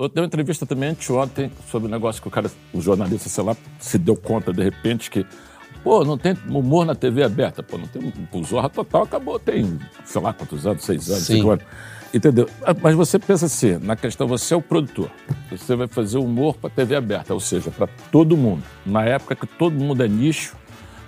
[0.00, 3.44] Eu dei uma entrevista também anteontem sobre o negócio que o cara, o jornalista, sei
[3.44, 5.26] lá, se deu conta de repente que,
[5.84, 7.62] pô, não tem humor na TV aberta.
[7.62, 8.10] Pô, não tem.
[8.32, 11.34] O Zorra Total acabou, tem, sei lá quantos anos, seis anos, Sim.
[11.34, 11.64] cinco anos.
[12.14, 12.48] Entendeu?
[12.64, 15.10] Ah, Mas você pensa assim, na questão, você é o produtor.
[15.50, 18.62] Você vai fazer humor para TV aberta, ou seja, para todo mundo.
[18.86, 20.56] Na época que todo mundo é nicho,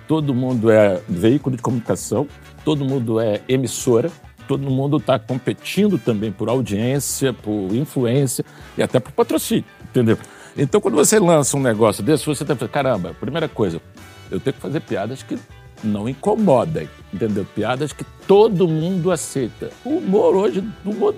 [0.07, 2.27] todo mundo é veículo de comunicação,
[2.63, 4.11] todo mundo é emissora,
[4.47, 8.45] todo mundo está competindo também por audiência, por influência
[8.77, 10.17] e até por patrocínio, entendeu?
[10.57, 13.81] Então, quando você lança um negócio desse, você tem que falar, caramba, primeira coisa,
[14.29, 15.37] eu tenho que fazer piadas que
[15.83, 17.45] não incomodem, entendeu?
[17.55, 19.71] Piadas que todo mundo aceita.
[19.83, 21.15] O humor hoje, o humor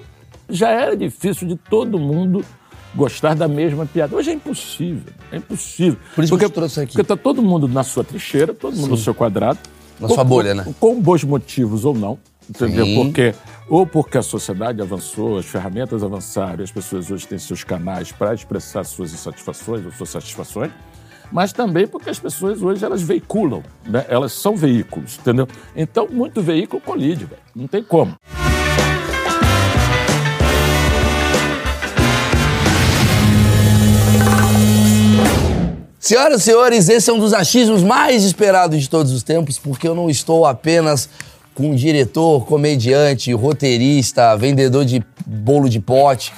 [0.49, 2.43] já era difícil de todo mundo
[2.95, 4.15] gostar da mesma piada.
[4.15, 5.99] Hoje é impossível, é impossível.
[6.15, 6.93] Por isso que porque, eu te trouxe aqui.
[6.93, 9.59] Porque tá todo mundo na sua trincheira, todo mundo no seu quadrado.
[9.99, 10.65] Na sua bolha, né?
[10.79, 12.17] Com bons motivos ou não,
[12.49, 12.85] entendeu?
[12.85, 12.95] Sim.
[12.95, 13.35] Porque
[13.67, 18.11] ou porque a sociedade avançou, as ferramentas avançaram, e as pessoas hoje têm seus canais
[18.11, 20.71] para expressar suas insatisfações ou suas satisfações,
[21.31, 24.05] mas também porque as pessoas hoje elas veiculam, né?
[24.07, 25.47] Elas são veículos, entendeu?
[25.75, 27.41] Então muito veículo colide, velho.
[27.55, 28.13] Não tem como.
[35.99, 39.87] Senhoras e senhores, esse é um dos achismos mais esperados de todos os tempos, porque
[39.87, 41.09] eu não estou apenas
[41.55, 46.33] com um diretor, comediante, roteirista, vendedor de bolo de pote.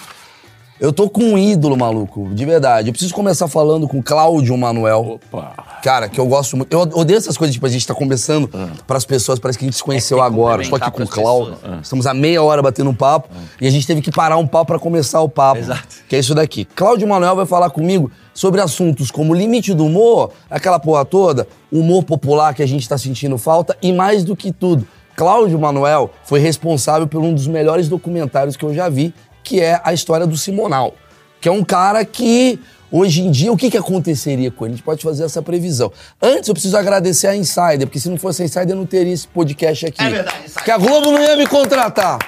[0.80, 2.90] Eu tô com um ídolo, maluco, de verdade.
[2.90, 5.20] Eu preciso começar falando com Cláudio Manuel.
[5.26, 5.54] Opa!
[5.82, 6.72] Cara, que eu gosto muito.
[6.72, 8.48] Eu odeio essas coisas, tipo, a gente tá conversando
[8.86, 10.62] pras pessoas, parece que a gente se conheceu tem que agora.
[10.62, 11.58] Estou aqui com o Cláudio.
[11.64, 13.28] pras Estamos há meia hora batendo um papo
[13.60, 15.60] e a gente teve que parar um papo pra começar o papo.
[15.62, 15.96] Exato.
[16.08, 16.64] Que é isso daqui.
[16.64, 22.04] Cláudio Manuel vai falar comigo sobre assuntos como limite do humor, aquela porra toda, humor
[22.04, 24.88] popular que a gente tá sentindo falta e mais do que tudo.
[25.18, 29.12] Cláudio Manuel foi responsável por um dos melhores documentários que eu já vi,
[29.44, 30.94] que é a história do Simonal.
[31.42, 32.60] Que é um cara que,
[32.92, 34.76] hoje em dia, o que, que aconteceria com ele?
[34.76, 35.92] A gente pode fazer essa previsão.
[36.22, 39.12] Antes, eu preciso agradecer a Insider, porque se não fosse a Insider, eu não teria
[39.12, 40.04] esse podcast aqui.
[40.04, 40.64] É verdade, Insider.
[40.64, 42.20] Que a Globo não ia me contratar.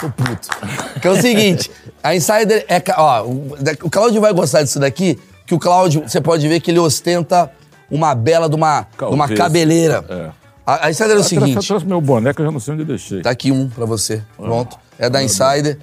[0.00, 0.48] Tô puto.
[1.00, 1.70] Que é o seguinte,
[2.02, 2.82] a Insider é...
[2.96, 6.80] Ó, o, Cláudio vai gostar disso daqui, que o Cláudio, você pode ver que ele
[6.80, 7.48] ostenta
[7.88, 10.04] uma bela de uma, de uma cabeleira.
[10.08, 10.43] É.
[10.66, 11.66] A, a Insider é o Eu seguinte...
[11.66, 13.20] trouxe meu que eu já não sei onde eu deixei.
[13.22, 14.22] Tá aqui um pra você.
[14.36, 14.76] Pronto.
[14.98, 15.78] É da Insider.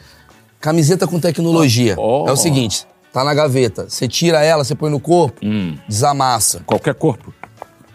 [0.59, 1.95] Camiseta com tecnologia.
[1.97, 2.25] Oh.
[2.27, 3.87] É o seguinte, tá na gaveta.
[3.89, 5.75] Você tira ela, você põe no corpo, Hum.
[5.87, 6.61] desamassa.
[6.65, 7.33] Qualquer corpo.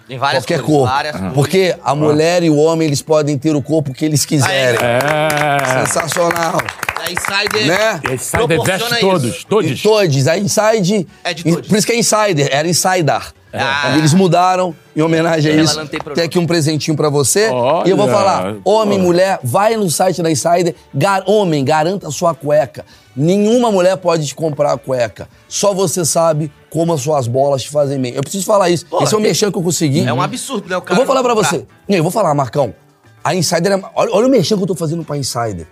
[0.08, 0.86] Tem várias Qualquer cores, corpo.
[0.92, 1.32] várias cores.
[1.34, 4.78] Porque a mulher e o homem, eles podem ter o corpo que eles quiserem.
[4.80, 5.84] É.
[5.84, 6.58] Sensacional.
[6.96, 8.00] A Insider Né?
[8.08, 9.70] A Insider veste todos, todos.
[9.70, 10.28] E todos.
[10.28, 11.08] A Inside...
[11.24, 11.68] É de todos.
[11.68, 12.48] Por isso que é Insider.
[12.52, 13.32] Era Insider.
[13.58, 13.96] Ah.
[13.96, 15.78] Eles mudaram em homenagem a Ela isso.
[15.78, 16.14] não tem problema.
[16.16, 17.48] Tem aqui um presentinho pra você.
[17.84, 18.14] E eu vou Olha.
[18.14, 19.02] falar, homem, Olha.
[19.06, 20.74] mulher, vai no site da Insider.
[20.94, 22.84] Gar homem, garanta a sua cueca.
[23.16, 25.28] Nenhuma mulher pode te comprar a cueca.
[25.48, 28.12] Só você sabe como as suas bolas te fazem bem.
[28.14, 28.84] Eu preciso falar isso.
[28.86, 30.06] Porra, Esse é o mexão que eu consegui.
[30.06, 30.76] É um absurdo, né?
[30.76, 31.48] O Eu cara vou falar pra comprar.
[31.50, 31.66] você.
[31.88, 32.74] Eu vou falar, Marcão.
[33.24, 33.82] A Insider é.
[33.94, 35.66] Olha, olha o mexão que eu tô fazendo pra Insider.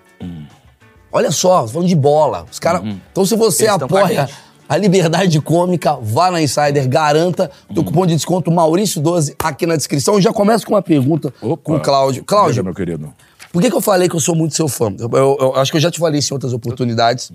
[1.13, 2.45] Olha só, falando de bola.
[2.51, 2.83] Os caras.
[3.13, 4.29] Então, se você Eles apoia.
[4.69, 10.15] A liberdade cômica, vá na Insider, garanta o cupom de desconto Maurício12 aqui na descrição.
[10.15, 11.63] Eu já começo com uma pergunta Opa.
[11.63, 12.25] com o Cláudio.
[12.25, 13.13] Cláudio, meu querido.
[13.53, 14.95] por que, que eu falei que eu sou muito seu fã?
[14.99, 17.31] Eu, eu- eu acho que eu já te falei isso em outras oportunidades.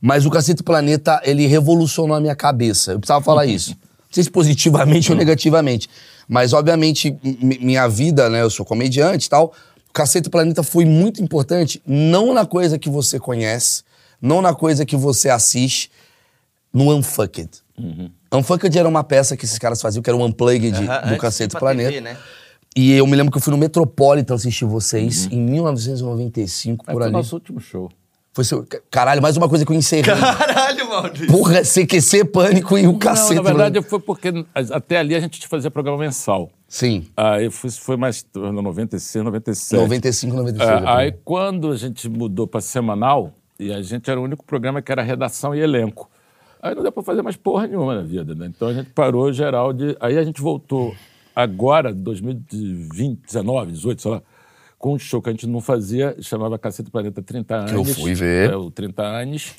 [0.00, 2.92] Mas o Cacete Planeta, ele revolucionou a minha cabeça.
[2.92, 3.70] Eu precisava falar isso.
[4.12, 5.88] Não sei se positivamente ou negativamente.
[6.28, 8.42] Mas, obviamente, mi- minha vida, né?
[8.42, 9.54] Eu sou comediante e tal.
[9.88, 13.82] O Cacete Planeta foi muito importante, não na coisa que você conhece,
[14.22, 15.90] não na coisa que você assiste,
[16.72, 17.50] no Unfucked.
[18.32, 21.50] Unfucked era uma peça que esses caras faziam, que era um unplugged Aham, do Cacete
[21.50, 21.90] pra Planeta.
[21.90, 22.16] TV, né?
[22.74, 27.00] E eu me lembro que eu fui no Metropolitan assistir vocês em 1995, Aí por
[27.00, 27.12] foi o ali.
[27.12, 27.90] nosso último show.
[28.34, 28.66] Foi seu...
[28.90, 30.04] Caralho, mais uma coisa que eu encerrei.
[30.14, 31.26] Caralho, Maurício.
[31.26, 33.34] Porra, CQC, Pânico e o cacete.
[33.34, 33.90] não, na verdade, mano.
[33.90, 34.32] foi porque
[34.70, 36.50] até ali a gente fazia programa mensal.
[36.66, 37.04] Sim.
[37.14, 39.78] Aí foi, foi mais no 96, 97.
[39.82, 40.70] 95, 96.
[40.70, 44.82] É, aí quando a gente mudou para semanal, e a gente era o único programa
[44.82, 46.10] que era redação e elenco.
[46.60, 48.46] Aí não deu para fazer mais porra nenhuma na vida, né?
[48.46, 49.96] Então a gente parou geral de.
[49.98, 50.94] Aí a gente voltou
[51.34, 54.22] agora, 2020, 19, 18, sei lá,
[54.78, 57.70] com um show que a gente não fazia, chamava Cacete Planeta 30 anos.
[57.70, 58.50] Que eu fui ver.
[58.50, 59.54] É, o 30 anos,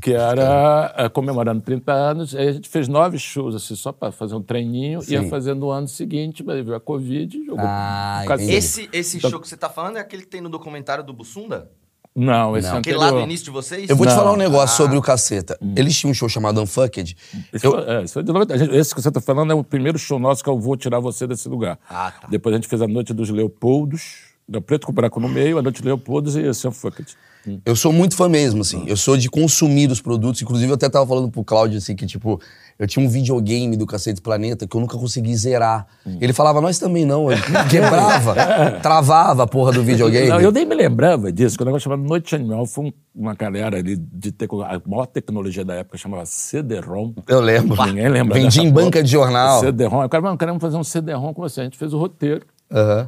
[0.00, 2.34] que era é, comemorando 30 anos.
[2.34, 5.00] Aí a gente fez nove shows, assim, só para fazer um treininho.
[5.08, 5.28] Ia Sim.
[5.28, 7.64] fazendo no ano seguinte, mas veio a Covid e jogou.
[7.66, 8.24] Ah.
[8.40, 11.70] Esse, esse show que você tá falando é aquele que tem no documentário do Bussunda?
[12.14, 12.76] Não, esse Não.
[12.76, 13.14] é Aquele anterior.
[13.14, 13.88] lá do início de vocês?
[13.88, 14.16] Eu vou te Não.
[14.16, 15.58] falar um negócio sobre o Caceta.
[15.74, 17.16] Eles tinham um show chamado Unfucked.
[17.52, 18.54] Esse, Eu- foi, é, esse foi de 90.
[18.54, 20.76] A gente- Esse que você está falando é o primeiro show nosso que eu vou
[20.76, 21.78] tirar você desse lugar.
[21.88, 22.28] Ah, tá.
[22.28, 25.62] Depois a gente fez a Noite dos Leopoldos, da Preto com Branco no meio, a
[25.62, 27.16] Noite dos Leopoldos e esse Unfucked.
[27.64, 28.84] Eu sou muito fã mesmo, assim.
[28.86, 30.40] Eu sou de consumir os produtos.
[30.42, 32.40] Inclusive, eu até tava falando pro Cláudio, assim, que, tipo,
[32.82, 35.86] eu tinha um videogame do Cacete Planeta que eu nunca consegui zerar.
[36.20, 37.30] Ele falava, nós também não.
[37.30, 37.38] Eu
[37.70, 38.34] quebrava,
[38.82, 40.28] travava a porra do videogame.
[40.28, 43.34] Não, eu nem me lembrava disso, que o negócio chamado Noite Animal foi um- uma
[43.34, 47.12] galera ali de tecno- a maior tecnologia da época chamava CD-ROM.
[47.28, 47.84] Eu lembro.
[47.86, 48.84] Ninguém lembra Vendi em porra.
[48.86, 49.60] banca de jornal.
[49.60, 50.04] CD-ROM.
[50.04, 51.60] O cara, mano, queremos fazer um CD-ROM com você.
[51.60, 52.44] A gente fez o roteiro,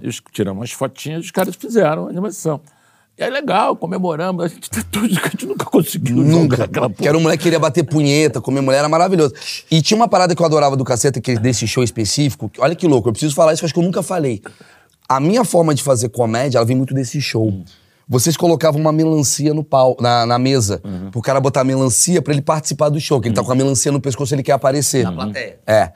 [0.03, 2.61] e os- tiramos umas fotinhas, os caras fizeram a animação.
[3.17, 4.45] E é legal, comemoramos.
[4.45, 4.69] A gente,
[5.23, 6.57] a gente nunca conseguiu Nunca.
[6.57, 7.09] jogar aquela Que porra.
[7.09, 9.33] era um moleque que queria bater punheta, comer mulher, era maravilhoso.
[9.71, 12.49] E tinha uma parada que eu adorava do caceta, que é desse show específico.
[12.49, 14.43] que- olha que louco, eu preciso falar isso que eu acho que eu nunca falei.
[15.09, 17.53] A minha forma de fazer comédia, ela vem muito desse show.
[18.09, 20.83] Vocês colocavam uma melancia no pau, na, na mesa,
[21.13, 23.55] pro cara botar a melancia pra ele participar do show, que ele tá com a
[23.55, 25.05] melancia no pescoço ele quer aparecer.
[25.05, 25.59] Na plateia.
[25.67, 25.93] É.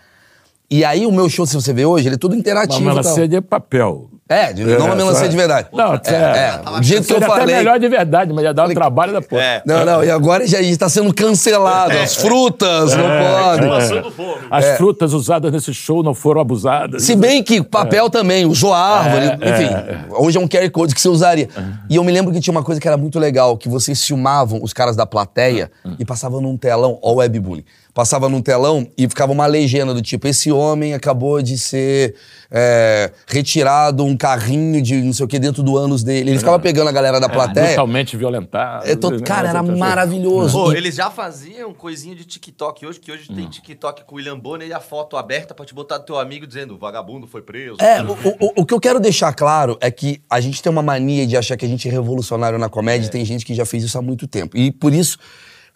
[0.71, 2.81] E aí o meu show, se você vê hoje, ele é todo interativo.
[2.81, 3.03] Uma e tal.
[3.03, 4.11] melancia de papel.
[4.29, 5.69] É, de- não uma melancia de verdade.
[5.73, 6.59] Não, é, é.
[6.59, 7.57] tava O jeito que eu até falei.
[7.57, 9.43] melhor de verdade, mas ia dar um trabalho da porra.
[9.43, 9.63] É.
[9.65, 11.97] Não, não, e agora já está sendo cancelado.
[11.97, 13.69] As frutas não podem.
[13.71, 14.39] Passando fome.
[14.51, 17.03] As frutas usadas nesse show não foram abusadas.
[17.05, 19.69] Se bem que papel também, usou árvore, enfim.
[20.11, 21.49] Hoje é um QR Code que você usaria.
[21.89, 24.61] E eu me lembro que tinha uma coisa que era muito legal, que vocês filmavam
[24.63, 27.65] os caras da plateia e passavam num telão, ó o webbullying,
[27.99, 32.15] passava num telão e ficava uma legenda do tipo, esse homem acabou de ser
[32.49, 36.31] é, retirado um carrinho de não sei o que dentro do ânus dele.
[36.31, 37.67] Ele ficava pegando a galera da plateia.
[37.67, 38.87] Brutalmente violentado.
[38.89, 40.53] É, tô- cara, era maravilhoso.
[40.57, 44.19] Pô, E- eles já faziam coisinha de TikTok hoje, que hoje tem TikTok com o
[44.19, 47.27] William Bonner e a foto aberta pra te botar do teu amigo dizendo o vagabundo
[47.27, 47.79] foi preso.
[47.81, 50.83] É, o, o- o que eu quero deixar claro é que a gente tem uma
[50.83, 53.67] mania de achar que a gente é revolucionário na comédia e tem gente que já
[53.67, 54.57] fez isso há muito tempo.
[54.57, 55.19] E por isso,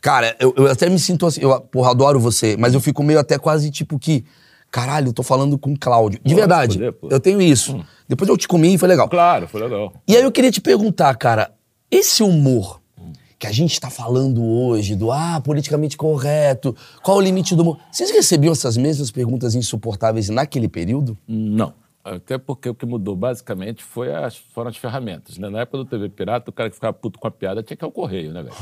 [0.02, 3.20] cara, eu, eu até me sinto assim, eu, porra, adoro você, mas eu fico meio
[3.20, 4.24] até quase tipo que,
[4.70, 6.20] caralho, eu tô falando com o Cláudio.
[6.22, 7.80] De verdade, poder, eu tenho isso.
[8.08, 9.08] Depois eu te comi e foi legal.
[9.08, 9.92] Claro, foi legal.
[10.06, 11.52] E aí eu queria te perguntar, cara,
[11.90, 12.82] esse humor
[13.38, 17.78] que a gente tá falando hoje, do ah, politicamente correto, qual o limite do humor?
[17.90, 21.18] Vocês recebiam essas mesmas perguntas insuportáveis naquele período?
[21.26, 21.74] Não.
[22.04, 25.38] Até porque o que mudou basicamente foi as, foram as ferramentas.
[25.38, 25.48] Né?
[25.48, 27.84] Na época do TV Pirata, o cara que ficava puto com a piada tinha que
[27.84, 28.54] ir ao correio, né, velho?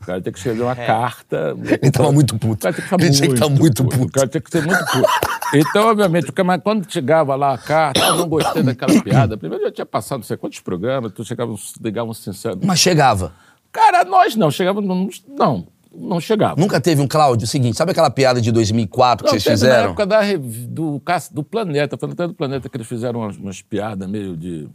[0.00, 1.54] O cara tinha que escrever uma carta.
[1.82, 2.54] Ele tava muito puto.
[2.54, 4.12] O cara tinha que ficar Ele tinha que tá muito O puto.
[4.12, 5.08] cara tinha que ser muito puto.
[5.54, 9.36] Então, obviamente, o mas quando chegava lá a carta, ah, não gostei daquela piada.
[9.36, 12.58] Primeiro já tinha passado não sei quantos programas, tu chegava, ligava um sincero.
[12.64, 13.34] Mas chegava.
[13.70, 14.80] Cara, nós não, chegava.
[14.80, 15.66] Não, não,
[15.98, 16.60] não chegava.
[16.60, 19.82] Nunca teve um Cláudio, seguinte, sabe aquela piada de 2004 que Não, vocês fizeram?
[19.84, 20.20] Na época da,
[20.68, 21.02] do,
[21.32, 24.68] do Planeta, falando até do Planeta, que eles fizeram umas, umas piadas meio de.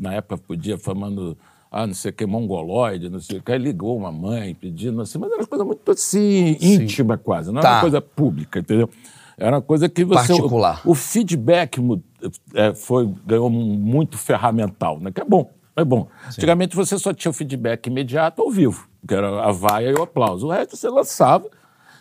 [0.00, 1.36] Na época podia, falando,
[1.70, 3.50] ah, não sei o que, mongoloide, não sei o que.
[3.50, 7.58] Aí ligou uma mãe pedindo assim, mas era uma coisa muito assim, íntima quase, não
[7.60, 7.74] era Tá.
[7.76, 8.88] uma coisa pública, entendeu?
[9.36, 10.32] Era uma coisa que você.
[10.32, 10.82] Particular.
[10.84, 11.78] O, o feedback
[12.54, 15.10] é, foi, ganhou muito ferramental, né?
[15.12, 15.50] Que é bom.
[15.76, 16.08] É bom.
[16.26, 20.02] Antigamente você só tinha o feedback imediato ao vivo, que era a vaia e o
[20.02, 20.46] aplauso.
[20.46, 21.48] O resto você lançava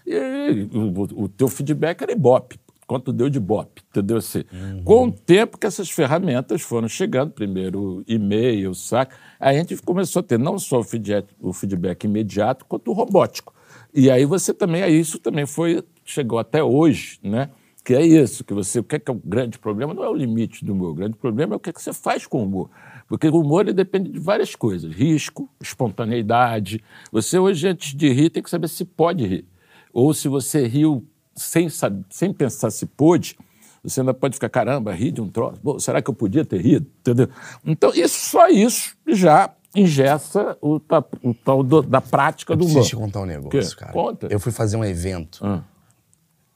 [0.05, 2.59] e o, o teu feedback era ibope.
[2.85, 4.17] Quanto deu de ibope, entendeu?
[4.17, 4.45] Assim,
[4.85, 9.13] Com o tempo que essas ferramentas foram chegando, primeiro e-mail, saca?
[9.37, 12.93] Aí a gente começou a ter não só o feedback, o feedback imediato, quanto o
[12.93, 13.53] robótico.
[13.93, 17.49] E aí você também, aí isso também foi, chegou até hoje, né?
[17.83, 19.93] Que é isso, que você, o que é, que é o grande problema?
[19.93, 21.91] Não é o limite do humor, o grande problema é o que, é que você
[21.91, 22.69] faz com o humor.
[23.07, 26.83] Porque o humor ele depende de várias coisas, risco, espontaneidade.
[27.11, 29.45] Você hoje, antes de rir, tem que saber se pode rir.
[29.93, 31.67] Ou se você riu sem,
[32.09, 33.37] sem pensar se pôde,
[33.83, 35.59] você ainda pode ficar, caramba, ri de um troço.
[35.61, 36.85] Pô, será que eu podia ter rido?
[36.99, 37.29] Entendeu?
[37.65, 42.73] Então, isso, só isso já ingessa o, ta- o tal do- da prática do humor.
[42.73, 43.75] Preciso te contar um negócio, Quê?
[43.77, 43.93] cara.
[43.93, 44.27] Conta.
[44.29, 45.61] Eu fui fazer um evento Ah.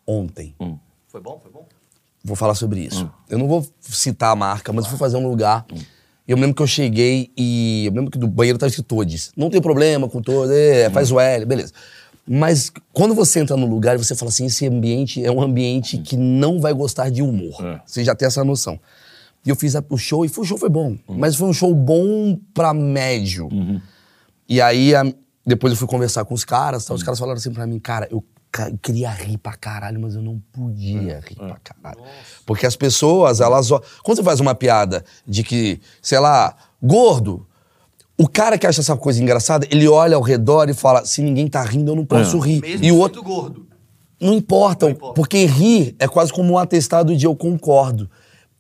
[0.06, 0.56] ontem.
[1.08, 1.40] Foi bom?
[1.42, 1.66] Foi bom?
[2.24, 3.06] Vou falar sobre isso.
[3.06, 3.10] Hum.
[3.30, 5.66] Eu não vou citar a marca, mas eu fui fazer um lugar.
[6.32, 7.84] Eu me lembro que eu cheguei e.
[7.88, 9.32] Eu me lembro que do banheiro tava escrito todes.
[9.36, 10.92] Não tem problema com todos, é, Hum.
[10.92, 11.74] faz o L, beleza.
[12.26, 15.98] Mas quando você entra no lugar e você fala assim, esse ambiente é um ambiente
[15.98, 17.56] que não vai gostar de humor.
[17.62, 17.68] Hum.
[17.74, 17.82] É.
[17.86, 18.80] Você já tem essa noção.
[19.46, 20.92] E eu fiz a- o show e foi- o show foi bom.
[21.10, 21.16] Hum.
[21.18, 23.50] Mas foi um show bom pra médio.
[23.52, 23.82] Uhum.
[24.48, 25.04] E aí, a-
[25.46, 28.08] depois eu fui conversar com os caras, tal, os caras falaram assim pra mim, cara,
[28.12, 28.24] eu,
[28.60, 32.02] eu queria rir pra caralho, mas eu não podia É, rir pra caralho.
[32.46, 33.70] Porque as pessoas, elas...
[34.04, 37.46] Quando você faz uma piada de que, sei lá, gordo,
[38.18, 41.48] o cara que acha essa coisa engraçada, ele olha ao redor e fala, se ninguém
[41.48, 42.48] tá rindo, eu não posso É.
[42.48, 42.62] rir.
[42.62, 43.24] Mesmo e o outro...
[43.24, 43.66] gordo.
[44.20, 45.16] Não importa, Não importa.
[45.16, 48.08] porque rir é quase como um atestado de eu concordo.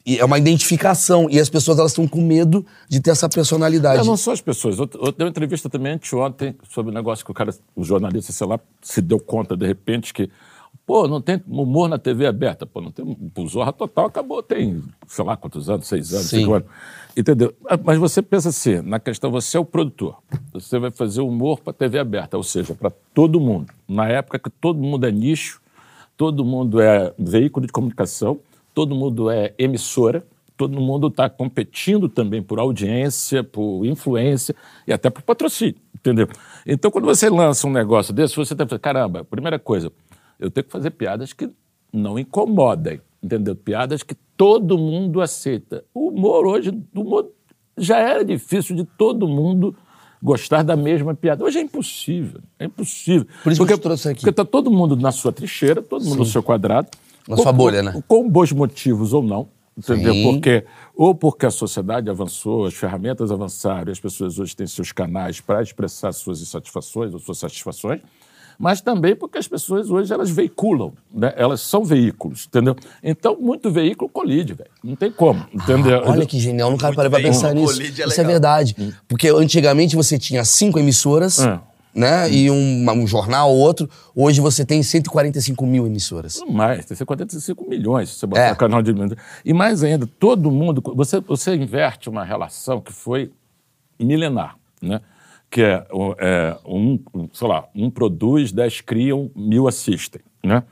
[0.05, 1.27] E é uma identificação.
[1.29, 4.01] E as pessoas elas estão com medo de ter essa personalidade.
[4.01, 4.77] É, não só as pessoas.
[4.79, 8.31] Eu, eu dei uma entrevista também anteontem sobre o negócio que o cara, o jornalista,
[8.31, 10.29] sei lá, se deu conta de repente que
[10.85, 12.65] Pô, não tem humor na TV aberta.
[12.65, 13.17] Pô, não tem.
[13.47, 16.39] Zorra Total acabou, tem, sei lá quantos anos, seis anos, Sim.
[16.39, 16.67] cinco anos.
[17.15, 17.53] Entendeu?
[17.69, 20.17] Ah, Mas você pensa assim, na questão, você é o produtor.
[20.53, 23.71] Você vai fazer humor para TV aberta, ou seja, para todo mundo.
[23.87, 25.61] Na época que todo mundo é nicho,
[26.17, 28.39] todo mundo é veículo de comunicação,
[28.73, 30.25] todo mundo é emissora,
[30.57, 34.55] todo mundo está competindo também por audiência, por influência
[34.87, 36.27] e até por patrocínio, entendeu?
[36.65, 39.91] Então, quando você lança um negócio desse, você tem que fazer, caramba, primeira coisa,
[40.39, 41.49] eu tenho que fazer piadas que
[41.91, 43.55] não incomodem, entendeu?
[43.55, 45.83] Piadas que todo mundo aceita.
[45.93, 47.29] O humor hoje, o humor
[47.77, 49.75] já era difícil de todo mundo
[50.21, 51.43] gostar da mesma piada.
[51.43, 53.25] Hoje é impossível, é impossível.
[53.43, 54.19] Por isso que eu porque, trouxe aqui.
[54.21, 56.87] Porque está todo mundo na sua trincheira, todo mundo no seu quadrado.
[57.27, 58.03] Na com- sua bolha, né?
[58.07, 59.47] Com bons motivos ou não.
[59.77, 60.13] Entendeu?
[60.13, 60.23] Sim.
[60.33, 64.91] Porque, ou porque a sociedade avançou, as ferramentas avançaram e as pessoas hoje têm seus
[64.91, 68.01] canais para expressar suas insatisfações ou suas satisfações,
[68.59, 71.33] mas também porque as pessoas hoje elas veiculam, né?
[71.37, 72.75] elas são veículos, entendeu?
[73.01, 74.69] Então, muito veículo colide, velho.
[74.83, 76.03] Não tem como, entendeu?
[76.05, 77.73] Olha que genial, nunca parei pra bem, pensar nisso.
[77.73, 78.75] colide é Isso é verdade.
[79.07, 81.59] Porque antigamente você tinha cinco emissoras, É.
[81.93, 82.29] né?
[82.31, 83.89] E um, um jornal ou outro.
[84.15, 86.41] Hoje você tem 145 mil emissoras.
[86.49, 88.51] Mais, tem que ser 45 milhões se você botar É.
[88.51, 88.93] o canal de.
[89.43, 90.81] E mais ainda, todo mundo.
[90.95, 93.31] Você, você inverte uma relação que foi
[93.99, 95.01] milenar, né?
[95.49, 95.85] Que é,
[96.19, 100.63] é, um, um, sei lá, um produz, dez criam, mil assistem, né?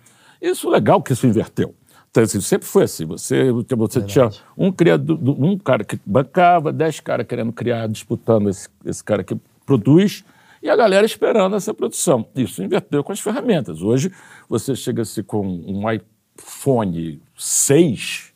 [0.42, 1.76] Isso é legal que isso inverteu.
[2.10, 3.06] Então, assim, sempre foi assim.
[3.06, 8.68] Você, você tinha um criador, um cara que bancava, dez caras querendo criar, disputando esse,
[8.86, 10.24] esse cara que produz,
[10.62, 12.26] e a galera esperando essa produção.
[12.36, 13.82] Isso inverteu com as ferramentas.
[13.82, 14.12] Hoje,
[14.48, 18.34] você chega-se com um iPhone 6,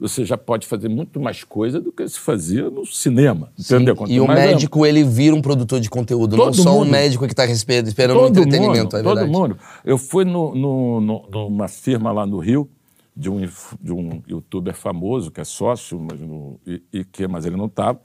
[0.00, 3.52] você já pode fazer muito mais coisa do que se fazia no cinema.
[3.58, 3.96] Entendeu?
[3.96, 6.90] Quanto E o médico, ele vira um produtor de conteúdo, não Todo só um mundo.
[6.90, 9.58] médico que está esperando um Todo entretenimento, mundo, é todo mundo.
[9.84, 12.70] Eu fui no, no- no- numa firma lá no Rio,
[13.16, 13.40] de um,
[13.80, 17.66] de um youtuber famoso, que é sócio, mas, no, e, e que, mas ele não
[17.66, 18.00] estava,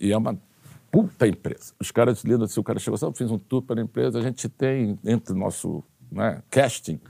[0.00, 0.36] e é uma
[0.90, 1.72] puta empresa.
[1.78, 4.18] Os caras lidam assim, o cara chegou assim, eu fiz um tour para a empresa,
[4.18, 7.00] a gente tem, entre o nosso né, casting,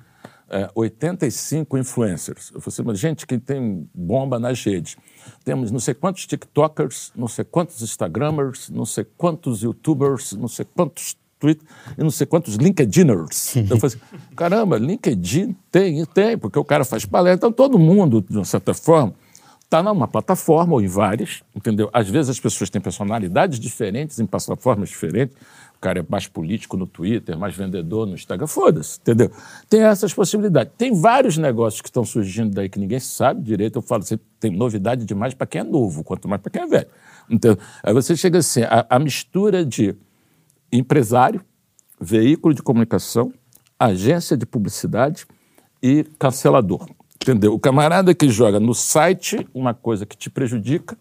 [0.50, 2.50] é, 85 influencers.
[2.54, 4.97] Eu falei assim, mas gente, quem tem bomba nas redes.
[5.44, 10.64] Temos não sei quantos TikTokers, não sei quantos Instagramers, não sei quantos YouTubers, não sei
[10.64, 11.66] quantos Twitter
[11.97, 13.56] e não sei quantos LinkedIners.
[13.56, 13.99] Eu falei assim,
[14.35, 17.37] caramba, LinkedIn tem, tem, porque o cara faz palestra.
[17.37, 19.14] Então todo mundo, de uma certa forma,
[19.69, 21.91] está numa plataforma ou em várias, entendeu?
[21.93, 25.37] Às vezes as pessoas têm personalidades diferentes em plataformas diferentes.
[25.77, 29.31] O cara é mais político no Twitter, mais vendedor no Instagram, foda-se, entendeu?
[29.69, 30.73] Tem essas possibilidades.
[30.77, 33.77] Tem vários negócios que estão surgindo daí que ninguém sabe direito.
[33.77, 36.67] Eu falo assim, tem novidade demais para quem é novo, quanto mais para quem é
[36.67, 36.89] velho.
[37.29, 37.59] Entendeu?
[37.83, 39.95] Aí você chega assim, a, a mistura de
[40.73, 41.43] empresário,
[42.01, 43.33] veículo de comunicação,
[43.79, 45.27] agência de publicidade
[45.83, 46.89] e cancelador.
[47.23, 47.53] Entendeu?
[47.55, 50.97] O camarada que joga no site uma coisa que te prejudica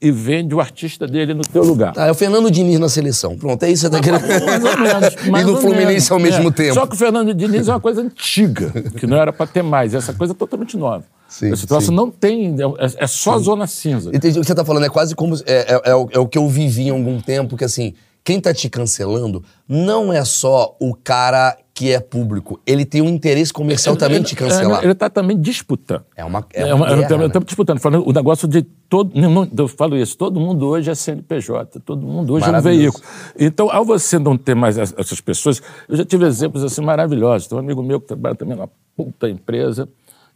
[0.00, 1.92] e vende o artista dele no teu lugar.
[1.94, 3.36] Tá, é o Fernando Diniz na seleção.
[3.36, 4.44] Pronto, é isso que você tá querendo.
[4.46, 5.14] Mais ou menos.
[5.26, 6.10] e mais no ou Fluminense menos.
[6.12, 6.52] ao mesmo É.
[6.52, 6.74] tempo.
[6.74, 9.94] Só que o Fernando Diniz é uma coisa antiga, que não era para ter mais.
[9.94, 11.04] Essa coisa é totalmente nova.
[11.28, 11.94] Sim, Esse troço sim.
[11.94, 12.54] não tem.
[12.78, 14.10] É, é só zona cinza.
[14.14, 14.84] Entendi o que você tá falando.
[14.84, 15.34] É quase como.
[15.46, 18.38] É, é- é o, é o que eu vivi em algum tempo, que assim, quem
[18.38, 22.58] tá te cancelando não é só o cara que é público.
[22.66, 24.82] Ele tem um interesse comercial também de te cancelar.
[24.82, 26.04] Ele está também disputando.
[26.16, 27.26] É uma- é É uma uma- guerra, né?
[27.26, 27.78] Estamos disputando.
[27.80, 29.12] Falando, o negócio de todo.
[29.14, 33.04] não, Eu falo isso, todo mundo hoje é CNPJ, todo mundo hoje é um veículo.
[33.38, 37.46] Então, ao você não ter mais es- essas pessoas, eu já tive exemplos assim maravilhosos.
[37.46, 39.86] Tem um amigo meu que trabalha também numa puta empresa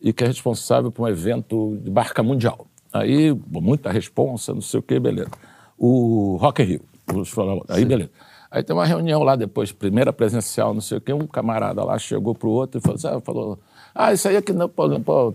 [0.03, 2.67] e que é responsável por um evento de barca mundial.
[2.93, 5.31] Aí, muita responsa, não sei o quê, beleza.
[5.79, 8.11] O Rock in Rio, vamos falar, aí beleza.
[8.51, 11.97] Aí tem uma reunião lá depois, primeira presencial, não sei o quê, um camarada lá
[11.99, 13.59] chegou pro outro e falou assim, ah, falou,
[13.95, 15.35] ah, isso aí aqui não, pô, pô,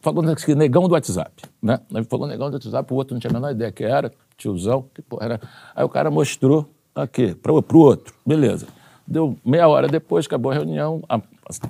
[0.00, 0.22] falou
[0.56, 1.80] negão do WhatsApp, né?
[1.90, 4.84] Ele falou negão do WhatsApp, o outro não tinha a menor ideia que era, tiozão,
[4.94, 5.40] que porra era.
[5.74, 8.66] Aí o cara mostrou aqui, pro, pro outro, beleza.
[9.06, 11.20] Deu meia hora depois, acabou a reunião, a,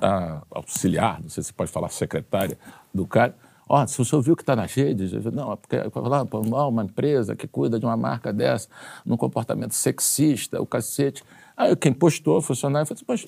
[0.01, 2.57] a auxiliar, não sei se pode falar secretária
[2.93, 3.33] do cara,
[3.73, 6.41] Ó, se o senhor viu que está nas redes, eu não, é porque lá, pô,
[6.51, 8.67] ó, uma empresa que cuida de uma marca dessa,
[9.05, 11.23] num comportamento sexista, o cacete.
[11.55, 13.27] Aí quem postou, o funcionário, falou assim, poxa,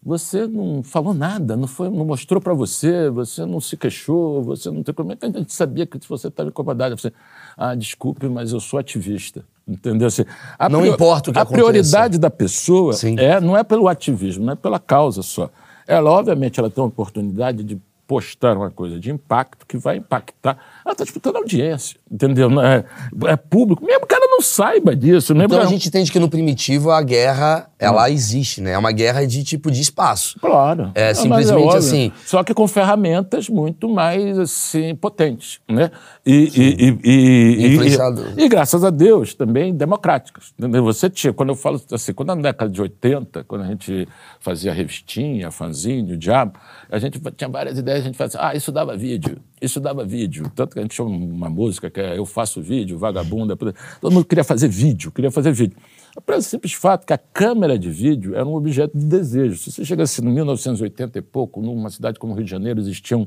[0.00, 4.70] você não falou nada, não, foi, não mostrou para você, você não se queixou, você
[4.70, 6.94] não tem como é que a gente sabia que você estava incomodado.
[6.94, 7.16] Eu falei,
[7.56, 9.44] ah, desculpe, mas eu sou ativista.
[9.66, 10.06] Entendeu?
[10.06, 10.24] Assim,
[10.70, 11.64] Não importa o que A aconteça.
[11.64, 13.18] prioridade da pessoa Sim.
[13.18, 15.50] é, não é pelo ativismo, não é pela causa só.
[15.84, 20.58] Ela, obviamente, ela tem uma oportunidade de postar uma coisa de impacto que vai impactar.
[20.84, 22.48] Ela está disputando audiência, entendeu?
[22.60, 22.84] É,
[23.26, 23.84] é público.
[23.84, 25.34] Mesmo que não saiba disso.
[25.34, 25.44] Né?
[25.44, 28.72] Então a gente entende que no primitivo a guerra, ela existe, né?
[28.72, 30.38] É uma guerra de tipo de espaço.
[30.40, 30.90] Claro.
[30.94, 31.78] É Não, simplesmente mas óbvio.
[31.78, 32.12] assim.
[32.24, 35.90] Só que com ferramentas muito mais assim, potentes, né?
[36.26, 40.54] E, e, e, e, e, e, graças a Deus também democráticas.
[40.58, 44.08] Você tinha, quando eu falo assim, quando na década de 80, quando a gente
[44.40, 46.58] fazia revistinha, fanzine, o diabo,
[46.90, 50.04] a gente tinha várias ideias, a gente fazia assim, ah, isso dava vídeo, isso dava
[50.04, 50.50] vídeo.
[50.54, 54.23] Tanto que a gente tinha uma música que é Eu Faço Vídeo, Vagabunda, todo mundo
[54.24, 55.76] queria fazer vídeo, queria fazer vídeo.
[56.24, 59.56] Pelo simples fato que a câmera de vídeo era um objeto de desejo.
[59.58, 63.26] Se você chegasse no 1980 e pouco, numa cidade como Rio de Janeiro, existiam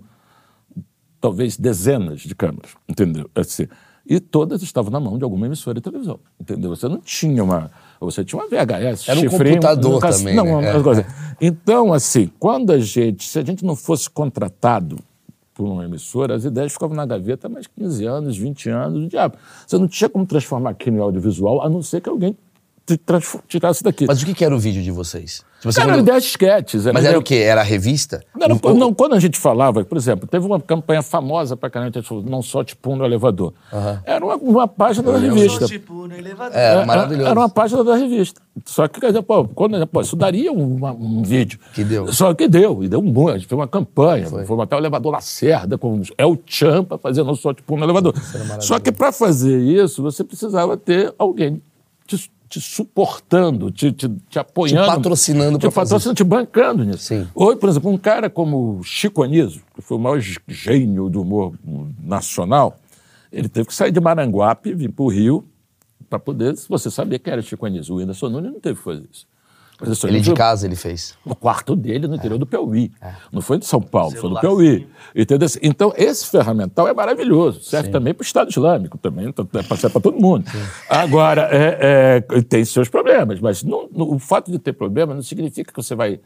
[1.19, 3.29] talvez dezenas de câmeras, entendeu?
[3.35, 3.67] Assim,
[4.09, 6.69] e todas estavam na mão de alguma emissora de televisão, entendeu?
[6.69, 7.69] Você não tinha uma...
[7.99, 10.77] Você tinha uma VHS, Era um chifrinho, computador caso- também, Não, né?
[10.77, 10.81] É.
[10.81, 11.05] coisa.
[11.41, 13.27] Então, assim, quando a gente...
[13.27, 14.97] Se a gente não fosse contratado
[15.57, 19.07] por uma emissora, as ideias ficavam na gaveta há mais 15 anos, 20 anos, o
[19.07, 19.37] diabo.
[19.65, 22.37] Você não tinha como transformar aquilo em audiovisual, a não ser que alguém
[22.85, 22.99] te
[23.47, 24.05] tirasse daqui.
[24.05, 25.43] Mas o que era o vídeo de vocês?
[25.59, 26.85] Tipo, você Cara, quando- ideias esquetes.
[26.85, 27.35] Mas era o quê?
[27.35, 28.23] Era a revista?
[28.35, 31.89] não, não, não, quando a gente falava, por exemplo, teve uma campanha famosa pra caramba,
[31.95, 33.53] a gente falou, não só tipo no elevador.
[34.05, 35.65] Era uma, uma página da revista.
[35.65, 36.55] tipo no elevador.
[36.55, 37.27] É, Era- maravilhoso.
[37.29, 38.39] Era uma página da revista.
[38.65, 41.59] Só que, quer dizer, pô, quando, pô, isso daria uma- um vídeo.
[41.73, 42.11] Que deu.
[42.13, 43.31] Só que deu, e deu um monte.
[43.31, 47.23] A gente fez uma campanha, foi até o elevador Lacerda, com El Chan para fazer
[47.23, 48.13] não só tipo no elevador.
[48.59, 51.61] Só que para fazer isso, você precisava ter alguém
[52.05, 54.87] te, te suportando, te, te, te apoiando.
[54.89, 56.99] Te patrocinando te pra fazer patrocinando, te bancando nisso.
[57.03, 57.27] Sim.
[57.35, 61.21] Hoje, por exemplo, um cara como Chico Anísio, que foi o maior gê- gênio do
[61.21, 61.53] humor
[62.03, 62.79] nacional,
[63.31, 65.45] ele teve que sair de Maranguape, vir para o Rio,
[66.09, 67.95] para poder você saber quem era Chico Anísio.
[67.95, 69.27] O Whindersson Nunes não teve que fazer isso.
[70.07, 71.15] Ele de casa ele fez.
[71.25, 72.91] no quarto dele, no interior do Piauí.
[73.31, 74.39] Não foi de São Paulo, foi do.
[74.41, 74.87] Piauí.
[75.15, 75.47] Entendeu?
[75.61, 77.61] Então, esse ferramental é maravilhoso.
[77.61, 80.45] Serve também para o Estado Islâmico, também, então, é para para todo mundo.
[80.89, 85.21] Agora, é, é, tem seus problemas, mas não- não- o fato de ter problema não
[85.21, 86.19] significa que você vai.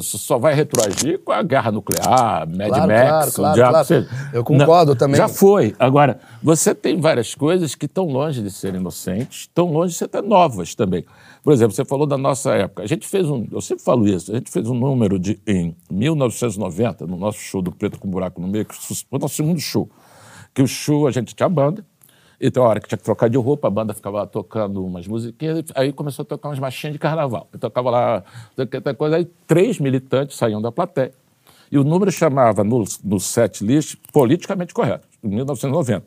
[0.00, 3.86] só vai retroagir com a guerra nuclear, Mad Claro, Max, claro, claro, diabo claro.
[3.86, 4.08] seja.
[4.32, 5.16] Eu concordo Não, também.
[5.16, 5.74] Já foi.
[5.78, 10.06] Agora, você tem várias coisas que estão longe de serem inocentes, estão longe de ser
[10.06, 11.04] até novas também.
[11.42, 12.82] Por exemplo, você falou da nossa época.
[12.82, 15.76] A gente fez um, eu sempre falo isso, a gente fez um número de, em
[15.90, 19.60] 1990, no nosso show do Preto com Buraco no Meio, que foi o nosso segundo
[19.60, 19.90] show.
[20.54, 21.84] Que o show, a gente tinha banda,
[22.42, 25.64] então a hora que tinha que trocar de roupa, a banda ficava tocando umas musiquinhas,
[25.76, 27.48] aí começou a tocar umas marchinhas de carnaval.
[27.52, 28.24] Eu tocava lá,
[28.98, 31.12] coisa, aí três militantes saíam da plateia.
[31.70, 36.04] E o número chamava no, no set list politicamente correto, em 1990.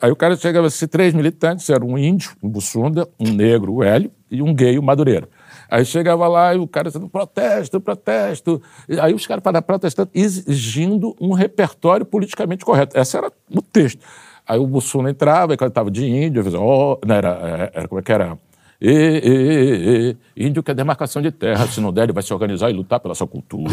[0.00, 3.82] Aí o cara chegava assim, três militantes, era um índio, um bussunda, um negro, o
[3.82, 5.28] Hélio, e um gay, o Madureira.
[5.70, 8.60] Aí chegava lá e o cara dizendo, protesto, protesto.
[9.00, 12.98] Aí os caras pararam protestando, exigindo um repertório politicamente correto.
[12.98, 14.04] Esse era o texto.
[14.46, 18.00] Aí o Bussunda entrava, e cantava de índio, eu fazia, ó, não, era, era, como
[18.00, 18.38] é que era?
[18.84, 22.34] E, e, e, e, índio quer demarcação de terra, se não der, ele vai se
[22.34, 23.72] organizar e lutar pela sua cultura.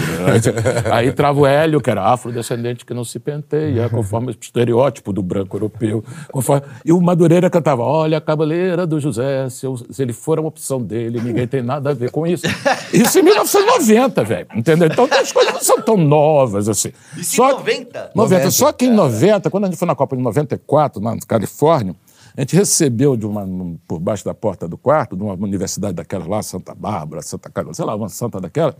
[0.91, 5.23] Aí, trava o Hélio, que era afrodescendente que não se penteia, conforme o estereótipo do
[5.23, 6.03] branco europeu.
[6.31, 6.61] Conforme...
[6.85, 10.41] E o Madureira cantava: Olha a cabeleira do José, se, eu- se ele for a
[10.43, 12.45] opção dele, ninguém tem nada a ver com isso.
[12.93, 14.47] Isso em 1990, velho.
[14.55, 14.89] Entendeu?
[14.91, 16.91] Então as coisas não são tão novas assim.
[17.17, 18.11] Isso em 90?
[18.13, 18.51] 90.
[18.51, 21.95] Só que em 90, quando a gente foi na Copa de 94, na Califórnia,
[22.39, 23.45] a gente recebeu de uma,
[23.87, 27.73] por baixo da porta do quarto, de uma universidade daquela lá, Santa Bárbara, Santa Carolina,
[27.73, 28.75] sei lá, uma santa daquela,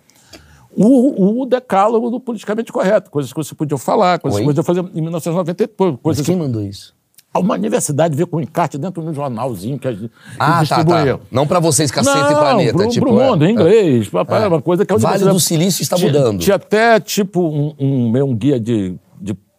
[0.75, 4.45] o, o decálogo do politicamente correto, coisas que você podia falar, coisas Oi?
[4.47, 6.97] que você podia fazer em 1990, e pouco, Mas coisas quem mandou isso?
[7.35, 10.59] Uma universidade veio com um encarte dentro de um jornalzinho que a gente Ah, tá,
[10.61, 11.17] distribuía.
[11.17, 11.23] tá.
[11.31, 12.73] Não pra vocês, cacete Não, e planeta.
[12.73, 13.51] pro, tipo, pro é, mundo, em é.
[13.51, 14.09] inglês.
[14.09, 16.39] papai, Uma coisa que a Vale do Silício está Tinha- mudando.
[16.39, 18.95] Tinha até, tipo, um, um, um guia de-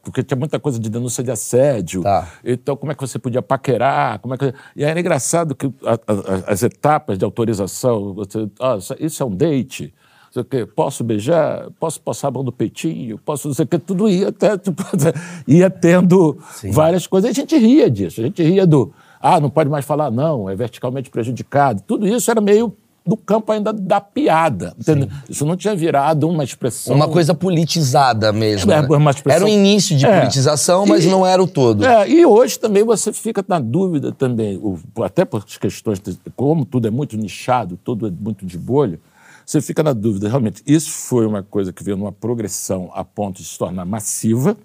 [0.03, 2.03] Porque tinha muita coisa de denúncia de assédio.
[2.03, 2.27] Tá.
[2.45, 4.19] Então, como é que você podia paquerar?
[4.21, 4.55] Como é que...
[4.75, 8.15] E era engraçado que a- a- as etapas de autorização...
[8.15, 9.93] Você, ah, isso- isso é um date...
[10.33, 11.69] sei o quê, Posso beijar?
[11.79, 13.19] Posso passar a mão do peitinho?
[13.19, 13.79] Posso não sei o quê?
[13.79, 14.57] Tudo ia até...
[14.59, 14.83] Tipo,
[15.47, 16.39] ia tendo
[16.73, 17.29] várias coisas.
[17.29, 18.21] E a gente ria disso.
[18.21, 18.93] A gente ria do...
[19.21, 21.83] Ah, não pode mais falar não, é verticalmente prejudicado.
[21.87, 22.75] Tudo isso era meio
[23.07, 24.75] do campo ainda da piada.
[25.29, 26.95] Isso não tinha virado uma expressão...
[26.95, 28.71] Uma coisa politizada mesmo.
[28.71, 28.87] É, né?
[29.11, 30.21] expressão- Era o início de É.
[30.21, 31.85] politização, mas E- não era o todo.
[31.85, 34.61] É, e hoje também você fica na dúvida também,
[35.03, 39.01] até por questões, de, como tudo é muito nichado, tudo é muito de bolha,
[39.47, 43.39] você fica na dúvida, realmente, isso foi uma coisa que veio numa progressão a ponto
[43.43, 44.57] de se tornar massiva,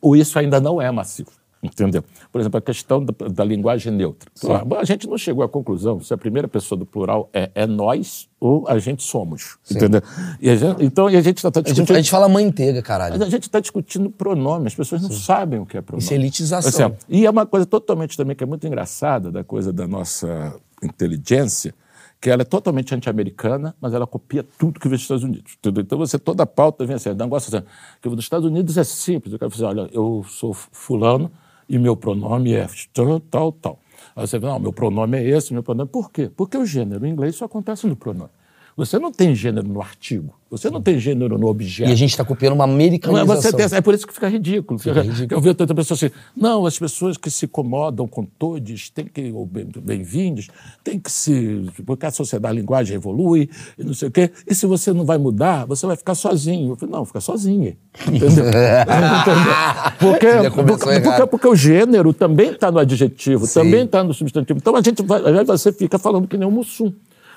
[0.00, 1.30] ou isso ainda não é massivo?
[1.64, 2.04] Entendeu?
[2.30, 4.30] Por exemplo, a questão da, da linguagem neutra.
[4.78, 8.28] A gente não chegou à conclusão se a primeira pessoa do plural é, é nós
[8.38, 9.56] ou a gente somos.
[9.70, 10.02] Entendeu?
[10.38, 11.76] E a gente, então, e a gente está A discutindo.
[11.76, 13.14] gente, a gente fala mãe inteira, caralho.
[13.14, 16.04] Mas a gente está discutindo pronome, as pessoas não sabem o que é pronome.
[16.04, 16.68] Isso é elitização.
[16.68, 19.88] Assim, ó, e é uma coisa totalmente também que é muito engraçada da coisa da
[19.88, 21.74] nossa inteligência,
[22.20, 25.56] que ela é totalmente anti-americana, mas ela copia tudo que vem dos Estados Unidos.
[25.58, 25.82] Entendeu?
[25.82, 27.66] Então você, toda a pauta vem assim, o negócio assim,
[28.02, 29.32] que dos Estados Unidos é simples.
[29.32, 31.30] Eu quero dizer, olha, eu sou fulano
[31.68, 33.78] e meu pronome é tal, tal, tal.
[34.16, 35.88] Aí você vê, não, meu pronome é esse, meu pronome.
[35.88, 36.30] Por quê?
[36.34, 38.30] Porque o gênero em inglês só acontece no pronome.
[38.76, 41.88] Você não tem gênero no artigo, você não tem gênero no objeto.
[41.88, 43.36] E a gente está copiando uma é, americanização.
[43.36, 44.80] você tem- é por isso que fica ridículo.
[44.80, 45.38] Fica- ridículo.
[45.38, 49.30] Eu vejo tanta pessoa assim, não, as pessoas que se incomodam com todos têm que,
[49.32, 50.48] ou bem- bem-vindos,
[50.82, 51.70] tem que se.
[51.86, 54.30] Porque a sociedade, a linguagem evolui, e não sei o quê.
[54.44, 56.70] E se você não vai mudar, você vai ficar sozinho.
[56.72, 57.76] Eu falei, não, fica sozinho.
[58.08, 58.44] Entendeu?
[59.98, 64.58] Porque, porque, porque, porque o gênero também está no adjetivo, também está no substantivo.
[64.58, 66.92] Então a gente vai, você fica falando que nem um mussum.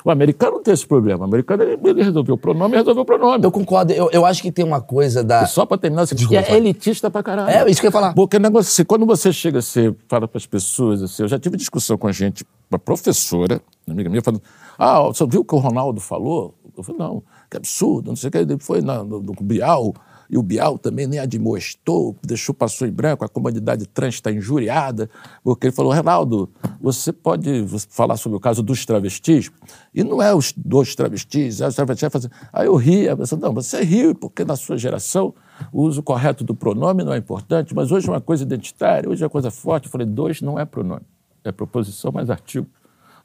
[0.07, 1.19] O americano não tem esse problema.
[1.19, 3.43] O americano ele, ele resolveu o pronome e resolveu o pronome.
[3.43, 3.91] Eu concordo.
[3.91, 5.43] Eu, eu acho que tem uma coisa da.
[5.43, 7.49] E só para terminar, assim, Desculpa, é elitista pra caralho.
[7.49, 8.13] É, isso que eu ia falar.
[8.13, 11.37] Porque o negócio assim, quando você chega, você fala para as pessoas, assim, eu já
[11.37, 14.41] tive discussão com a gente, uma professora, uma amiga minha, falando,
[14.79, 16.55] ah, você viu o que o Ronaldo falou?
[16.77, 18.37] Eu falei, não, que absurdo, não sei o que.
[18.37, 19.93] Ele foi na, no, no Bial,
[20.29, 25.09] e o Bial também nem admoestou, deixou, passou em branco, a comunidade trans está injuriada,
[25.43, 26.49] porque ele falou, Ronaldo,
[26.81, 29.51] você pode falar sobre o caso dos travestis?
[29.93, 32.09] E não é os dois travestis, é os travestis.
[32.13, 32.29] Assim.
[32.51, 35.33] Aí eu ri, a pessoa, não, você riu porque na sua geração
[35.71, 39.23] o uso correto do pronome não é importante, mas hoje é uma coisa identitária, hoje
[39.23, 39.85] é uma coisa forte.
[39.85, 41.05] Eu falei, dois não é pronome,
[41.43, 42.67] é proposição mais artigo.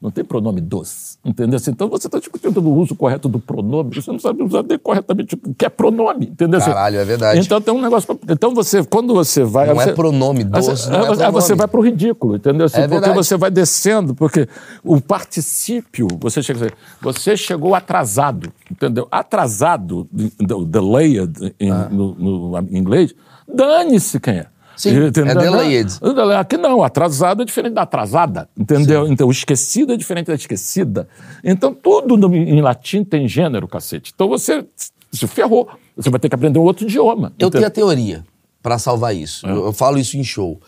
[0.03, 1.55] Não tem pronome dos, entendeu?
[1.55, 5.35] Assim, Então você está discutindo o uso correto do pronome, você não sabe usar corretamente
[5.35, 6.59] o que é pronome, entendeu?
[6.59, 7.39] Assim, Caralho, é verdade.
[7.39, 8.13] Então tem um negócio.
[8.13, 9.67] pra- Então você, quando você vai.
[9.67, 11.57] Não é você- pronome, dos você- não é você- aí você pronome.
[11.57, 12.65] vai para o ridículo, entendeu?
[12.65, 13.15] Assim, É porque verdade.
[13.15, 14.45] você vai descendo, porque
[14.83, 19.07] o particípio, você chega você chegou atrasado, entendeu?
[19.09, 20.05] Atrasado,
[20.67, 21.87] delayed em, Ah.
[21.89, 23.15] no, no inglês,
[23.47, 24.47] dane-se quem é.
[24.75, 25.31] Sim, Entendeu?
[25.31, 25.91] é delayed.
[26.39, 29.07] Aqui não, atrasado é diferente da atrasada, entendeu?
[29.07, 31.07] Então, o esquecido é diferente da esquecida.
[31.43, 34.11] Então, tudo no- em latim tem gênero, cacete.
[34.13, 34.65] Então, você
[35.11, 35.69] se ferrou.
[35.95, 37.27] Você vai ter que aprender um outro idioma.
[37.37, 37.67] Eu tenho entendeu?
[37.67, 38.25] a teoria
[38.63, 39.45] para salvar isso.
[39.45, 40.59] Eu, eu falo isso em show.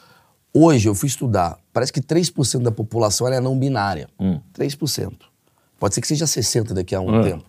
[0.54, 1.58] Hoje eu fui estudar.
[1.74, 4.08] Parece que 3% da população é não binária.
[4.54, 5.12] 3%.
[5.80, 7.24] Pode ser que seja 60% daqui a um Hum.
[7.24, 7.44] tempo.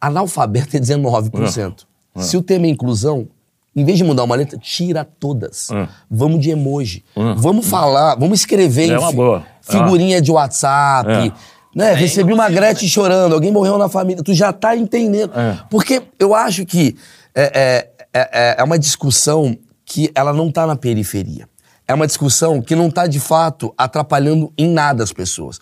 [0.00, 1.86] Analfabeto é 19%.
[2.16, 3.28] Se o tema é inclusão,
[3.74, 5.68] em vez de mudar uma letra, tira todas.
[5.70, 5.86] Hum.
[6.10, 7.04] Vamos de emoji.
[7.36, 9.44] Vamos falar, vamos escrever É em uma boa.
[9.60, 11.10] figurinha de WhatsApp.
[11.10, 11.32] É.
[11.74, 11.92] Né?
[11.94, 14.22] Recebi uma Gretchen chorando, alguém morreu na família.
[14.24, 15.32] Tu já tá entendendo.
[15.38, 15.58] É.
[15.70, 16.96] Porque eu acho que
[17.34, 21.48] é, é, é, é uma discussão que ela não tá na periferia.
[21.86, 25.58] É uma discussão que não tá, de fato, atrapalhando em nada as pessoas.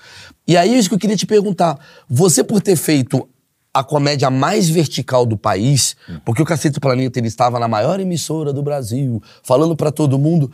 [0.46, 1.78] E aí é isso que eu queria te perguntar.
[2.08, 3.28] Você, por ter feito
[3.72, 8.52] a comédia mais vertical do país, porque o Cacete Planeta ele estava na maior emissora
[8.52, 10.50] do Brasil, falando pra todo mundo,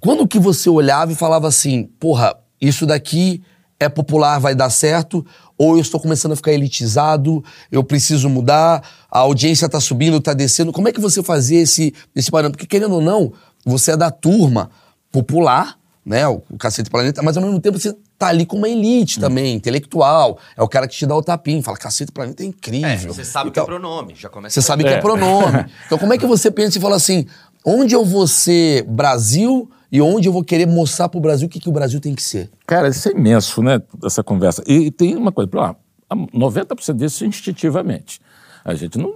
[0.00, 3.42] quando que você olhava e falava assim, porra, isso daqui
[3.80, 5.24] é popular, vai dar certo,
[5.56, 10.34] ou eu estou começando a ficar elitizado, eu preciso mudar, a audiência tá subindo, tá
[10.34, 10.72] descendo.
[10.72, 12.58] Como é que você fazia esse, esse parâmetro?
[12.58, 13.32] Porque, querendo ou não,
[13.64, 14.70] você é da turma
[15.10, 16.26] popular, né?
[16.26, 20.38] O, Cacete Planeta, mas ao mesmo tempo você tá ali com uma elite também, intelectual.
[20.56, 22.88] É o cara que te dá o tapinha, fala, Cacete do Planeta é incrível.
[22.88, 24.88] É, você sabe o que é pronome, já começa Você sabe aí.
[24.88, 25.00] que é É.
[25.00, 25.66] pronome.
[25.86, 27.26] Então, como é que você pensa e fala assim:
[27.64, 31.60] onde eu vou ser Brasil e onde eu vou querer mostrar pro Brasil o que,
[31.60, 32.50] que o Brasil tem que ser?
[32.66, 33.80] Cara, isso é imenso, né?
[34.04, 34.62] Essa conversa.
[34.66, 35.76] E, e tem uma coisa, lá,
[36.12, 38.20] 90% disso instintivamente.
[38.64, 39.14] A gente não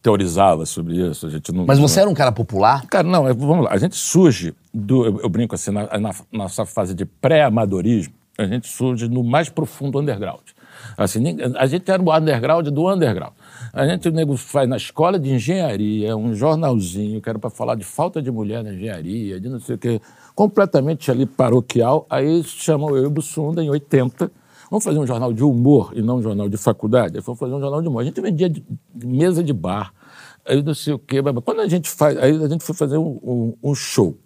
[0.00, 1.66] teorizava sobre isso, a gente não.
[1.66, 2.86] Mas você era um cara popular?
[2.86, 3.72] Cara, não, é- vamos lá.
[3.72, 5.04] A gente surge do.
[5.04, 9.48] Eu, eu brinco assim, na, na nossa fase de pré-amadorismo, a gente surge no mais
[9.48, 10.40] profundo underground.
[10.96, 11.22] Assim,
[11.56, 13.32] a gente era o underground do underground.
[13.72, 17.74] A gente, o nego faz na escola de engenharia, um jornalzinho que era para falar
[17.74, 20.00] de falta de mulher na engenharia, de não sei o quê,
[20.34, 22.06] completamente ali paroquial.
[22.10, 24.30] Aí chamam eu e o Bussunda em 80.
[24.70, 27.20] Vamos fazer um jornal de humor e não um jornal de faculdade?
[27.22, 28.00] Fomos fazer um jornal de humor.
[28.00, 28.64] A gente vendia de
[29.04, 29.92] mesa de bar,
[30.46, 31.22] aí não sei o quê.
[31.22, 34.16] mas Quando a gente faz, aí a gente foi fazer um, um- um show.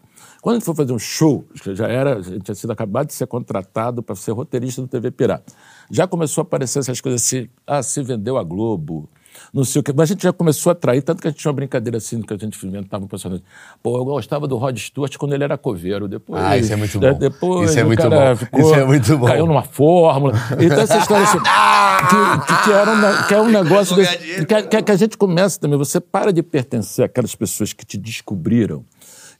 [0.40, 3.14] Quando a gente foi fazer um show, já era, a gente tinha sido acabado de
[3.14, 5.52] ser contratado para ser roteirista do TV Pirata.
[5.90, 9.08] Já começou a aparecer essas coisas assim, ah, se vendeu a Globo,
[9.52, 9.92] não sei o quê.
[9.94, 12.22] Mas a gente já começou a atrair, tanto que a gente tinha uma brincadeira assim,
[12.22, 13.42] que a gente inventava um personagem.
[13.82, 16.06] Pô, eu gostava do Rod Stewart quando ele era coveiro.
[16.08, 17.18] Depois, Ah, isso é muito de- bom.
[17.18, 18.36] Depois Isso é muito cara bom.
[18.36, 19.26] ficou- Isso é muito bom.
[19.26, 20.34] Caiu numa fórmula.
[20.60, 21.38] Então essa história assim,
[22.08, 23.96] que, que, que era um, que é um negócio...
[23.96, 27.84] desse- que, que- que a gente começa também, você para de pertencer àquelas pessoas que
[27.84, 28.84] te descobriram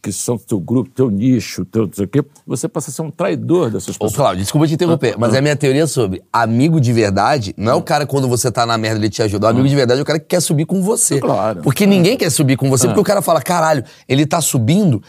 [0.01, 3.03] que são teu grupo, teu nicho, teu não sei o quê, você passa a ser
[3.03, 4.15] um traidor dessas Ô, pessoas.
[4.15, 7.83] Cláudio, desculpa te interromper, mas a minha teoria sobre amigo de verdade não é o
[7.83, 9.47] cara quando você tá na merda ele te ajuda.
[9.47, 11.21] O amigo de verdade é o cara que quer subir com você.
[11.21, 11.63] Claro.
[11.63, 15.03] Porque ninguém quer subir com você, porque o cara fala, caralho, ele tá subindo.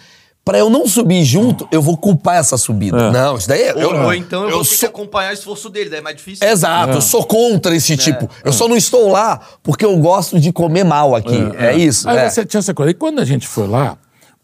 [0.44, 3.12] Pra eu não subir junto, eu vou culpar essa subida.
[3.12, 3.76] Não, isso daí é.
[3.76, 6.02] Ou, eu, ou então eu, vou ter que sou- acompanhar o esforço dele, daí é
[6.02, 6.48] mais difícil.
[6.48, 8.28] Exato, eu sou contra esse tipo.
[8.44, 11.38] Eu só não estou lá porque eu gosto de comer mal aqui.
[11.56, 12.10] É, isso.
[12.10, 12.30] Aí é.
[12.30, 12.90] você tinha essa coisa.
[12.90, 13.96] E quando a gente foi lá,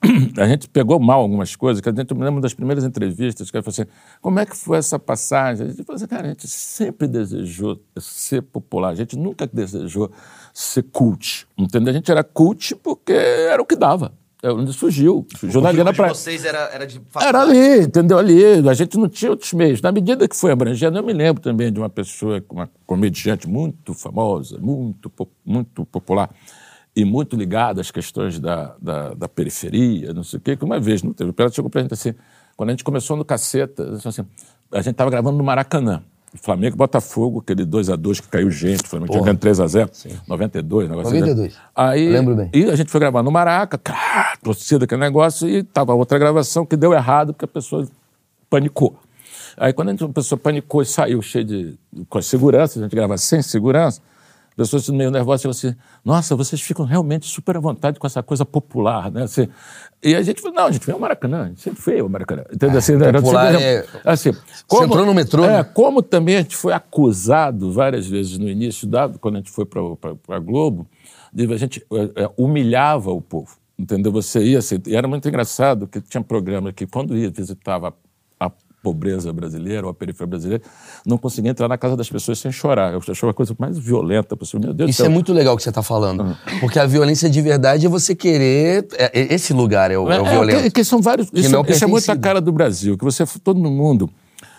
[0.38, 3.58] a gente pegou mal algumas coisas, que a gente me lembro das primeiras entrevistas, que
[3.58, 3.90] ele falou assim,
[4.22, 5.68] como é que foi essa passagem?
[5.68, 10.12] A gente falou assim, cara, a gente sempre desejou ser popular, a gente nunca desejou
[10.54, 11.92] ser cult, entendeu?
[11.92, 14.14] A gente era cult porque era o que dava,
[14.44, 16.14] é onde surgiu, surgiu na praia.
[16.14, 18.18] vocês era, era de Era ali, entendeu?
[18.18, 19.82] Ali, a gente não tinha outros meios.
[19.82, 23.94] Na medida que foi abrangendo, eu me lembro também de uma pessoa, uma comediante muito
[23.94, 25.12] famosa, muito,
[25.44, 26.30] muito popular
[26.96, 30.80] e muito ligada às questões da, da, da periferia, não sei o quê, que uma
[30.80, 32.14] vez, não teve, ela chegou pra gente assim,
[32.56, 34.26] quando a gente começou no Caceta, assim,
[34.72, 36.02] a gente estava gravando no Maracanã.
[36.42, 39.90] Flamengo Botafogo, aquele 2x2 que caiu gente, Flamengo tinha ganho 3x0,
[40.28, 41.54] 92, negócio 92.
[41.54, 41.58] assim.
[41.74, 42.50] Aí, Eu lembro bem.
[42.54, 46.66] e a gente foi gravar no Maraca, cá, torcida, aquele negócio, e tava outra gravação
[46.66, 47.88] que deu errado, porque a pessoa
[48.50, 49.00] panicou.
[49.58, 51.80] Aí quando a, gente, a pessoa panicou e saiu cheio de.
[52.10, 54.02] com a segurança, a gente grava sem segurança,
[54.56, 58.46] pessoas meio nervosas falam assim: nossa, vocês ficam realmente super à vontade com essa coisa
[58.46, 59.24] popular, né?
[59.24, 59.48] Assim,
[60.04, 62.10] e a gente falou: não, a gente veio ao Maracanã, a gente sempre foi ao
[62.10, 62.44] Maracanã.
[62.54, 62.78] Entendeu?
[62.78, 64.30] Assim, era- popular assim, é- assim,
[64.84, 65.64] entrou no metrô, É, né?
[65.64, 69.66] como também a gente foi acusado várias vezes no início, da, quando a gente foi
[69.66, 69.82] para
[70.30, 70.88] a Globo,
[71.34, 73.56] de a gente é, é, humilhava o povo.
[73.78, 74.10] Entendeu?
[74.14, 77.94] Você ia assim, e era muito engraçado que tinha programa que quando ia visitava
[78.86, 80.64] pobreza brasileira ou a periferia brasileira,
[81.08, 82.94] não conseguia entrar na casa das pessoas sem chorar.
[82.94, 84.60] Eu achava a coisa mais violenta possível.
[84.68, 86.38] Meu Deus Isso é muito legal que você tá falando.
[86.60, 88.88] Porque a violência de verdade é você querer.
[88.96, 90.62] é- é- esse lugar é o, é o É, violento.
[90.64, 91.30] que, que são vários.
[91.34, 94.08] Isso, não é o isso é muito a cara do Brasil, que você, todo mundo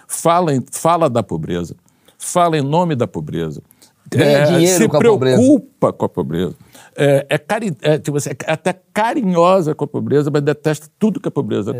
[0.08, 1.76] fala, em- fala da pobreza,
[2.18, 3.62] fala em nome da pobreza.
[4.10, 5.36] Ganha dinheiro se com a pobreza.
[5.36, 6.54] preocupa com a pobreza.
[6.96, 11.20] É, é, cari, é, tipo assim, é até carinhosa com a pobreza, mas detesta tudo
[11.20, 11.72] que a pobreza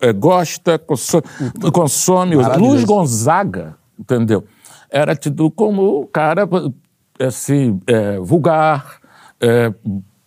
[0.00, 1.24] é, é, gosta, consome.
[1.72, 2.36] consome.
[2.56, 4.44] Luiz Gonzaga, entendeu?
[4.88, 6.48] Era tido como o cara
[7.18, 7.80] assim,
[8.22, 9.00] vulgar,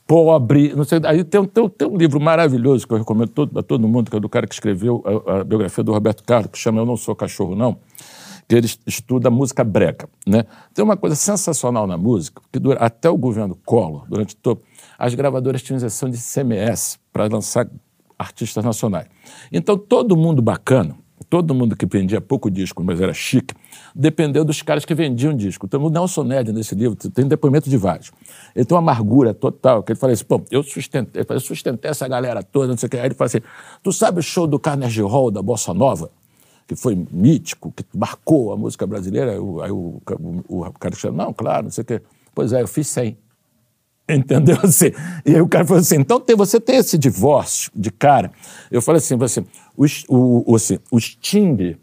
[0.07, 0.99] pobre, não sei.
[1.05, 4.09] Aí tem, um- tem, tem um livro maravilhoso que eu recomendo todo, a todo mundo,
[4.09, 6.85] que é do cara que escreveu a, a biografia do Roberto Carlos, que chama Eu
[6.85, 7.77] Não Sou Cachorro, Não,
[8.49, 10.09] que ele est- estuda música brega.
[10.25, 10.43] Né?
[10.73, 14.61] Tem uma coisa sensacional na música, que dura, até o governo Collor, durante todo,
[14.97, 17.69] as gravadoras tinham isenção de CMS para lançar
[18.17, 19.05] artistas nacionais.
[19.51, 20.97] Então, todo mundo bacana,
[21.29, 23.53] todo mundo que vendia pouco disco, mas era chique,
[23.95, 25.67] dependeu dos caras que vendiam disco.
[25.67, 28.11] Então, o Nelson Ned, nesse livro, tem depoimento de vários.
[28.55, 32.07] Ele tem uma amargura total, que ele fala assim, pô, eu sustentei, eu sustentei essa
[32.07, 32.97] galera toda, não sei o que.
[32.97, 33.41] Aí ele fala assim,
[33.83, 36.09] tu sabe o show do Carnegie Hall, da Bossa Nova?
[36.69, 39.99] Que foi mítico, que marcou a música brasileira, aí o, aí o,
[40.47, 41.99] o, o cara disse, não, claro, não sei o quê.
[42.35, 43.17] Pois é, eu fiz 100.
[44.07, 44.55] Entendeu?
[44.61, 44.91] Assim,
[45.25, 48.31] e aí o cara falou assim, então tem, você tem esse divórcio de cara.
[48.69, 49.43] Eu falei assim, assim
[50.07, 50.77] o, o, assim,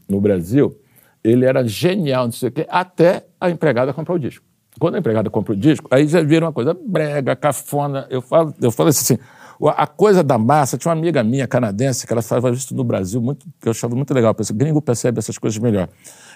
[0.09, 0.79] no Brasil,
[1.25, 4.44] ele era genial, não sei o quê, até a empregada comprar o disco.
[4.79, 8.07] Quando a empregada compra o disco, aí já vira uma coisa brega, cafona.
[8.09, 9.18] Eu falo, eu falo assim,
[9.69, 13.21] a coisa da massa, tinha uma amiga minha canadense que ela falava isso no Brasil,
[13.21, 14.35] muito, que eu achava muito legal.
[14.38, 15.88] O gringo percebe essas coisas melhor.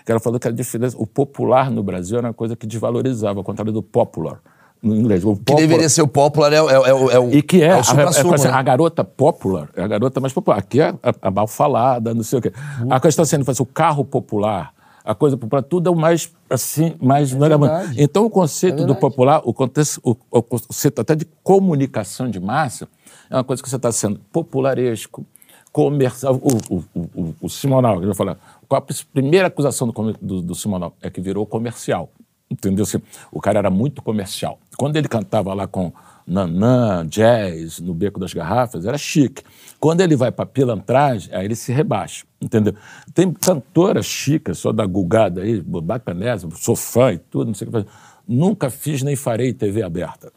[0.05, 3.39] Que ela falou que a diferença, o popular no Brasil era uma coisa que desvalorizava,
[3.41, 4.41] ao contrário do popular
[4.83, 5.25] no inglês.
[5.25, 7.31] O Que deveria ser o popular, é, o- é, é, é o.
[7.31, 8.51] e que é, é o a, é, assim, né?
[8.51, 10.59] a garota popular, é a garota mais popular.
[10.59, 12.53] Aqui é a, a mal falada, não sei o quê.
[12.89, 14.73] A questão sendo, assim, o carro popular,
[15.05, 17.33] a coisa popular, tudo é o mais, assim, mais...
[17.33, 17.59] muito.
[17.59, 18.03] verdade.
[18.03, 19.01] então, o conceito do verdade.
[19.01, 22.89] popular, o, contexto, o, o conceito até de comunicação de massa,
[23.31, 25.25] é uma coisa que você está sendo popularesco,
[25.73, 26.35] comercial.
[26.35, 26.85] O, o,
[27.15, 30.95] o, o, Simonal, que eu vou falar, qual a primeira acusação do, do, do Simonal?
[31.01, 32.11] É que virou comercial.
[32.51, 32.83] Entendeu?
[32.83, 34.59] Assim, o cara era muito comercial.
[34.77, 35.93] Quando ele cantava lá com
[36.31, 39.43] nanã, jazz, no Beco das Garrafas, era chique.
[39.81, 42.25] Quando ele vai para pilantragem, aí ele se rebaixa.
[42.41, 42.75] Entendeu?
[43.13, 47.71] Tem cantoras chicas, só da Gulgada aí, bacanesa, sou fã e tudo, não sei o
[47.73, 47.85] que.
[48.29, 50.31] Nunca fiz nem farei TV aberta.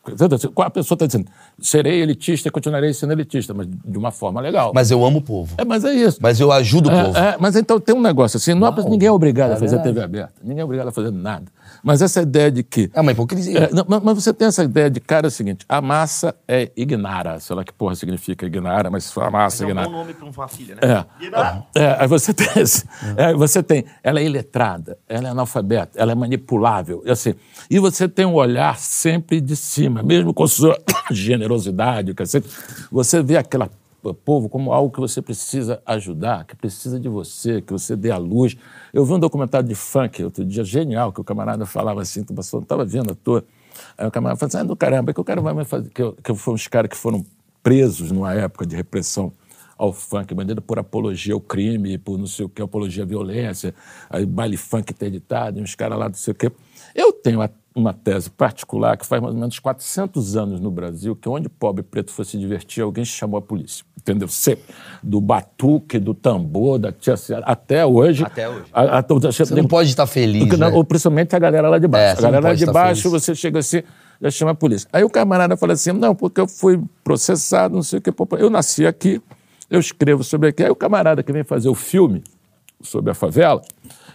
[0.56, 1.28] Qual a pessoa está dizendo?
[1.60, 4.72] Serei elitista e continuarei sendo elitista, mas de uma forma legal.
[4.74, 5.54] Mas eu amo o povo.
[5.60, 6.18] É, mas é isso.
[6.20, 7.16] Mas eu ajudo o povo.
[7.16, 9.54] É, é, mas então tem um negócio assim, não é pra- ninguém é obrigado é
[9.54, 9.94] a fazer verdade.
[9.94, 11.46] TV aberta, ninguém é obrigado a fazer nada.
[11.84, 12.90] Mas essa ideia de que.
[12.94, 13.60] É uma hipocrisia.
[13.66, 16.34] É, não, mas, mas você tem essa ideia de cara é o seguinte: a massa
[16.48, 19.82] é ignara, sei lá que porra significa ignara, mas a massa É é um bom
[19.82, 19.98] ignara.
[19.98, 20.82] nome para uma filha, né?
[21.76, 21.80] É.
[21.84, 22.86] É, aí você tem, esse-
[23.18, 27.34] é, você tem, ela é iletrada, ela é analfabeta, ela é manipulável, e assim,
[27.70, 30.80] e você tem um olhar sempre de cima, mesmo com sua
[31.12, 32.14] generosidade,
[32.92, 33.70] você vê aquela
[34.12, 38.18] povo como algo que você precisa ajudar, que precisa de você, que você dê a
[38.18, 38.58] luz.
[38.92, 42.34] Eu vi um documentário de funk outro dia, genial, que o camarada falava assim, tu
[42.34, 43.46] estava vendo à toa.
[43.96, 45.90] Aí o camarada falou assim, ah, do caramba, que o cara vai me fazer...
[45.90, 47.24] Que, que foram os caras que foram
[47.62, 49.32] presos numa época de repressão
[49.78, 53.74] ao funk, bandido por apologia ao crime, por não sei o que, apologia à violência,
[54.10, 56.52] aí baile funk interditado, uns caras lá não sei o que.
[56.96, 61.16] Eu tenho a uma tese particular que faz mais ou menos 400 anos no Brasil
[61.16, 63.84] que onde pobre preto fosse se divertir, alguém chamou a polícia.
[63.98, 64.28] Entendeu?
[64.28, 64.66] Sempre.
[65.02, 68.24] Do batuque, do tambor, da tia até hoje.
[68.24, 68.66] Até hoje.
[68.74, 70.68] A, a, a, você não pode estar feliz, porque, né?
[70.68, 72.18] Ou principalmente a galera lá de baixo.
[72.18, 73.24] É, a galera lá de baixo, feliz.
[73.24, 73.82] você chega assim,
[74.22, 74.88] já chama a polícia.
[74.92, 78.14] Aí o camarada fala assim, não, porque eu fui processado, não sei o que.
[78.38, 79.22] Eu nasci aqui,
[79.70, 80.64] eu escrevo sobre aqui.
[80.64, 82.24] Aí o camarada que vem fazer o filme
[82.82, 83.62] sobre a favela,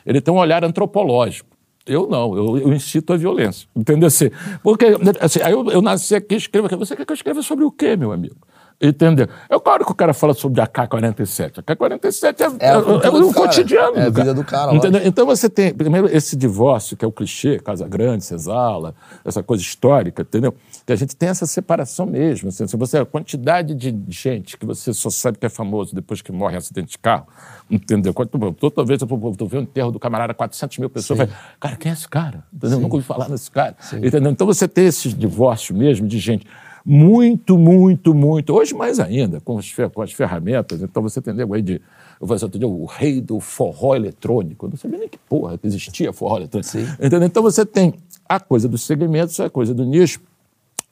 [0.04, 1.57] ele tem um olhar antropológico.
[1.88, 3.68] Eu não, eu, eu, incito a violência.
[3.74, 4.06] Entendeu?
[4.06, 4.30] Assim,
[4.62, 4.86] porque
[5.20, 6.76] assim, aí eu, eu nasci aqui, escrevo aqui.
[6.76, 8.36] Você quer que eu escreva sobre o quê, meu amigo?
[8.80, 9.26] Entendeu?
[9.50, 11.58] É claro que o cara fala sobre a K-47.
[11.58, 13.96] A K-47 é, é, é, é o cotidiano.
[13.96, 14.72] É a vida do cara.
[14.72, 15.00] Entendeu?
[15.04, 19.62] Então você tem, primeiro, esse divórcio, que é o clichê, Casa Grande, Cesala, essa coisa
[19.64, 20.54] histórica, entendeu?
[20.88, 22.48] Que a gente tem essa separação mesmo.
[22.48, 26.32] Assim, você, a quantidade de gente que você só sabe que é famoso depois que
[26.32, 27.26] morre em acidente de carro,
[27.70, 28.14] entendeu?
[28.14, 31.28] Toda vez eu vou ver o enterro do camarada, 400 mil pessoas, vai,
[31.60, 32.42] cara, quem é esse cara?
[32.50, 32.80] Entendeu?
[32.80, 33.76] Nunca ouvi falar nesse cara.
[34.02, 34.32] Entendeu?
[34.32, 36.46] Então você tem esse divórcio mesmo de gente
[36.82, 38.54] muito, muito, muito.
[38.54, 40.80] Hoje mais ainda, com as, com as ferramentas.
[40.80, 41.82] Então você entendeu aí de.
[42.18, 44.64] Eu falei assim, o rei do forró eletrônico.
[44.64, 46.70] Eu não sabia nem que porra que existia forró eletrônico.
[46.70, 46.86] Sim.
[46.94, 47.24] Entendeu?
[47.24, 47.92] Então você tem
[48.26, 50.18] a coisa dos segmentos, a coisa do nicho.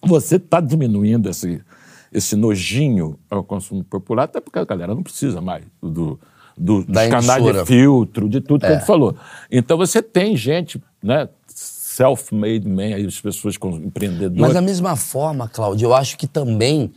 [0.02, 1.62] Você está diminuindo esse,
[2.12, 6.18] esse nojinho ao consumo popular, até porque a galera não precisa mais do,
[6.56, 8.68] do, dos canais de filtro, de tudo é.
[8.68, 9.16] que gente falou.
[9.50, 11.28] Então você tem gente, né?
[11.96, 14.40] self-made man, aí as pessoas com empreendedores.
[14.40, 16.92] Mas da mesma forma, Cláudio, eu acho que também,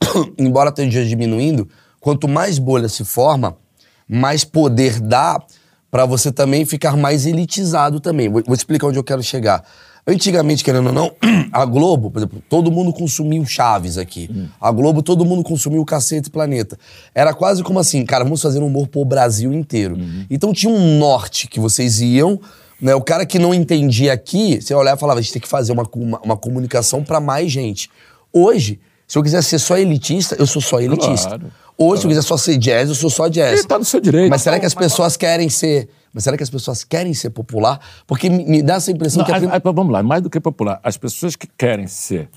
[0.38, 1.68] embora esteja diminuindo,
[2.00, 3.56] quanto mais bolha se forma,
[4.08, 5.42] mais poder dá
[5.90, 8.28] para você também ficar mais elitizado também.
[8.28, 9.64] Vou, vou, explicar onde eu quero chegar.
[10.10, 11.12] Antigamente, querendo ou não,
[11.52, 14.30] a Globo, por exemplo, todo mundo consumiu Chaves aqui.
[14.34, 14.48] Hum.
[14.58, 16.78] A Globo, todo mundo consumiu o Cacete Planeta.
[17.14, 19.96] Era quase como assim, cara, vamos fazer um humor pro Brasil inteiro.
[19.96, 20.24] Uhum.
[20.30, 22.40] Então tinha um norte que vocês iam,
[22.80, 22.94] né?
[22.94, 25.72] O cara que não entendia aqui, você olhar e falava, a gente tem que fazer
[25.72, 27.90] uma, uma, uma comunicação para mais gente.
[28.32, 31.28] Hoje, se eu quiser ser só elitista, eu sou só elitista.
[31.28, 32.00] Claro, Hoje, claro.
[32.00, 33.58] se eu quiser só ser jazz, eu sou só jazz.
[33.58, 34.30] Ele tá no seu direito.
[34.30, 35.88] Mas será que as pessoas querem ser.
[36.12, 37.80] Mas será que as pessoas querem ser popular?
[38.06, 39.46] Porque me dá essa impressão não, que.
[39.46, 40.80] A, a, vamos lá, mais do que popular.
[40.82, 42.28] As pessoas que querem ser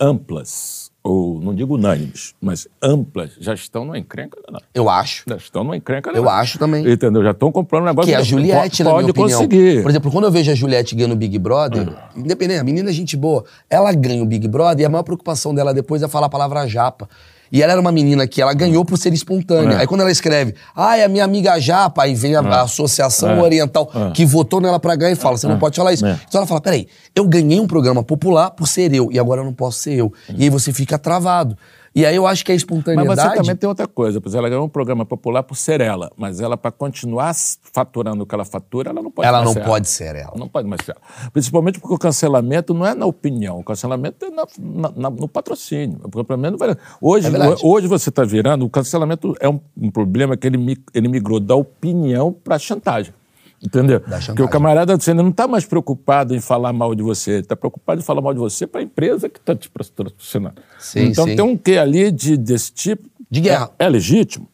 [0.00, 4.60] amplas, ou não digo unânimes, mas amplas, já estão numa encrenca não.
[4.74, 5.24] Eu acho.
[5.26, 6.86] Já estão numa encrenca Eu acho também.
[6.90, 7.22] Entendeu?
[7.22, 9.38] Já estão comprando um negócio que a Juliette, pode, na minha opinião.
[9.40, 9.82] conseguir.
[9.82, 12.22] Por exemplo, quando eu vejo a Juliette ganhando o Big Brother, uhum.
[12.22, 15.54] independente, a menina é gente boa, ela ganha o Big Brother e a maior preocupação
[15.54, 17.08] dela depois é falar a palavra japa.
[17.50, 19.76] E ela era uma menina que ela ganhou por ser espontânea.
[19.76, 19.80] É.
[19.80, 22.46] Aí quando ela escreve, ah, é a minha amiga Japa, aí vem a, é.
[22.46, 23.42] a Associação é.
[23.42, 24.10] Oriental é.
[24.10, 25.58] que votou nela pra ganhar e fala, você não é.
[25.58, 26.04] pode falar isso.
[26.04, 26.18] É.
[26.28, 29.44] Então ela fala, peraí, eu ganhei um programa popular por ser eu, e agora eu
[29.44, 30.12] não posso ser eu.
[30.36, 31.56] E aí você fica travado.
[31.96, 33.08] E aí eu acho que a espontaneidade...
[33.08, 36.12] Mas você também tem outra coisa, porque ela ganhou um programa popular por ser ela,
[36.14, 37.34] mas ela, para continuar
[37.72, 40.34] faturando o que ela fatura, ela não pode ela mais não ser pode ser ela.
[40.36, 41.30] Não pode mais ser ela.
[41.32, 45.26] Principalmente porque o cancelamento não é na opinião, o cancelamento é na, na, na, no
[45.26, 45.98] patrocínio.
[46.04, 46.76] O cancelamento vai...
[47.00, 51.08] hoje, é hoje você está virando, o cancelamento é um, um problema que ele, ele
[51.08, 53.14] migrou da opinião para a chantagem.
[53.62, 54.00] Entendeu?
[54.00, 57.56] Porque o camarada você não está mais preocupado em falar mal de você, ele está
[57.56, 60.56] preocupado em falar mal de você para a empresa que está te patrocinando.
[60.78, 61.36] Sim, então sim.
[61.36, 63.08] tem um quê ali de, desse tipo.
[63.30, 63.70] De guerra.
[63.78, 64.46] É, é, legítimo,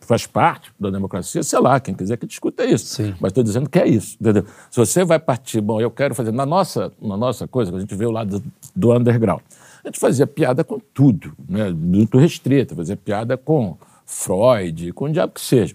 [0.00, 2.86] faz parte da democracia, sei lá, quem quiser que discuta isso.
[2.86, 3.14] Sim.
[3.20, 4.44] Mas estou dizendo que é isso, entendeu?
[4.70, 7.94] Se você vai partir, bom, eu quero fazer, na nossa, na nossa coisa, a gente
[7.94, 9.42] vê o lado do, do underground,
[9.82, 11.70] a gente fazia piada com tudo, né?
[11.70, 15.74] muito restrita, fazia piada com Freud, com o diabo que seja.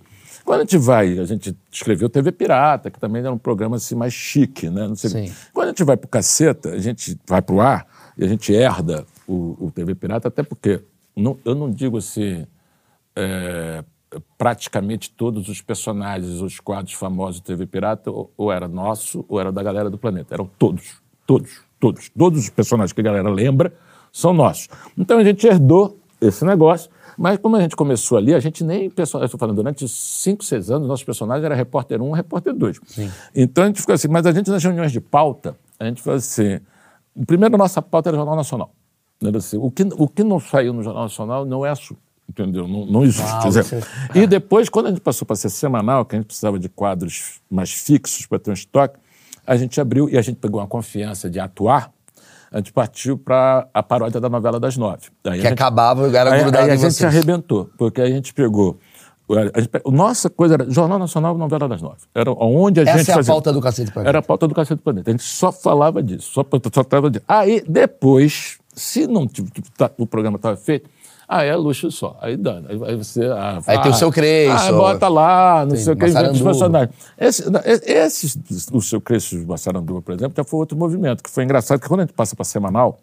[0.50, 3.94] Quando a gente vai, a gente escreveu TV Pirata, que também era um programa assim
[3.94, 4.88] mais chique, né?
[5.54, 7.86] Quando a gente vai pro caceta, a gente vai pro ar
[8.18, 10.82] e a gente herda o, o TV Pirata, até porque
[11.16, 12.48] não, eu não digo assim.
[13.16, 13.84] É,
[14.40, 19.40] praticamente todos os personagens, os quadros famosos do TV Pirata, ou, ou, era nosso ou
[19.40, 20.34] era da galera do planeta.
[20.34, 22.10] Eram todos, todos, todos.
[22.10, 23.72] Todos os personagens que a galera lembra
[24.12, 24.68] são nossos.
[24.98, 28.90] Então a gente herdou esse negócio mas como a gente começou ali, a gente nem.
[28.96, 32.80] Eu estou falando, durante cinco, seis anos, nossos personagens era repórter 1, repórter 2.
[33.36, 36.18] Então a gente ficou assim, mas a gente nas reuniões de pauta, a gente falou
[36.18, 36.62] assim.
[37.28, 38.72] Primeiro, a nossa pauta era Jornal Nacional.
[39.22, 42.68] Era assim, o, que, o que não saiu no Jornal Nacional não é assunto entendeu?
[42.68, 43.28] Não, não existe.
[43.28, 43.82] Ah, você...
[44.14, 47.42] E depois, quando a gente passou para ser semanal, que a gente precisava de quadros
[47.50, 49.00] mais fixos para ter um estoque,
[49.48, 51.92] a gente abriu e a gente pegou uma confiança de atuar
[52.52, 55.08] a gente partiu para a paródia da novela das nove.
[55.26, 57.08] Aí a Que gente- acabava e era Aí, grudado aí a em gente vocês.
[57.14, 58.78] arrebentou, porque a gente pegou.
[59.56, 61.98] A gente, nossa coisa era Jornal Nacional Novela das Nove.
[62.16, 63.32] Era onde a Essa gente é a fazia.
[63.32, 64.10] pauta do Cacete Planeta.
[64.10, 65.12] Era a pauta do Cacete do Planeta.
[65.12, 66.44] A gente só falava disso, só,
[66.74, 67.24] só tava disso.
[67.28, 70.90] Aí, depois, se não tipo, tá- o programa estava feito,
[71.30, 72.18] aí é luxo só.
[72.22, 72.62] Aí dá.
[72.88, 73.26] Aí, você.
[73.26, 74.66] ah, Aí tem o seu Cresço.
[74.68, 76.96] Ah, bota lá, não sei o que, os personagens.
[77.18, 78.40] Esse,
[78.72, 81.88] o seu Cresço de Massaranduba, por exemplo, já foi outro movimento, que foi engraçado, que
[81.88, 83.00] quando a gente passa para semanal,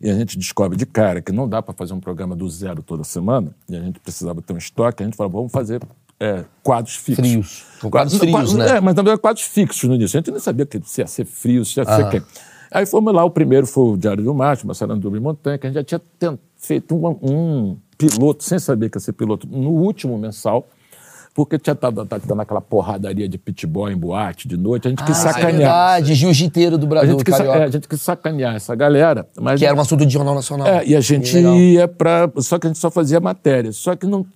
[0.00, 2.82] e a gente descobre de cara que não dá para fazer um programa do zero
[2.82, 5.80] toda semana, e a gente precisava ter um estoque, a gente falou, vamos fazer
[6.18, 7.26] é, quadros fixos.
[7.28, 7.64] Frios.
[7.80, 8.76] São quadros frios, quadros- né?
[8.76, 10.16] É, mas também quadros fixos no início.
[10.16, 12.22] A gente não sabia que se ia ser frio, se ia ser quem.
[12.70, 15.70] Aí fomos lá, o primeiro foi o Diário do Macho, Massaranduba e Montanha, que a
[15.70, 19.70] gente já tinha ten- feito um, um piloto, sem saber que ia ser piloto, no
[19.70, 20.66] último mensal,
[21.34, 25.16] porque tinha estado dando aquela porradaria de pitbull em boate de noite, a gente quis
[25.24, 25.56] Ah, é sacanear.
[25.56, 29.26] verdade, jiu-jiteiro do A Brasil, gente, quis, é, a gente quis sacanear essa galera.
[29.40, 30.66] Mas Que era um assunto de jornal nacional.
[30.66, 32.30] é, e a gente ia para.
[32.38, 33.72] Só que a gente só fazia matéria.
[33.72, 34.26] Só que não,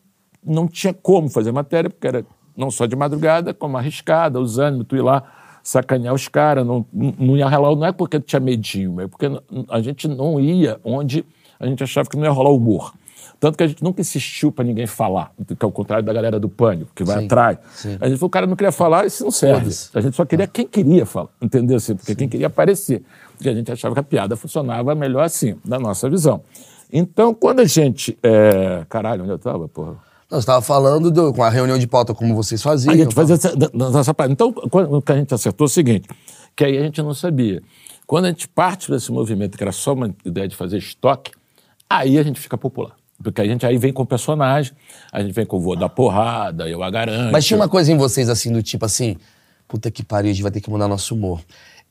[0.44, 2.24] não tinha como fazer matéria, porque era
[2.56, 5.22] não só de madrugada, como arriscada, os ânimos, tu ir lá
[5.62, 7.76] sacanear os caras, não, não ia rolar.
[7.76, 9.26] Não é porque tinha medinho, é porque
[9.68, 11.22] a gente não ia onde
[11.58, 12.92] a gente achava que não ia rolar humor.
[13.38, 16.40] Tanto que a gente nunca insistiu para ninguém falar, que é o contrário da galera
[16.40, 17.58] do pânico, que vai Sim, atrás.
[17.74, 17.98] sim.
[18.00, 19.70] A gente falou, o cara não queria falar, isso não serve.
[19.92, 21.76] A gente só queria quem queria falar, entendeu?
[21.76, 23.02] Assim, porque quem queria aparecer.
[23.36, 26.40] Porque a gente achava que a piada funcionava melhor assim, da nossa visão.
[26.90, 28.16] Então, quando a gente.
[28.22, 29.96] é, Caralho, onde eu tava, porra?
[30.30, 32.94] Você estava falando do- com a reunião de pauta como vocês faziam.
[32.94, 34.32] A gente fazia essa, nossa parte.
[34.32, 36.08] Então, quando, o que a gente acertou é o seguinte,
[36.56, 37.62] que aí a gente não sabia.
[38.06, 41.32] Quando a gente parte desse movimento, que era só uma ideia de fazer estoque,
[41.88, 42.92] aí a gente fica popular.
[43.22, 44.72] Porque a gente aí vem com o personagem,
[45.10, 47.32] a gente vem com o voo da porrada, eu a garanto.
[47.32, 49.16] Mas tinha uma coisa em vocês, assim, do tipo assim,
[49.66, 51.40] puta que pariu, a gente vai ter que mudar nosso humor.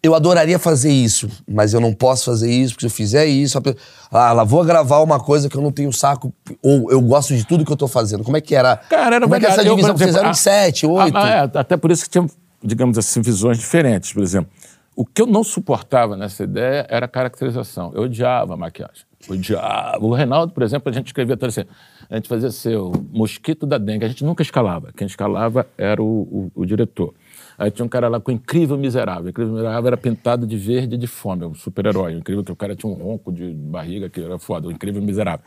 [0.04, 3.58] Eu adoraria fazer isso, mas eu não posso fazer isso, porque se eu fizer isso,
[3.58, 3.76] a pe-
[4.12, 6.32] ah, lá vou gravar uma coisa que eu não tenho saco,
[6.62, 8.24] ou eu gosto de tudo que eu tô fazendo.
[8.24, 8.78] Como é que era?
[8.78, 9.70] Cara, era Como é que é essa verdade.
[9.70, 9.98] Eu, divisão?
[9.98, 11.18] Vocês exemplo, eram em sete, oito?
[11.18, 12.30] é, até por isso que tinham,
[12.64, 14.14] digamos assim, visões diferentes.
[14.14, 14.52] Por exemplo,
[14.96, 17.91] o que eu não suportava nessa ideia era a caracterização.
[17.93, 19.04] Eu odiava a maquiagem.
[19.30, 20.04] Odiava.
[20.06, 21.64] O Reinaldo, por exemplo, a gente escrevia tudo assim.
[22.10, 24.06] A gente fazia assim, o mosquito da dengue.
[24.06, 24.91] A gente nunca escalava.
[24.96, 27.14] Quem escalava era o, o- o diretor.
[27.58, 29.30] Aí tinha um cara lá com Incrível Miserável.
[29.30, 32.14] Incrível Miserável era pintado de verde de fome, um super-herói.
[32.14, 35.46] Incrível que o cara tinha um ronco de barriga que era foda, o Incrível Miserável.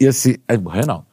[0.00, 1.06] E assim, aí, Reinaldo.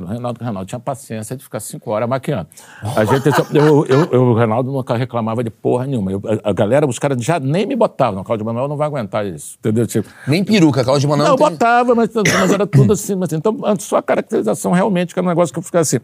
[0.00, 2.48] O Reinaldo, o Reinaldo tinha paciência de ficar cinco horas maquiando.
[2.96, 6.10] A gente, eu, eu, eu- o Reinaldo nunca reclamava de porra nenhuma.
[6.12, 8.16] Eu- a, a galera, os caras já nem me botavam.
[8.16, 9.56] Não, Cláudio Manuel não vai aguentar isso.
[9.58, 9.86] Entendeu?
[9.86, 13.14] Tipo, Nem peruca, Cláudio Manoel não, tem- botava, mas, mas era tudo assim.
[13.14, 15.98] Mas, então, só a caracterização realmente, que era um negócio que eu ficava assim.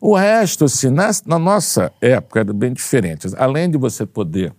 [0.00, 3.26] O resto, assim, na, na nossa época, era bem diferente.
[3.36, 4.52] Além de você poder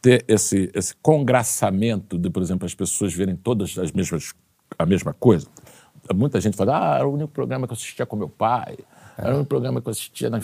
[0.00, 4.32] ter esse, esse congraçamento de, por exemplo, as pessoas verem todas as mesmas,
[4.78, 5.46] a mesma coisa.
[6.14, 8.76] Muita gente fala, ah, era o único programa que eu assistia com meu pai.
[9.16, 10.40] Era o único programa que eu assistia na,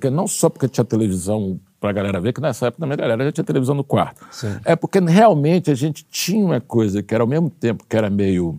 [0.00, 0.08] quê.
[0.08, 3.24] não só porque tinha televisão para a galera ver, que nessa época também a galera
[3.24, 4.24] já tinha televisão no quarto.
[4.64, 8.08] É porque realmente a gente tinha uma coisa que era ao mesmo tempo que era
[8.08, 8.58] meio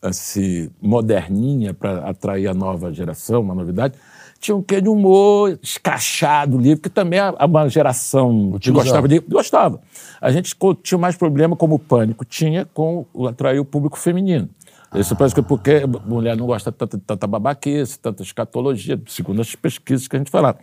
[0.00, 3.94] assim, moderninha para atrair a nova geração, uma novidade,
[4.40, 9.06] tinha um quê de humor escrachado, livre, que também a, a uma geração que gostava
[9.06, 9.20] de.
[9.20, 9.80] Gostava.
[10.20, 14.48] A gente tinha mais problema, como o Pânico tinha, com atrair o público feminino.
[14.94, 19.00] Isso parece que é porque a mulher não gosta tanto de tanta babaquice, tanta escatologia,
[19.06, 20.58] segundo as pesquisas que a gente falava.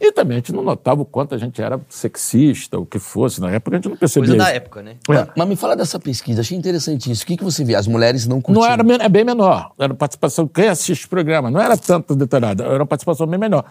[0.00, 3.40] E também a gente não notava o quanto a gente era sexista, o que fosse.
[3.40, 4.56] Na época a gente não percebia Coisa da isso.
[4.56, 4.96] época, né?
[5.10, 5.28] É.
[5.36, 7.24] Mas me fala dessa pesquisa, achei interessante isso.
[7.24, 7.74] O que, que você vê?
[7.74, 8.64] As mulheres não curtiam.
[8.64, 9.72] Não era, é bem menor.
[9.78, 10.48] Era participação.
[10.48, 13.64] Quem assiste o programa não era tanto detalhada, era uma participação bem menor.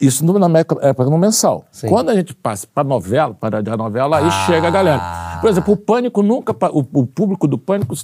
[0.00, 1.64] Isso no- na época época no mensal.
[1.72, 1.88] Sim.
[1.88, 5.38] Quando a gente passa para novela, para a novela, aí chega a galera.
[5.40, 6.54] Por exemplo, o Pânico nunca.
[6.70, 7.94] O, o público do Pânico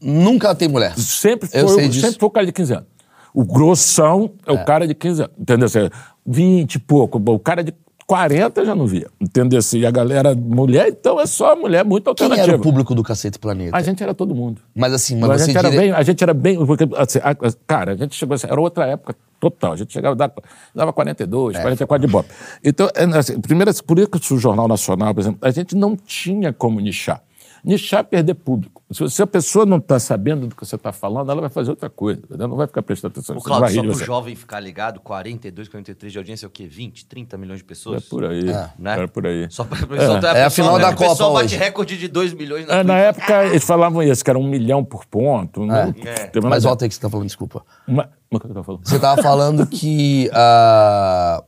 [0.00, 0.94] Nunca tem mulher.
[0.98, 2.00] sempre foi, o- disso.
[2.00, 2.86] sempre foi o cara de 15 anos.
[3.34, 5.34] O grossão é, o cara de 15 anos.
[5.38, 5.66] Entendeu?
[5.66, 5.90] Assim,
[6.26, 7.18] 20 e pouco.
[7.32, 7.74] O cara de
[8.08, 9.06] 40 já não via.
[9.20, 9.58] Entendeu?
[9.58, 12.48] Assim, e a galera, mulher, então é só mulher muito Quem alternativa.
[12.54, 13.76] era o público do Cacete Planeta?
[13.76, 14.62] A gente era todo mundo.
[14.74, 16.64] Mas assim, mas, Mas a gente, era dire- bem, a gente era bem.
[16.64, 19.72] Porque, assim, a- a- cara, a gente chegou assim, era outra época total.
[19.72, 20.32] A gente chegava, dava,
[20.74, 21.60] dava 42, É.
[21.60, 22.30] 44 de bope.
[22.64, 25.76] Então, é, assim, primeiro, assim, por isso que o Jornal Nacional, por exemplo, a gente
[25.76, 27.22] não tinha como nichar.
[27.62, 28.77] Nichar é perder público.
[28.90, 31.90] Se, a pessoa não está sabendo do que você está falando, ela vai fazer outra
[31.90, 32.22] coisa.
[32.30, 33.36] Ela não vai ficar prestando atenção.
[33.36, 34.04] O Claudio, só pro você.
[34.06, 36.66] jovem ficar ligado, 42, 43 de audiência é o quê?
[36.66, 38.02] 20, 30 milhões de pessoas?
[38.02, 38.44] É por aí.
[38.78, 39.02] Né?
[39.02, 39.46] É por aí.
[39.50, 41.56] Só pra pessoa, É a final da O pessoal Copa bate hoje.
[41.56, 44.82] recorde de 2 milhões na É, na época, eles falavam isso, que era um milhão
[44.82, 45.66] por ponto.
[45.66, 45.94] né?
[46.32, 46.38] É.
[46.38, 47.62] Uma- Mas volta aí que você tá falando, desculpa.
[47.86, 48.88] Uma, uma coisa que eu tô falando.
[48.88, 51.44] Você tava falando que ah,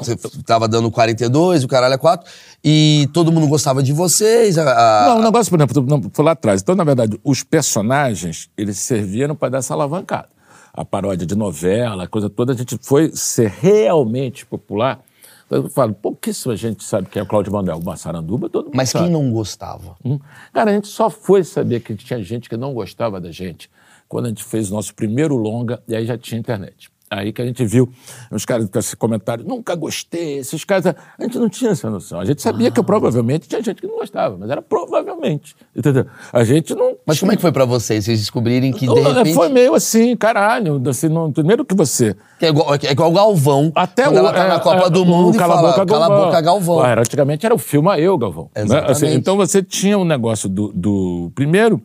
[0.00, 2.30] Você tava dando 42, o caralho é 4,
[2.62, 4.56] e todo mundo gostava de vocês.
[4.58, 6.62] a- a- Não, o negócio, por exemplo, não, foi lá atrás.
[6.62, 10.28] Então, na verdade, os personagens, eles serviram para dar essa alavancada.
[10.72, 15.00] A paródia de novela, a coisa toda, a gente foi ser realmente popular.
[15.46, 17.78] Então, Eu falo, pouquíssima gente sabe quem é o Cláudio Manuel.
[17.78, 19.04] O Massaranduba, todo mundo Mas sabe.
[19.04, 19.96] quem não gostava?
[20.04, 20.18] Hum.
[20.52, 23.70] Cara, a gente só foi saber que tinha gente que não gostava da gente
[24.08, 26.90] quando a gente fez o nosso primeiro longa e aí já tinha internet.
[27.08, 27.88] Aí que a gente viu
[28.32, 30.86] os caras com esse comentário, nunca gostei, esses caras.
[30.86, 32.18] A gente não tinha essa noção.
[32.18, 35.54] A gente sabia que provavelmente tinha gente que não gostava, mas era provavelmente.
[35.74, 36.06] Entendeu?
[36.32, 36.96] A gente não.
[37.06, 38.04] Mas como é que foi pra vocês?
[38.04, 39.34] Vocês descobrirem que, de Não, repente...
[39.34, 40.82] Foi meio assim, caralho.
[40.88, 42.16] Assim, não, primeiro que você.
[42.40, 43.70] Que é igual, é igual o Galvão.
[43.74, 46.06] Até quando o, ela tá é, na Copa é, do Mundo Cala fala, Boca, cala
[46.06, 46.80] a boca, Galvão.
[46.80, 48.50] Ah, era, antigamente era o filma eu, Galvão.
[48.56, 48.84] né?
[48.88, 51.80] Assim, então você tinha um negócio do, do- Primeiro,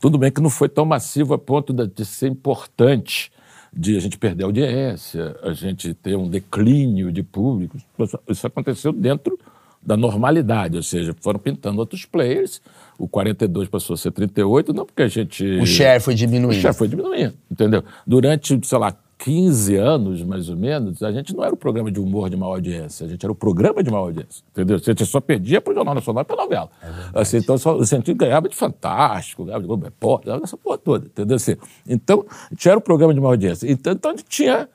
[0.00, 3.32] tudo bem que não foi tão massivo a ponto de ser importante,
[3.72, 7.76] de a gente perder a audiência, a gente ter um declínio de público.
[8.28, 9.38] Isso aconteceu dentro
[9.82, 12.60] da normalidade, ou seja, foram pintando outros players.
[12.98, 15.44] O 42 passou a ser 38, não porque a gente.
[15.58, 16.60] O share foi O diminuindo.
[16.60, 17.82] share foi diminuindo, entendeu?
[18.06, 22.00] Durante, sei lá, 15 anos, mais ou menos, a gente não era o programa de
[22.00, 24.76] humor de maior audiência, a gente era o programa de maior audiência, entendeu?
[24.76, 26.70] A gente só perdia pro Jornal Nacional e pra novela.
[27.14, 31.06] assim, então, só, a gente ganhava de Fantástico, ganhava de Globo Repórter, dessa porra toda,
[31.06, 31.36] entendeu?
[31.36, 31.54] Assim,
[31.86, 33.70] então, a gente era o programa de maior audiência.
[33.70, 34.66] Então, então a gente tinha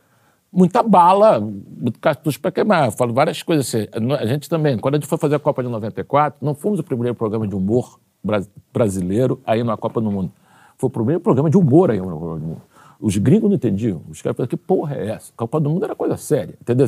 [0.53, 2.85] muita bala, muito cartucho para queimar.
[2.85, 3.87] Eu falo várias coisas assim.
[4.19, 6.83] A gente também, quando a gente foi fazer a Copa de 94, não fomos o
[6.83, 10.31] primeiro programa de humor bra- brasileiro aí na Copa do Mundo.
[10.77, 12.61] Foi o primeiro programa de humor aí na Copa do Mundo.
[12.99, 14.01] Os gringos não entendiam.
[14.09, 15.31] Os caras falavam, que porra é essa?
[15.33, 16.55] A Copa do Mundo era coisa séria.
[16.61, 16.85] Entendeu?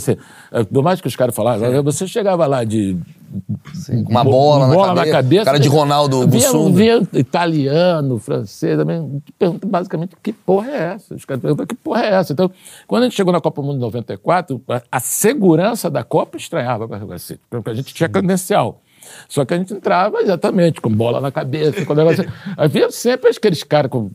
[0.52, 2.98] É, por mais que os caras falavam, você chegava lá de.
[3.88, 6.78] Com uma bola, bola na, cabeça, Cara de Ronaldo via, Bussunda.
[6.78, 9.22] via italiano, francês, também.
[9.38, 11.14] Pergunta basicamente que porra é essa?
[11.14, 12.32] Os caras perguntam que porra é essa?
[12.32, 12.50] Então,
[12.88, 16.38] quando a gente chegou na Copa do Mundo em 94, a, a segurança da Copa
[16.38, 17.36] estranhava para assim,
[17.66, 18.82] a gente tinha credencial.
[19.28, 22.26] Só que a gente entrava exatamente com bola na cabeça, com negócio.
[22.58, 24.10] Havia sempre aqueles caras com.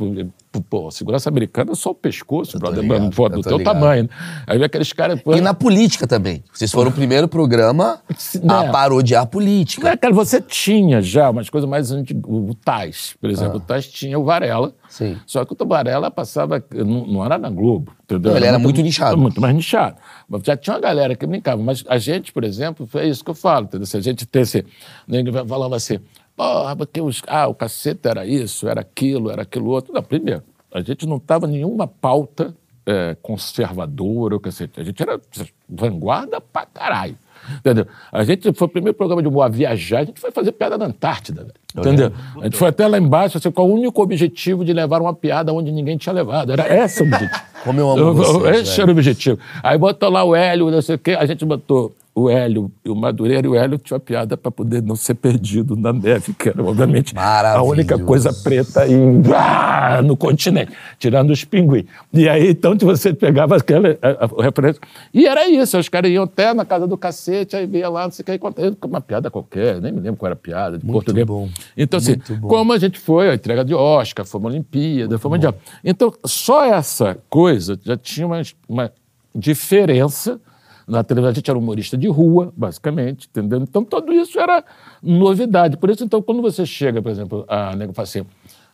[0.69, 3.75] Pô, segurança americana é só o pescoço, brother, ligado, do teu ligado.
[3.75, 4.03] tamanho.
[4.05, 4.09] né?
[4.47, 5.19] Aí havia aqueles caras.
[5.27, 6.45] E na política também.
[6.53, 8.01] Vocês foram o primeiro programa
[8.49, 8.71] a É.
[8.71, 9.89] parodiar a política.
[9.91, 12.23] Né, cara, você tinha já umas coisas mais antigas.
[12.27, 13.57] O Tais, por exemplo.
[13.57, 14.75] O Tais tinha o Varela.
[14.93, 15.19] Sim.
[15.27, 16.63] Só que o Varela passava.
[16.71, 17.95] Não, não era na Globo.
[18.05, 18.37] Entendeu?
[18.37, 19.17] Ele era muito nichado.
[19.17, 19.97] Muito mais nichado.
[20.29, 21.63] Mas já tinha uma galera que brincava.
[21.63, 23.65] Mas a gente, por exemplo, é isso que eu falo.
[23.65, 23.87] Entendeu?
[23.87, 24.67] Se a gente tem esse.
[25.09, 25.99] Ninguém falava assim.
[26.37, 29.95] Porra, porque os, ah, o cacete era isso, era aquilo, era aquilo outro.
[29.95, 34.79] Não, primeiro, a gente não estava em nenhuma pauta é, conservadora, cacete.
[34.79, 35.19] A gente era
[35.67, 37.17] vanguarda pra caralho.
[37.59, 37.87] Entendeu?
[38.11, 40.79] A gente foi o primeiro programa de humor a viajar, a gente foi fazer piada
[40.79, 41.47] na Antártida.
[41.77, 42.13] Entendeu?
[42.41, 45.53] A gente foi até lá embaixo, assim, com o único objetivo de levar uma piada
[45.53, 46.53] onde ninguém tinha levado.
[46.53, 47.41] Era esse o objetivo.
[47.65, 48.83] Como eu amo vocês, Esse velho.
[48.83, 49.39] era o objetivo.
[49.63, 52.95] Aí botou lá o Hélio, não sei o quê, a gente botou o Hélio o
[52.95, 56.63] Madureira, e o Hélio tinha piada para poder não ser perdido na neve, que era,
[56.63, 61.87] obviamente, a única coisa preta em, ah, no continente, tirando os pinguins.
[62.13, 64.81] E aí, então, você pegava aquela a, a, referência.
[65.13, 68.11] E era isso, os caras iam até na casa do cacete, aí via lá, não
[68.11, 71.27] sei o que, uma piada qualquer, nem me lembro qual era a piada, de português.
[71.27, 71.49] bom.
[71.77, 72.49] Então, assim, Muito bom.
[72.49, 75.55] como a gente foi, a entrega de Oscar, fomos a Olimpíada, fomos mundial.
[75.83, 78.93] Então, só essa coisa já tinha uma, uma
[79.35, 80.41] diferença.
[80.87, 83.61] Na televisão, a gente era humorista de rua, basicamente, entendeu?
[83.61, 84.65] Então, tudo isso era
[85.03, 85.77] novidade.
[85.77, 88.25] Por isso, então, quando você chega, por exemplo, a nego fala assim,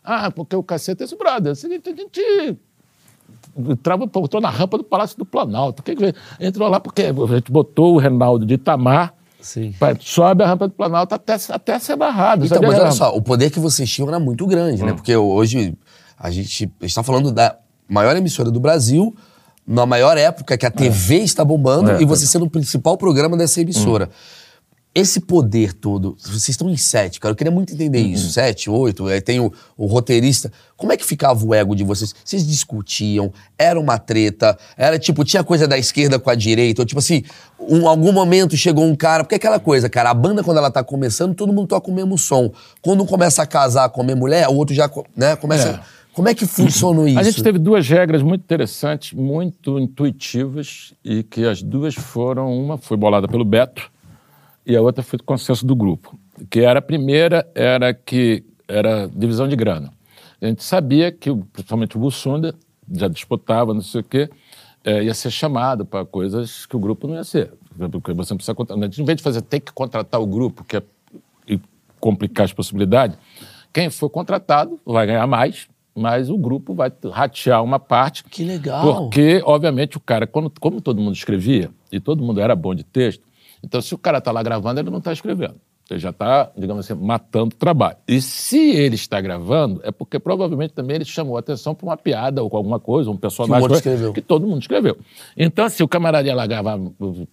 [0.03, 1.49] ah, porque o cacete é esse brother.
[1.49, 2.57] É o seguinte, a gente
[3.57, 5.83] entrava, botou na rampa do Palácio do Planalto.
[5.83, 9.73] Que que entrou lá porque a gente botou o Reinaldo de Itamar, Sim.
[9.99, 12.45] sobe a rampa do Planalto até, até ser barrado.
[12.45, 14.87] Então, mas olha só, o poder que vocês tinham era muito grande, Hum.
[14.87, 14.93] né?
[14.93, 15.77] Porque hoje
[16.17, 17.57] a gente está falando da
[17.87, 19.15] maior emissora do Brasil,
[19.69, 23.37] na maior época que a TV está bombando É, e você sendo o principal programa
[23.37, 24.09] dessa emissora.
[24.95, 27.31] Esse poder todo, vocês estão em sete, cara.
[27.31, 28.07] Eu queria muito entender Uhum.
[28.07, 28.31] isso.
[28.31, 30.51] Sete, oito, aí tem o, o roteirista.
[30.75, 32.13] Como é que ficava o ego de vocês?
[32.25, 33.31] Vocês discutiam?
[33.55, 34.57] Era uma treta?
[34.75, 36.81] Era tipo, tinha coisa da esquerda com a direita?
[36.81, 37.23] Ou tipo assim,
[37.69, 39.23] em algum momento chegou um cara.
[39.23, 41.93] Porque é aquela coisa, cara, a banda quando ela tá começando, todo mundo toca o
[41.93, 42.51] mesmo som.
[42.81, 45.69] Quando um começa a casar com a minha mulher, o outro já né, começa.
[45.69, 45.98] É.
[46.19, 47.17] Como é que funciona isso?
[47.17, 52.77] A gente teve duas regras muito interessantes, muito intuitivas, e que as duas foram, uma
[52.77, 53.89] foi bolada pelo Beto
[54.65, 56.19] e a outra foi do consenso do grupo.
[56.49, 59.93] Que era a primeira, era que era divisão de grana.
[60.41, 62.53] A gente sabia que, principalmente o Bussunda,
[62.91, 64.29] já disputava, não sei o quê,
[64.83, 67.53] eh, ia ser chamado para coisas que o grupo não ia ser.
[67.93, 68.89] Porque você não precisa contratar.
[68.89, 70.83] Em vez de fazer ter que contratar o grupo, que é
[71.47, 71.61] e
[71.97, 73.17] complicar as possibilidades,
[73.71, 78.23] quem for contratado vai ganhar mais, mas o grupo vai ratear uma parte.
[78.23, 78.81] Que legal.
[78.81, 82.83] Porque, obviamente, o cara, quando, como todo mundo escrevia, e todo mundo era bom de
[82.83, 83.23] texto,
[83.63, 85.55] então se o cara está lá gravando, ele não está escrevendo.
[85.89, 87.97] Ele já está, digamos assim, matando o trabalho.
[88.07, 91.97] E se ele está gravando, é porque provavelmente também ele chamou a atenção para uma
[91.97, 94.13] piada ou alguma coisa, um personagem escreveu.
[94.13, 94.97] que todo mundo escreveu.
[95.35, 96.79] Então, assim, o camarada ia lá gravar,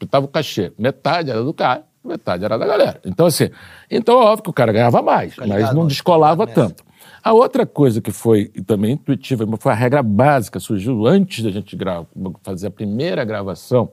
[0.01, 3.01] estava o cachê, metade era do cara, metade era da galera.
[3.05, 3.51] Então, assim,
[3.91, 6.86] então é óbvio que o cara ganhava mais, mas não descolava tanto.
[7.27, 11.77] A outra coisa que foi também intuitiva, foi a regra básica, surgiu antes da gente
[12.45, 13.91] fazer a primeira gravação,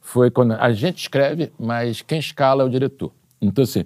[0.00, 3.12] foi quando a gente escreve, mas quem escala é o diretor.
[3.42, 3.84] Então, assim,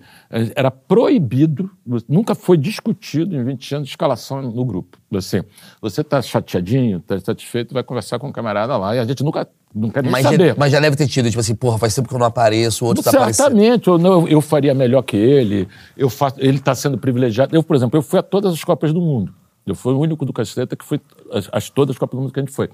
[0.54, 1.68] era proibido,
[2.08, 4.98] nunca foi discutido em 20 anos de escalação no grupo.
[5.12, 5.42] Assim,
[5.80, 9.48] você está chateadinho, está satisfeito, vai conversar com o camarada lá, e a gente nunca,
[9.76, 10.48] não quer nem Mas, saber.
[10.48, 12.84] já, mas já deve ter tido, tipo assim, porra, faz tempo que eu não apareço,
[12.84, 13.44] o outro tá aparecendo.
[13.44, 17.54] Certamente, ou não, eu faria melhor que ele, eu faço, ele está sendo privilegiado.
[17.54, 19.34] Eu, por exemplo, eu fui a todas as Copas do Mundo.
[19.66, 20.98] Eu fui o único do Caceta que foi
[21.30, 22.70] as, as todas as Copas do Mundo que a gente foi.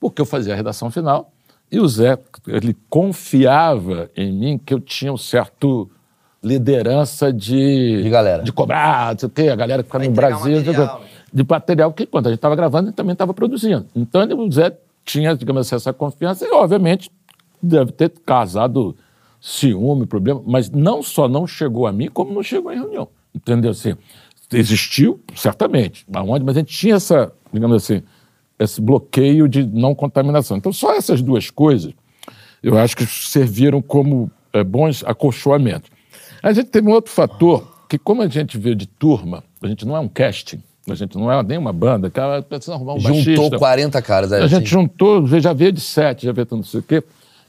[0.00, 1.30] Porque eu fazia a redação final
[1.70, 5.88] e o Zé, ele confiava em mim que eu tinha um certo
[6.42, 8.02] liderança de...
[8.02, 8.42] De galera.
[8.42, 10.56] De cobrar, não sei o quê, a galera que fica no Brasil...
[10.56, 13.86] material, de material que, quando a gente estava gravando, ele também estava produzindo.
[13.94, 17.10] Então, o Zé tinha, digamos assim, essa confiança e, obviamente,
[17.62, 18.96] deve ter causado
[19.40, 23.08] ciúme, problema, mas não só não chegou a mim, como não chegou em reunião.
[23.34, 23.70] Entendeu?
[23.70, 23.94] Assim,
[24.52, 28.02] existiu, certamente, aonde, mas a gente tinha essa, digamos assim,
[28.58, 30.56] esse bloqueio de não contaminação.
[30.56, 31.92] Então, só essas duas coisas,
[32.62, 35.90] eu acho que serviram como eh, bons acolchoamentos.
[36.42, 39.86] A gente teve um outro fator, que como a gente veio de turma, a gente
[39.86, 40.62] não é um casting,
[40.92, 43.58] a gente não é nem uma banda, cara, precisa arrumar um Juntou baixista.
[43.58, 44.32] 40 caras.
[44.32, 44.66] é, A gente assim.
[44.66, 47.02] juntou, já veio de sete, já veio não sei o quê.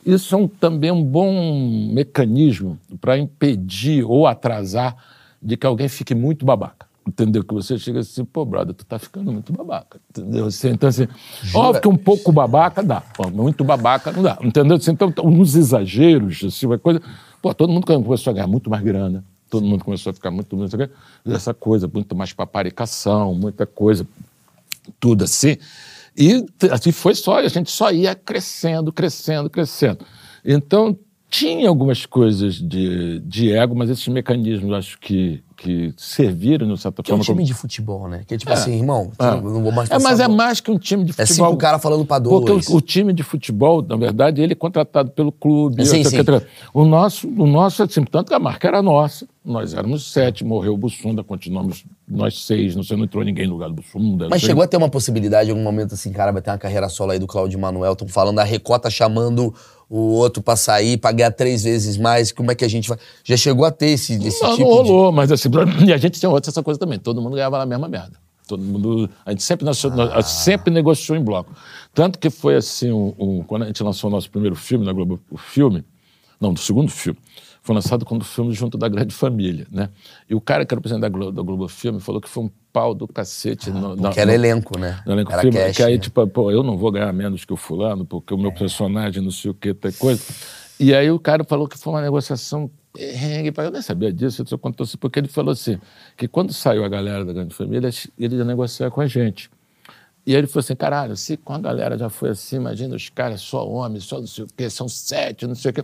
[0.06, 4.96] Isso é um, também um bom mecanismo para impedir ou atrasar
[5.42, 6.86] de que alguém fique muito babaca.
[7.08, 7.44] Entendeu?
[7.44, 10.00] Que você chega assim, pô, brother, tu tá ficando muito babaca.
[10.10, 10.46] Entendeu?
[10.46, 11.08] Assim, então, assim,
[11.54, 13.02] óbvio que um pouco babaca dá,
[13.34, 14.38] muito babaca não dá.
[14.42, 14.78] Entendeu?
[14.78, 17.02] Assim, então, uns exageros, assim, uma coisa.
[17.42, 20.56] Pô, todo mundo começou a ganhar muito mais grana, todo mundo começou a ficar muito,
[20.56, 20.90] muito
[21.26, 24.08] essa coisa, muito mais paparicação, muita coisa
[25.00, 25.58] tudo assim.
[26.18, 30.06] E assim foi só, a gente só ia crescendo, crescendo, crescendo.
[30.44, 30.98] Então,
[31.32, 37.02] tinha algumas coisas de, de ego, mas esses mecanismos acho que, que serviram, de certa
[37.02, 37.24] Que é um forma.
[37.24, 38.24] time como- de futebol, né?
[38.28, 39.32] Que é tipo assim, irmão, É.
[39.40, 41.48] não vou mais É, mas é mais que um time de É futebol.
[41.52, 42.66] cinco caras falando pra dois.
[42.66, 45.86] Porque o, o time de futebol, na verdade, ele é contratado pelo clube.
[45.86, 46.18] Sim, sim.
[46.74, 50.74] O nosso, o nosso, assim, tanto que a marca era nossa, nós éramos sete, morreu
[50.74, 54.28] o Bussunda, continuamos nós seis, não sei, não entrou ninguém no lugar do Bussunda.
[54.30, 56.90] Mas chegou a ter uma possibilidade em algum momento assim, cara, vai ter uma carreira
[56.90, 59.54] solo aí do Claudio Manuel, estão falando a Recota chamando
[59.94, 62.98] o outro pra sair, pra ganhar três vezes mais, como é que a gente vai...
[63.26, 64.90] Já chegou a ter esse, esse Não, tipo não de...
[64.90, 65.50] rolou, mas assim,
[65.86, 66.98] e a gente tinha outra essa coisa também.
[66.98, 68.14] Todo mundo ganhava na mesma merda.
[68.48, 70.22] Todo mundo, a gente sempre, nasceu- Ah.
[70.22, 71.52] sempre negociou em bloco.
[71.94, 74.94] Tanto que foi assim, um- um- quando a gente lançou o nosso primeiro filme na
[74.94, 75.84] Globo, o filme,
[76.40, 77.20] não, do segundo filme,
[77.62, 79.90] foi lançado quando o filme junto da Grande Família, né?
[80.30, 82.44] E o cara que era o presidente da Globo, da Globo Filme falou que foi
[82.46, 83.70] um pau do cacete.
[83.70, 85.00] no, na- Porque era no- elenco, né?
[85.06, 86.00] no elenco era filme, cash, que aí, né?
[86.00, 89.32] tipo, pô, eu não vou ganhar menos que o fulano, porque o meu personagem não
[89.32, 90.22] sei o que, tem coisa.
[90.80, 94.58] E aí o cara falou que foi uma negociação eu nem sabia disso, ele só
[94.58, 95.80] contou assim, porque ele falou assim,
[96.18, 99.50] que quando saiu a galera da Grande Família, ele ia negociar com a gente.
[100.26, 103.42] E ele falou assim, caralho, se com a galera já foi assim, imagina os caras
[103.42, 105.84] só homens, só não sei o quê, são sete, não sei o quê.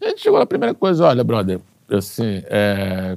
[0.00, 1.60] E a gente chegou na primeira coisa, olha, brother,
[1.90, 3.16] assim, é...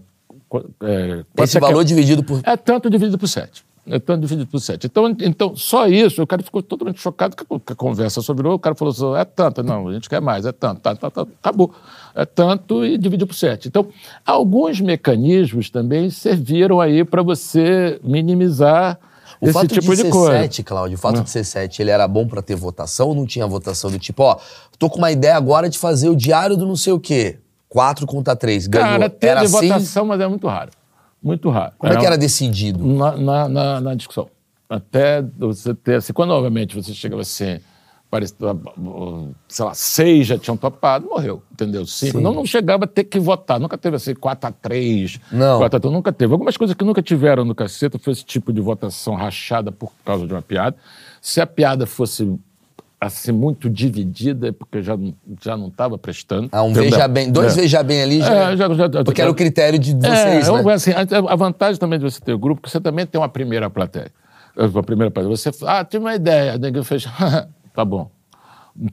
[0.83, 2.39] é Esse é é- valor dividido por...
[2.43, 3.65] é tanto dividido por sete.
[3.85, 4.85] É tanto dividido por sete.
[4.85, 8.47] Então, então só isso, o cara ficou totalmente chocado que a, que a conversa sobre
[8.47, 11.09] o cara falou assim, é tanto, não, a gente quer mais, é tanto, tá, tá,
[11.09, 11.73] tá, acabou.
[12.15, 13.67] É tanto e dividiu por sete.
[13.67, 13.87] Então,
[14.25, 18.97] alguns mecanismos também serviram aí para você minimizar
[19.39, 20.37] O esse fato tipo de de, ser coisa.
[20.39, 23.25] sete, Cláudio, o fato de ser sete, ele era bom pra ter votação ou não
[23.25, 24.37] tinha votação do tipo, ó,
[24.77, 27.37] tô com uma ideia agora de fazer o diário do não sei o quê.
[27.69, 28.89] Quatro contra três, ganhou.
[28.89, 29.69] Cara, teve era assim?
[29.69, 30.71] votação, mas é muito raro.
[31.23, 31.73] Muito raro.
[31.77, 32.85] Como é que era decidido?
[32.85, 34.27] na, na, na, na discussão.
[34.69, 37.59] Até você ter, assim, quando obviamente você chegava assim,
[39.47, 41.85] sei lá, seis já tinham topado, morreu, entendeu?
[41.85, 42.19] Cinco.
[42.19, 45.59] Não, não chegava a ter que votar, nunca teve assim, 4 a 3 Não.
[45.59, 46.33] 4 a 3, nunca teve.
[46.33, 50.27] Algumas coisas que nunca tiveram no caceta foi esse tipo de votação rachada por causa
[50.27, 50.75] de uma piada.
[51.21, 52.37] Se a piada fosse
[52.99, 56.49] assim, muito dividida, é porque já, não- já não estava prestando.
[56.51, 56.91] Ah, um entendeu?
[56.91, 57.61] veja bem, dois É.
[57.61, 58.51] veja bem ali já.
[58.51, 60.73] É, já- já- porque era o critério de vocês, é, né?
[60.73, 63.19] assim, a a vantagem também de você ter o grupo, é que você também tem
[63.19, 64.11] uma primeira plateia.
[64.55, 65.35] A primeira plateia.
[65.35, 66.59] Você, ah, tive uma ideia.
[66.59, 67.05] Daí eu fez,
[67.73, 68.09] tá bom.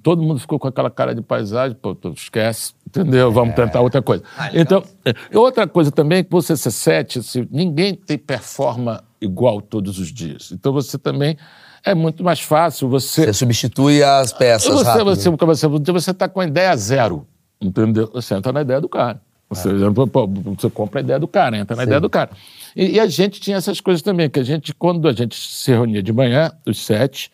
[0.03, 3.31] Todo mundo ficou com aquela cara de paisagem, pô, esquece, entendeu?
[3.31, 4.25] Vamos tentar outra coisa.
[4.37, 9.61] Ah, então, é, outra coisa também, que você ser sete, se ninguém tem performa igual
[9.61, 10.51] todos os dias.
[10.53, 11.37] Então você também
[11.85, 13.27] é muito mais fácil você.
[13.27, 15.05] Você substitui as peças Você, rápido.
[15.05, 17.27] você, você, você tá com a ideia zero,
[17.61, 18.11] entendeu?
[18.13, 19.21] Você entra na ideia do cara.
[19.49, 19.71] Você,
[20.13, 21.89] pô, você compra a ideia do cara, entra na Sim.
[21.89, 22.31] ideia do cara.
[22.77, 25.71] E, e a gente tinha essas coisas também, que a gente, quando a gente se
[25.71, 27.31] reunia de manhã, os sete,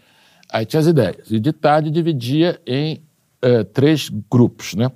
[0.55, 1.31] aí tinha as ideias.
[1.31, 3.03] E de tarde dividia em
[3.43, 4.91] eh, três grupos, né?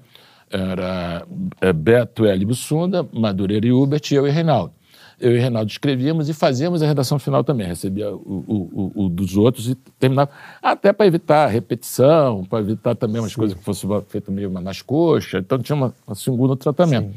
[0.50, 1.26] Era
[1.60, 4.72] eh, Beto, Eli Bussunda, Madureira e Hubert, e eu e Reinaldo.
[5.20, 7.66] Eu e Reinaldo escrevíamos e fazíamos a redação final também.
[7.66, 10.30] Recebia o, o- o- dos outros e terminava.
[10.62, 15.40] Até para evitar repetição, para evitar também umas coisas que fossem feitas meio nas coxas.
[15.42, 17.08] Então tinha uma, um segundo tratamento.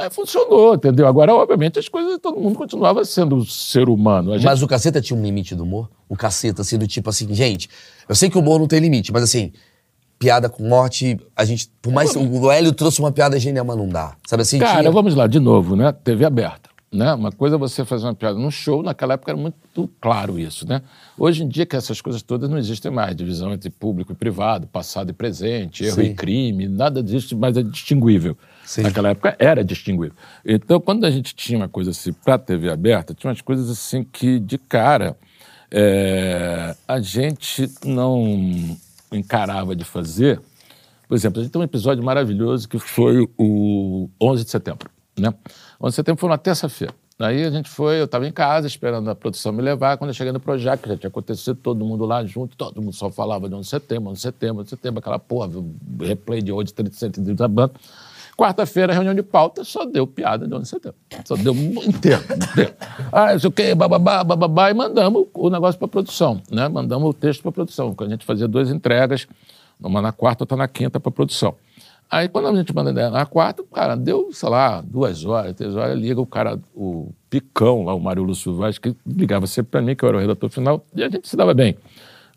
[0.00, 1.06] Aí funcionou, entendeu?
[1.06, 4.32] Agora, obviamente, as coisas, todo mundo continuava sendo ser humano.
[4.34, 5.88] Gente- Mas o caceta tinha um limite do humor?
[6.08, 7.68] O caceta, assim, do tipo assim, gente,
[8.08, 9.52] eu sei que o humor não tem limite, mas assim,
[10.18, 11.70] piada com morte, a gente.
[11.80, 12.14] Por mais.
[12.14, 14.16] O Hélio trouxe uma piada genial, mas não dá.
[14.26, 14.58] Sabe assim?
[14.58, 15.92] Cara, tinha- vamos lá, de novo, né?
[15.92, 16.68] TV aberta.
[16.92, 17.14] Né?
[17.14, 20.66] Uma coisa é você fazer uma piada num show, naquela época era muito claro isso,
[20.66, 20.82] né?
[21.16, 24.66] Hoje em dia que essas coisas todas não existem mais, divisão entre público e privado,
[24.66, 26.02] passado e presente, erro Sim.
[26.02, 28.36] e crime, nada disso, mas é distinguível.
[28.70, 28.82] Sim.
[28.82, 30.16] Naquela época era distinguível.
[30.46, 34.04] Então, quando a gente tinha uma coisa assim para TV aberta, tinha umas coisas assim
[34.04, 35.16] que, de cara,
[35.72, 38.78] é, a gente não
[39.10, 40.40] encarava de fazer.
[41.08, 44.88] Por exemplo, a gente tem um episódio maravilhoso que foi o 11 de setembro.
[45.18, 45.34] Né?
[45.80, 46.94] 11 de setembro foi uma terça-feira.
[47.18, 49.98] Aí a gente foi, eu estava em casa esperando a produção me levar.
[49.98, 53.10] Quando eu cheguei no Projac, já tinha acontecido, todo mundo lá junto, todo mundo só
[53.10, 55.50] falava de 11 de setembro, 11 de setembro, 11 de setembro, aquela porra,
[56.00, 57.72] replay de hoje, 30 centímetros da banda.
[58.40, 60.98] Quarta-feira, reunião de pauta, só deu piada de 11 de setembro.
[61.26, 61.52] Só deu
[61.84, 62.72] inteiro, inteiro.
[63.12, 66.66] Ah, isso o quê, bababá, bababá, e mandamos o negócio para produção, né?
[66.66, 67.94] Mandamos o texto para produção.
[67.98, 69.28] A gente fazia duas entregas,
[69.78, 71.54] uma na quarta, outra na quinta para produção.
[72.10, 75.98] Aí, quando a gente manda na quarta, cara, deu, sei lá, duas horas, três horas,
[75.98, 79.94] liga o cara, o Picão, lá, o Mário Lúcio Vaz, que ligava sempre para mim,
[79.94, 81.76] que eu era o redator final, e a gente se dava bem.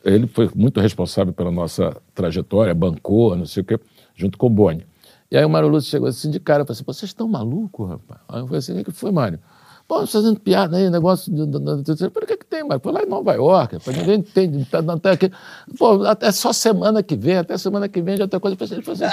[0.04, 3.80] Ele foi muito responsável pela nossa trajetória, bancou, não sei o quê,
[4.18, 4.86] junto com o Boni.
[5.34, 7.90] E aí o Mário Lúcio chegou assim de cara, eu falei assim, vocês estão malucos,
[7.90, 8.22] rapaz?
[8.30, 9.40] Aí eu falei assim, o que foi, Mário?
[9.88, 12.10] Pô, fazendo piada aí, negócio de...
[12.12, 12.80] por que que tem, Mário?
[12.84, 15.32] Foi lá em Nova York, rapaz, ninguém entende, tá, tá aqui.
[15.76, 18.56] Pô, até só semana que vem, até semana que vem já tem coisa.
[18.64, 19.12] Assim, ele assim, aí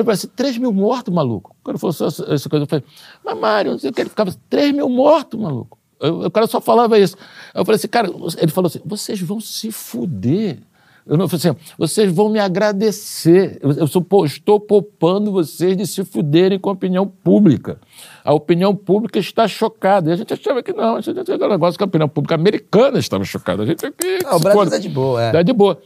[0.00, 1.56] ele falou assim, 3 mil mortos, maluco.
[1.64, 2.84] Quando falou só essa coisa, eu falei,
[3.24, 5.78] mas Mário, não sei o que, ele ficava assim, 3 mil mortos, maluco.
[5.98, 7.16] Eu- O cara só falava isso.
[7.54, 10.58] Eu falei assim, cara, ele falou assim, vocês vão se fuder.
[11.06, 13.58] Eu não falei assim, vocês vão me agradecer.
[13.60, 17.78] Eu, eu sou- estou poupando vocês de se fuderem com a opinião pública.
[18.24, 20.10] A opinião pública está chocada.
[20.10, 21.86] E a gente achava que não, a gente achava que era um negócio que a
[21.86, 23.62] opinião pública americana estava chocada.
[23.62, 24.22] A gente aqui.
[24.22, 24.70] Não, o Brasil foda.
[24.70, 25.32] tá de boa, é.
[25.32, 25.78] Tá de boa.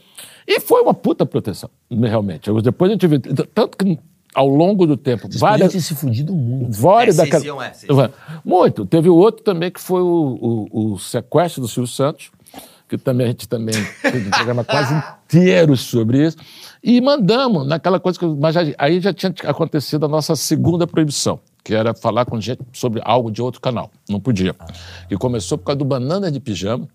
[0.47, 2.47] E foi uma puta proteção, realmente.
[2.47, 3.19] Eu- Depois a gente viu.
[3.53, 3.97] Tanto que
[4.35, 5.73] ao longo do tempo, Vocês várias.
[5.73, 6.79] ter se fudido muito.
[6.79, 7.73] Várias É, iam, é.
[8.45, 8.85] Muito.
[8.85, 12.29] Teve o outro também que foi o, o- o sequestro do Silvio Santos,
[12.87, 14.93] que também a gente também fez um programa quase
[15.25, 16.37] inteiro sobre isso.
[16.83, 18.25] E mandamos naquela coisa que.
[18.25, 22.61] Mas já- aí já tinha acontecido a nossa segunda proibição, que era falar com gente
[22.71, 23.91] sobre algo de outro canal.
[24.09, 24.55] Não podia.
[25.09, 26.87] E começou por causa do banana de pijama,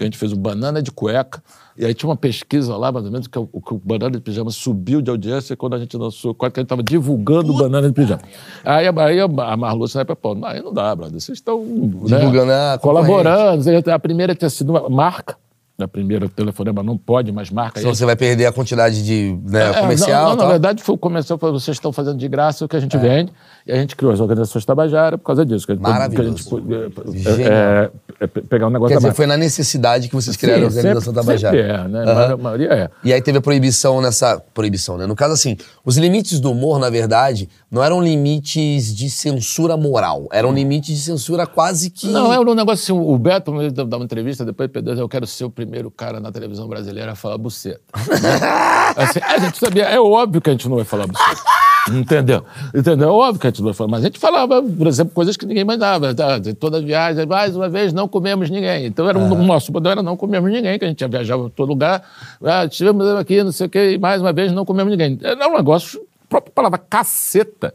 [0.00, 1.42] porque a gente fez o banana de cueca.
[1.76, 4.20] E aí tinha uma pesquisa lá, mais ou menos, que o, que o banana de
[4.20, 7.56] pijama subiu de audiência quando a gente lançou, quase que a gente estava divulgando o
[7.56, 8.22] banana de pijama.
[8.64, 11.20] Aí, a- aí a, a Marluce na época, pô, não, aí não dá, brother.
[11.20, 13.62] Vocês estão né, Divulgando a colaborando.
[13.92, 15.36] A primeira tinha sido uma marca.
[15.78, 17.78] A primeira telefonema não pode, mas marca.
[17.80, 17.96] Senão aí.
[17.96, 20.24] você vai perder a quantidade de né, É, comercial.
[20.30, 22.76] Não, não, na verdade, foi o comercial falou: vocês estão fazendo de graça o que
[22.76, 23.32] a gente vende.
[23.66, 25.64] E a gente criou as organizações Tabajara por causa disso.
[25.64, 26.44] Que a gente- Maravilhoso.
[26.44, 27.90] que a gente, é, Genial.
[28.20, 30.76] É, pegar um negócio Quer da dizer, foi na necessidade que vocês criaram a Sim,
[30.76, 31.56] organização sempre, Tabajara.
[31.56, 32.10] sempre é, né?
[32.10, 32.34] Aham.
[32.34, 32.90] A maioria é.
[33.02, 34.38] E aí teve a proibição nessa.
[34.52, 35.06] Proibição, né?
[35.06, 40.28] No caso, assim, os limites do humor, na verdade, não eram limites de censura moral.
[40.32, 42.08] Eram limites de censura quase que.
[42.08, 45.26] Não, é um negócio assim, o Beto me dá uma entrevista, depois P2, eu quero
[45.26, 47.80] ser o primeiro cara na televisão brasileira a falar buceta.
[48.96, 51.40] Assim, a gente sabia, é óbvio que a gente não vai falar buceta.
[51.88, 52.44] Entendeu?
[52.74, 53.08] Entendeu?
[53.08, 53.90] É óbvio que a gente não vai falar.
[53.90, 56.14] Mas a gente falava, por exemplo, coisas que ninguém mandava.
[56.14, 56.38] Tá?
[56.58, 58.86] Toda viagem, mais uma vez, não comemos ninguém.
[58.86, 61.52] Então, era um, o nosso padrão era não comemos ninguém, que a gente viajava para
[61.52, 62.02] todo lugar.
[62.44, 65.18] Ah, estivemos aqui, não sei o quê, e mais uma vez, não comemos ninguém.
[65.22, 67.72] Era um negócio, a própria palavra caceta.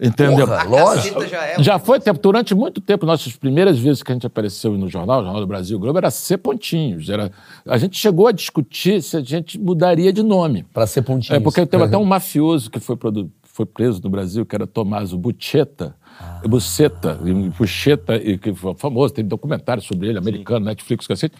[0.00, 0.48] Entendeu?
[0.48, 1.24] Porra, A lógico.
[1.28, 1.62] já é.
[1.62, 5.20] Já foi tempo, durante muito tempo, nossas primeiras vezes que a gente apareceu no jornal,
[5.20, 7.08] o Jornal do Brasil Globo, era ser pontinhos.
[7.08, 7.30] Era,
[7.64, 10.64] a gente chegou a discutir se a gente mudaria de nome.
[10.72, 11.36] Pra ser pontinho.
[11.36, 14.66] É, porque teve até um mafioso que foi, produ- foi preso no Brasil, que era
[14.66, 15.94] Tommaso Buceta,
[16.46, 21.34] Buceta, e Bucheta, e que foi famoso, tem documentário sobre ele, americano, Netflix, cacete.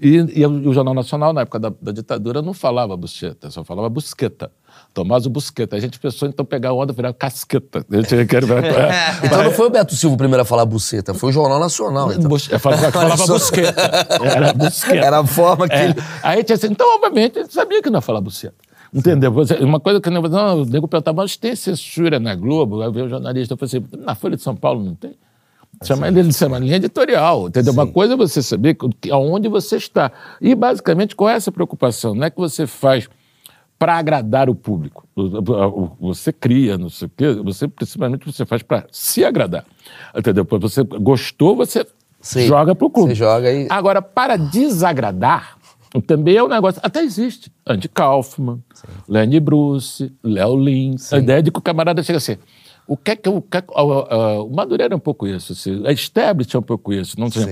[0.00, 3.88] E, e o Jornal Nacional, na época da, da ditadura, não falava buceta, só falava
[3.88, 4.50] busqueta.
[4.92, 5.74] Tomás o Busqueta.
[5.74, 7.84] A gente pensou então pegar onda e virar casqueta.
[7.90, 8.62] A gente quer virar...
[9.24, 12.12] Então não foi o Beto Silva o primeiro a falar buceta, foi o Jornal Nacional.
[12.12, 12.28] Então.
[12.28, 13.80] Bus- eu falava, falava busqueta.
[14.22, 14.96] Era busqueta.
[15.06, 15.84] Era a forma que É.
[15.86, 15.94] ele...
[16.22, 18.54] Aí tinha assim, então, obviamente, ele sabia que não ia falar buceta.
[18.92, 19.32] Entendeu?
[19.60, 22.82] Uma coisa que não, não, o nego perguntava, mas tem censura na Globo?
[22.82, 25.14] Aí veio o jornalista e falou assim, na Folha de São Paulo não tem?
[25.84, 27.72] Chama ele de chama linha editorial, entendeu?
[27.72, 28.76] Uma coisa é você saber
[29.12, 30.10] aonde você está.
[30.40, 32.14] E, basicamente, qual é essa preocupação?
[32.14, 33.08] Não é que você faz
[33.78, 35.06] para agradar o público.
[36.00, 39.66] Você cria, não sei o quê, você, principalmente, você faz para se agradar.
[40.16, 40.46] Entendeu?
[40.48, 41.86] Você gostou, você
[42.22, 42.46] Sim.
[42.46, 43.10] joga pro clube.
[43.10, 45.55] Você joga e- Agora, para desagradar,
[46.00, 46.80] também é um negócio.
[46.84, 47.50] Até existe.
[47.66, 48.60] Andy Kaufman,
[49.08, 51.12] Lenny Bruce, Léo Lins.
[51.12, 52.36] A ideia de que o camarada chega assim.
[52.88, 55.52] O que é que, o, que é ah, ah, o Madureira é um pouco isso,
[55.54, 57.18] assim, a Establish é um pouco isso.
[57.18, 57.42] Não sei,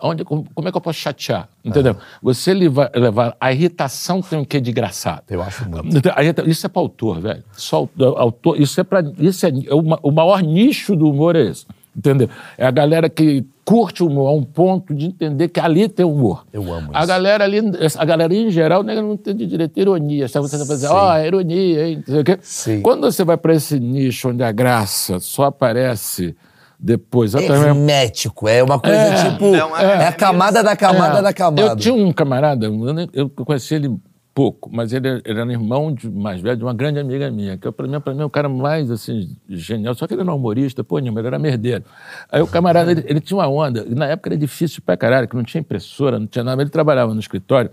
[0.00, 1.48] onde, como, como é que eu posso chatear?
[1.64, 1.96] Entendeu?
[2.22, 3.36] Você levar, levar.
[3.40, 5.24] A irritação tem um quê de engraçado.
[5.28, 5.98] Eu acho muito.
[6.46, 7.42] Isso é para autor, velho.
[7.56, 9.02] Só au- autor, isso é para.
[9.18, 11.66] Isso é, o o maior nicho do humor é esse.
[11.96, 12.28] Entendeu?
[12.58, 16.04] É a galera que curte o humor a um ponto de entender que ali tem
[16.04, 16.44] humor.
[16.52, 17.08] Eu amo A isso.
[17.08, 17.60] galera ali,
[17.96, 20.26] a galera em geral, né, não entende direito ironia.
[20.28, 20.48] Sabe?
[20.48, 21.96] Você vai fazer, ó, é ironia, hein?
[22.06, 22.38] não sei o quê.
[22.42, 22.80] Sim.
[22.82, 26.36] Quando você vai para esse nicho onde a graça só aparece
[26.78, 27.34] depois.
[27.34, 29.30] É até mesmo- hermético, é uma coisa É.
[29.30, 29.46] tipo.
[29.56, 31.62] Não, É, é- a camada da camada É, da camada.
[31.62, 32.66] Eu tinha um camarada,
[33.12, 33.96] eu conheci ele
[34.34, 37.70] pouco, mas ele, ele era irmão de, mais velho de uma grande amiga minha, que
[37.70, 39.94] para mim, pra mim é o cara mais assim, genial.
[39.94, 41.84] Só que ele não era humorista, pô, nenhuma, ele era merdeiro.
[42.30, 45.28] Aí o camarada, ele, ele tinha uma onda, e na época era difícil pra caralho,
[45.28, 47.70] que não tinha impressora, não tinha nada, ele trabalhava no escritório.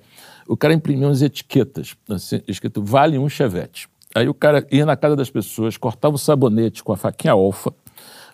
[0.47, 3.89] O cara imprimia umas etiquetas, assim, escrito Vale um Chevette.
[4.14, 7.74] Aí o cara ia na casa das pessoas, cortava o sabonete com a faquinha alfa,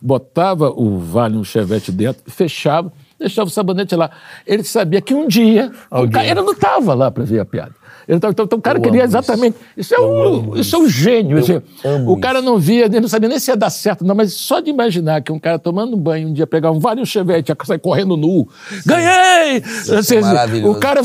[0.02, 4.12] botava o Vale um Chevette dentro, fechava, deixava o sabonete lá.
[4.46, 7.77] Ele sabia que um dia o cara, ele não estava lá para ver a piada.
[8.20, 9.58] Tava- então, então o cara Eu queria exatamente.
[9.76, 11.38] Isso, é, um, isso é um gênio.
[11.40, 11.62] assim.
[12.08, 14.60] o cara não via, ele não sabia nem se ia dar certo, não, mas só
[14.62, 17.52] de imaginar que um cara tomando um banho um dia pegar um Vale um Chevette,
[17.52, 18.48] ia sair correndo nu.
[18.86, 19.62] Ganhei!
[19.98, 20.72] Assim, maravilhoso.
[20.72, 21.02] o cara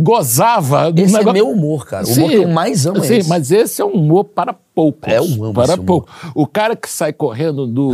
[0.00, 0.90] gozava.
[0.92, 2.06] do Esse é negócio- meu humor, cara.
[2.06, 3.28] O humor que eu mais amo é Sim, esse.
[3.28, 5.12] mas esse é um humor para poucos.
[5.12, 6.12] É, amo Para poucos.
[6.34, 7.92] O cara que sai correndo do.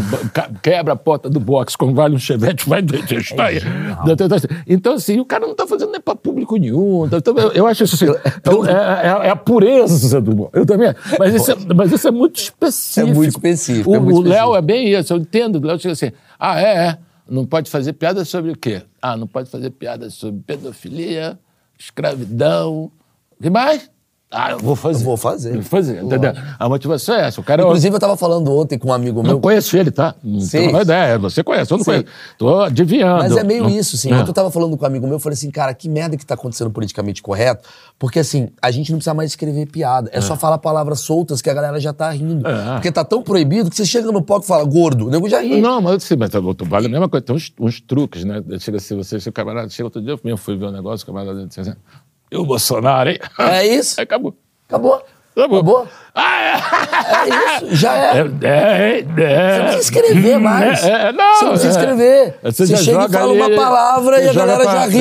[0.63, 3.53] quebra a porta do box com vale um chevette, vai detestar.
[3.55, 3.61] É
[4.67, 7.07] então, assim, o cara não está fazendo nem para público nenhum.
[7.07, 8.15] Então, eu, eu acho isso assim.
[8.39, 10.49] então, é, é- é a pureza do.
[10.53, 10.95] Eu também.
[11.19, 13.11] Mas isso é, mas isso é muito específico.
[13.11, 15.13] É muito específico, O, é muito o Léo é bem isso.
[15.13, 15.57] Eu entendo.
[15.57, 16.99] O Léo chega assim: ah, é, é.
[17.29, 18.83] Não pode fazer piada sobre o quê?
[19.01, 21.39] Ah, não pode fazer piada sobre pedofilia,
[21.79, 22.91] escravidão.
[23.39, 23.91] O que mais?
[24.35, 25.01] Ah, eu vou fazer.
[25.01, 25.53] Eu vou fazer.
[25.53, 26.33] Vou fazer, entendeu?
[26.59, 27.41] A motivação é essa.
[27.41, 29.41] O cara Inclusive, eu tava falando ontem com um amigo não meu.
[29.41, 30.15] conheço ele, tá?
[30.23, 30.59] Não Sim.
[30.59, 31.19] tenho uma ideia.
[31.19, 31.91] Você conhece, eu não Sim.
[31.91, 32.07] conheço.
[32.39, 33.23] Tô adivinhando.
[33.23, 34.11] Mas é meio Não- isso, assim.
[34.11, 34.15] É.
[34.17, 36.27] Ontem eu tava falando com um amigo meu, eu falei assim, cara, que merda que
[36.27, 37.69] tá acontecendo politicamente correto,
[37.99, 40.11] porque assim, a gente não precisa mais escrever piada.
[40.13, 42.47] É, só falar palavras soltas que a galera já tá rindo.
[42.47, 42.73] É.
[42.75, 45.41] Porque tá tão proibido que você chega no palco e fala, gordo, o nego já
[45.41, 45.61] ri.
[45.61, 47.25] Não, mas sim, mas tá- vale a mesma coisa.
[47.25, 48.43] Tem uns, uns truques, né?
[48.59, 51.07] Chega assim, você, se o camarada chega outro dia, eu fui ver um negócio, o
[51.07, 51.75] camarada disse assim,
[52.35, 53.19] e o Bolsonaro, hein?
[53.39, 53.99] É isso.
[54.03, 54.35] Acabou.
[54.69, 55.05] Acabou.
[55.37, 55.59] Acabou.
[55.59, 55.89] Acabou.
[56.17, 58.19] Ah, É isso, já é.
[58.21, 58.47] é.
[58.47, 59.03] É, é, é.
[59.05, 60.85] Você não precisa escrever mais.
[60.85, 62.39] É, é, não, você não precisa escrever.
[62.43, 64.99] Você Você, chega e fala ali, uma palavra e a galera pra- já ri.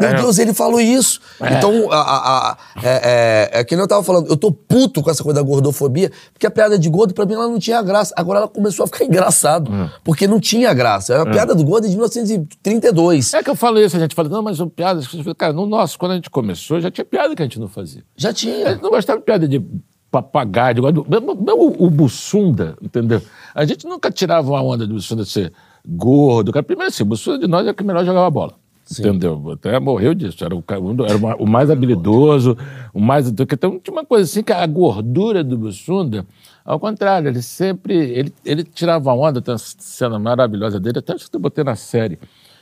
[0.00, 0.14] Meu.
[0.22, 1.20] Deus, ele falou isso.
[1.40, 5.02] Então, a, a, a- é, é, é que nem eu tava falando, eu tô puto
[5.02, 7.80] com essa coisa da gordofobia, porque a piada de gordo, pra mim, ela não tinha
[7.82, 8.12] graça.
[8.16, 9.70] Agora ela começou a ficar engraçado.
[10.02, 11.22] Porque não tinha graça.
[11.22, 13.34] A piada do gordo é de 1932.
[13.34, 15.06] É que eu falo isso, a gente fala, não, mas são piadas.
[15.38, 18.02] Cara, no nosso, quando a gente começou, já tinha piada que a gente não fazia.
[18.16, 18.70] Já A tinha.
[18.70, 19.62] gente não gostava de piada de
[20.10, 23.20] papagaio, mesmo o Bussunda, entendeu?
[23.54, 25.52] A gente nunca tirava uma onda de Bussunda ser
[25.86, 26.52] gordo.
[26.52, 26.62] Cara.
[26.62, 28.54] Primeiro assim, o Bussunda de nós é o que melhor jogava bola.
[28.88, 29.50] Entendeu?
[29.52, 30.44] Até morreu disso.
[30.44, 32.56] Era o, era o mais habilidoso,
[32.94, 33.28] o mais.
[33.28, 33.44] Então
[33.80, 36.24] tinha uma coisa assim que a gordura do Bussunda,
[36.64, 37.94] ao contrário, ele sempre.
[37.94, 41.74] Ele, ele tirava onda, tem uma cena maravilhosa dele, até acho que eu botei na
[41.74, 42.16] série,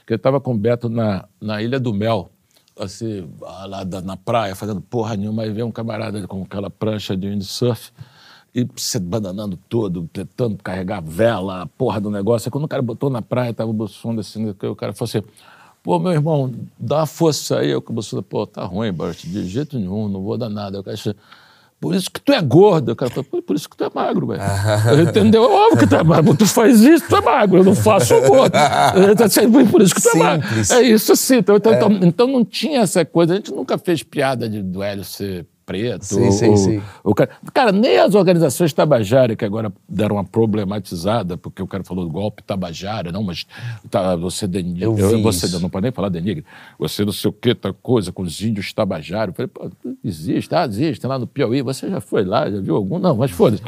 [0.07, 2.31] que ele estava com o Beto na, na Ilha do Mel
[2.79, 7.29] assim, lá na praia, fazendo porra nenhuma, aí vem um camarada com aquela prancha de
[7.29, 7.93] windsurf
[8.55, 12.49] e se bananando todo, tentando carregar vela, a porra do negócio.
[12.49, 15.09] Aí quando o cara botou na praia, tava o Bussunda assim, que o cara falou
[15.09, 15.23] assim,
[15.83, 17.71] pô, meu irmão, dá uma força aí.
[17.71, 20.79] Eu o Bussunda, pô, tá ruim, Bart, de jeito nenhum, não vou dar nada.
[20.79, 21.15] Eu cara,
[21.85, 22.93] por isso que tu é gordo.
[22.93, 24.41] O cara falou, "Pô, por isso que tu é magro, velho.
[25.07, 25.43] Entendeu?
[25.43, 26.35] Óbvio que tu é magro.
[26.35, 27.59] Tu faz isso, tu é magro.
[27.59, 28.55] Eu não faço gordo.
[28.57, 30.49] Assim, Por isso que tu é magro.
[30.71, 31.37] É isso sim.
[31.37, 33.35] Então, então, então, então não tinha essa coisa.
[33.35, 36.05] A gente nunca fez piada de, do Hélio ser preto.
[36.05, 36.83] Sim, sim, o, sim.
[37.03, 41.85] o cara, cara, nem as organizações Tabajara, que agora deram uma problematizada, porque o cara
[41.85, 43.47] falou golpe Tabajara, não, mas
[43.91, 44.85] tá, você denigra.
[44.85, 45.61] Eu vi você isso.
[45.61, 46.45] não pode nem falar denigra.
[46.79, 49.31] Você não sei o que, tá coisa, com os índios Tabajara.
[49.31, 49.71] Eu falei, pô,
[50.03, 51.63] existe, ah, existe, lá no Piauí.
[51.63, 52.99] Você já foi lá, já viu algum?
[52.99, 53.63] Não, mas foda-se.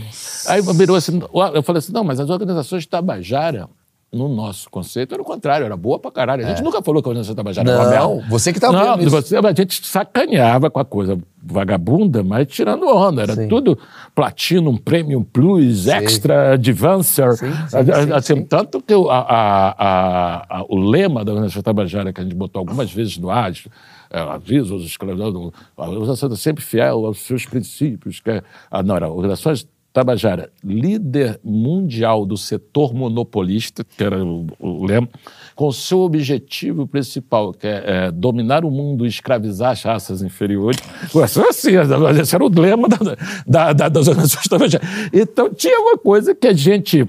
[0.49, 1.21] Aí virou assim,
[1.55, 3.69] eu falei assim, não, mas as organizações Tabajara.
[4.13, 6.45] No nosso conceito, era o contrário, era boa pra caralho.
[6.47, 7.99] A gente nunca falou que a organização Tabajara era uma É.
[8.17, 8.27] Merda.
[8.31, 9.11] você que tá Não, vendo isso.
[9.11, 13.23] você, a gente sacaneava com a coisa vagabunda, mas tirando onda.
[13.23, 13.49] Era Sim.
[13.49, 13.77] tudo
[14.15, 17.33] Platinum, Premium Plus, Extra, Advancer.
[17.37, 18.45] Sim, sim, sim, assim, sim.
[18.45, 22.61] Tanto que o, a- a- a- o lema da Organização Tabajara, que a gente botou
[22.61, 23.53] algumas vezes no ar,
[24.09, 25.21] é, avisa os escravos,
[25.77, 28.21] a organização é sempre fiel aos seus princípios.
[28.21, 29.53] Que é, ah, não, era a Organização
[29.97, 35.09] Tabajara, líder mundial do setor monopolista, que era o, o lema,
[35.55, 40.79] com seu objetivo principal, que é, é, dominar o mundo e escravizar as raças inferiores.
[41.07, 41.71] Isso assim,
[42.21, 42.99] esse era o lema da,
[43.47, 44.85] da, da, das organizações Tabajara.
[45.11, 47.07] Então, tinha uma coisa que a gente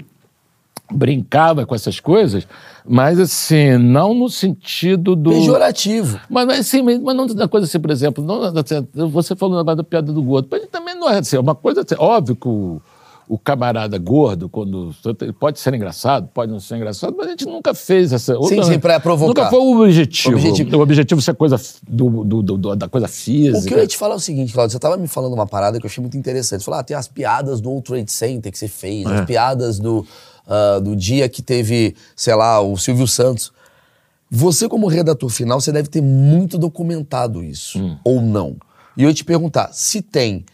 [0.90, 2.46] brincava com essas coisas,
[2.86, 5.30] mas assim, não no sentido do.
[5.30, 6.18] Pejorativo.
[6.30, 9.76] Mas, mas, sim, mas não da coisa assim, por exemplo, não, assim, você falou agora
[9.76, 12.48] da piada do gordo, mas também não é assim, é uma coisa assim, óbvio que
[12.48, 12.80] o,
[13.28, 14.90] o camarada gordo, quando
[15.38, 18.32] pode ser engraçado, pode não ser engraçado, mas a gente nunca fez essa.
[18.32, 19.28] Sim, outra- sim, pra provocar.
[19.42, 20.36] Nunca foi o objetivo.
[20.38, 20.76] Objetivo.
[20.78, 23.58] O objetivo ser coisa do, do- do- da coisa física.
[23.58, 25.46] O que eu ia te falar é o seguinte, Claudio, você tava me falando uma
[25.46, 26.60] parada que eu achei muito interessante.
[26.60, 29.14] Você falou, ah, tem as piadas do World Trade Center que você fez, É.
[29.16, 30.06] as piadas do,
[30.48, 33.52] ah, do dia que teve, sei lá, o Silvio Santos.
[34.30, 37.96] Você, como redator final, você deve ter muito documentado isso, Hum.
[38.04, 38.56] ou não.
[38.96, 40.44] E eu te perguntar, se tem,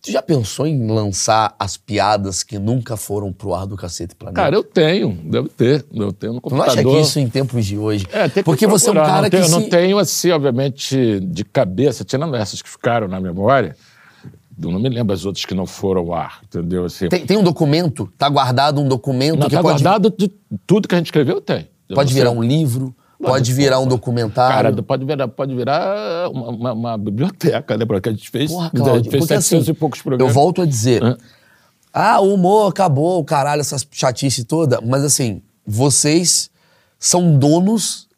[0.00, 4.40] você já pensou em lançar as piadas que nunca foram pro ar do Cacete Planeta?
[4.40, 6.72] Cara, eu tenho, devo ter, eu tenho no Tu não computador.
[6.72, 8.06] acha que isso em tempos de hoje...
[8.10, 9.12] É, tem que Porque você é um procurar.
[9.14, 9.50] cara não que tenho, se...
[9.50, 13.76] não tenho, assim, obviamente, de cabeça, tirando essas que ficaram na memória,
[14.62, 16.84] eu não me lembro as outras que não foram ao ar, entendeu?
[16.84, 20.30] Assim, Tem, tem um documento, tá guardado um documento não, que tá pode, guardado de
[20.66, 21.68] tudo que a gente escreveu, tem.
[21.88, 24.70] Eu pode virar um livro, Pode, pode virar um documentário.
[24.70, 27.84] Cara, pode virar, pode virar uma, uma- uma biblioteca, né?
[27.84, 30.04] Porque a gente fez, Porra, a gente Cláudio, fez porque 700 assim, e poucos eu
[30.04, 30.34] programas.
[30.34, 31.18] volto a dizer, Hã?
[31.92, 36.50] ah, o humor acabou, o caralho, essas chatice toda, mas assim, vocês
[36.98, 38.08] são donos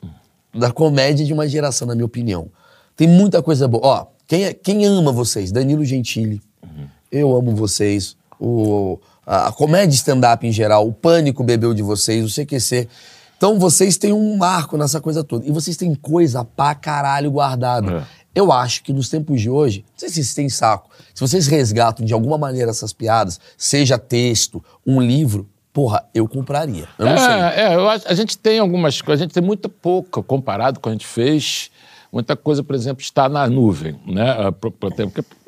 [0.55, 2.49] da comédia de uma geração, na minha opinião.
[2.95, 3.82] Tem muita coisa boa.
[3.86, 5.53] Ó, quem, é- quem ama vocês?
[5.53, 6.41] Danilo Gentili.
[7.11, 8.16] Eu amo vocês.
[8.41, 12.89] O, a, a comédia stand-up em geral, o Pânico bebeu de vocês, o CQC.
[13.37, 15.47] Então vocês têm um marco nessa coisa toda.
[15.47, 17.93] E vocês têm coisa pra caralho guardada.
[17.93, 18.05] É.
[18.35, 21.47] Eu acho que nos tempos de hoje, não sei se vocês têm saco, se vocês
[21.47, 26.89] resgatam de alguma maneira essas piadas, seja texto, um livro, porra, eu compraria.
[26.99, 27.62] Eu não é, sei.
[27.64, 30.80] é, eu acho, a gente tem algumas coisas, a gente tem muita pouca comparado com
[30.80, 31.70] o que a gente fez.
[32.13, 34.31] Muita coisa, por exemplo, está na nuvem, né?
[34.39, 34.77] Ah, Porque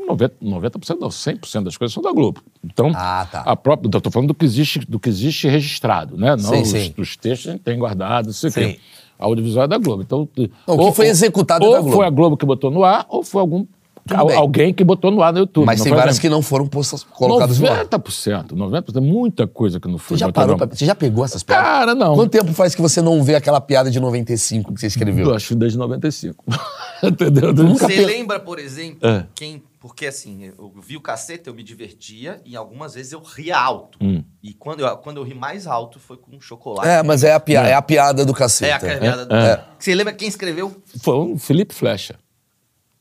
[0.08, 2.40] 90%, 90% não, 100% das coisas são da Globo.
[2.64, 3.40] Então, Ah, tá.
[3.40, 6.30] a própria, estou falando do que existe, do que existe registrado, né?
[6.30, 6.94] Não Sim, os, sim.
[6.96, 8.60] os textos a gente tem guardado, isso Sim.
[8.64, 8.80] aqui.
[9.18, 10.02] A audiovisual é da Globo.
[10.02, 10.28] Então,
[10.66, 11.96] Não, o que foi executado é ou da Globo.
[11.96, 13.64] foi a Globo que botou no ar, ou foi algum
[14.10, 15.64] al- alguém que botou no ar no YouTube.
[15.66, 16.20] Mas tem várias mesmo.
[16.22, 17.84] que não foram postas, colocadas no ar.
[17.86, 21.42] 90%, 90%, muita coisa que não foi Você já parou pra, Você já pegou essas
[21.42, 21.64] piadas?
[21.64, 22.14] Cara, não.
[22.14, 25.28] Quanto tempo faz que você não vê aquela piada de 95 que você escreveu?
[25.28, 26.44] Eu acho desde 95.
[27.02, 27.50] Entendeu?
[27.50, 29.26] Eu Você pe- lembra, por exemplo, É.
[29.34, 29.62] quem.
[29.80, 33.98] Porque assim, eu vi o cacete, eu me divertia e algumas vezes eu ria alto.
[34.00, 34.24] Hum.
[34.42, 36.88] E quando eu, quando eu ri mais alto foi com um chocolate.
[36.88, 37.74] É, mas é a, pia é.
[37.74, 38.72] a piada do É cacete.
[38.72, 39.34] a caminhada do.
[39.34, 39.62] É.
[39.78, 40.74] Você lembra quem escreveu?
[41.02, 42.14] Foi um Felipe Flecha.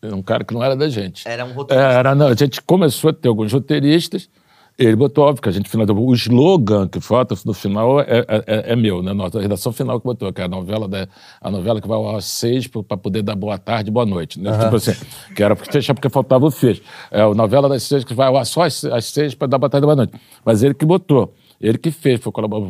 [0.03, 1.27] Era um cara que não era da gente.
[1.27, 1.91] Era um É, roteirista.
[1.99, 2.27] Era, não.
[2.27, 4.29] A gente começou a ter alguns roteiristas.
[4.75, 6.03] Ele botou, óbvio, que a gente finalizou.
[6.03, 9.13] O slogan que falta no final é, é- é- é meu, né?
[9.13, 11.07] Nossa, a redação final que botou, que é a novela, da,
[11.39, 14.05] a novela que vai ao ar às seis para poder dar boa tarde e boa
[14.05, 14.39] noite.
[14.39, 14.51] Né?
[14.57, 14.93] Tipo assim,
[15.35, 16.81] que era porque fechar porque faltava o fecho.
[17.11, 19.59] É a novela das seis que vai ao ar só às, às seis para dar
[19.59, 20.13] boa tarde e boa noite.
[20.43, 21.31] Mas ele que botou.
[21.63, 22.69] Ele que fez, foi colaborador.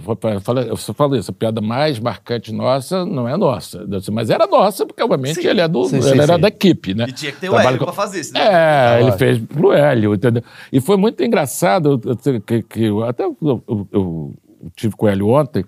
[0.70, 3.84] Eu só falei, essa piada mais marcante nossa não é nossa.
[4.12, 6.40] Mas era nossa, porque obviamente ele, é do, Sim, ele sim, era sim.
[6.42, 7.06] da equipe, né?
[7.10, 9.18] E tinha que ter o Trabalha Hélio com- pra fazer, senão- É, ele Lógico.
[9.18, 10.44] fez pro Hélio, entendeu?
[10.72, 12.00] E foi muito engraçado,
[12.46, 14.34] que, que eu- até eu, eu- eu
[14.76, 15.66] tive com o Hélio ontem,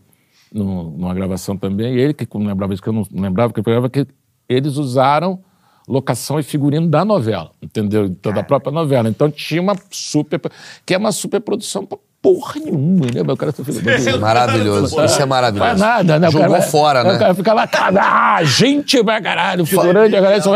[0.54, 3.60] num- numa gravação também, e ele que não lembrava isso, que eu não lembrava, que
[3.60, 4.06] ele falava que
[4.48, 5.40] eles usaram
[5.88, 8.06] locação e figurino da novela, entendeu?
[8.06, 9.10] Então, da própria novela.
[9.10, 10.40] Então tinha uma super...
[10.86, 13.22] que é uma superprodução pra porra nenhuma, né?
[13.22, 13.82] O cara tá filho
[14.20, 15.04] Maravilhoso.
[15.06, 15.70] Isso é maravilhoso.
[15.70, 16.28] Faz nada, né?
[16.28, 17.18] O Jogou cara- fora, O né?
[17.20, 20.56] cara fica lá, cara, gente pra caralho, figurante, a galera só...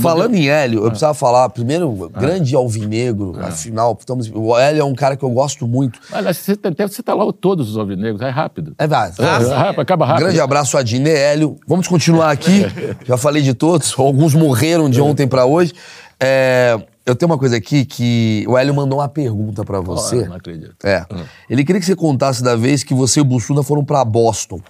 [0.00, 4.94] Falando em Hélio, eu precisava falar, primeiro, grande alvinegro, afinal, estamos, o Hélio é um
[4.94, 6.00] cara que eu gosto muito.
[6.12, 8.74] Olha, você tem- deve citar lá todos os alvinegros, é rápido.
[8.78, 9.14] É verdade.
[9.22, 10.24] É, acaba rápido.
[10.24, 11.56] Grande abraço a Dine Hélio.
[11.68, 12.66] Vamos continuar aqui.
[13.06, 13.94] Já falei de todos.
[13.98, 15.72] Alguns morreram de ontem pra hoje.
[16.18, 20.24] É, Eu tenho uma coisa aqui que o Hélio mandou uma pergunta pra você.
[20.24, 20.84] Ah, não acredito.
[20.84, 21.06] É.
[21.48, 24.60] Ele queria que você contasse da vez que você e o Bussunda foram pra Boston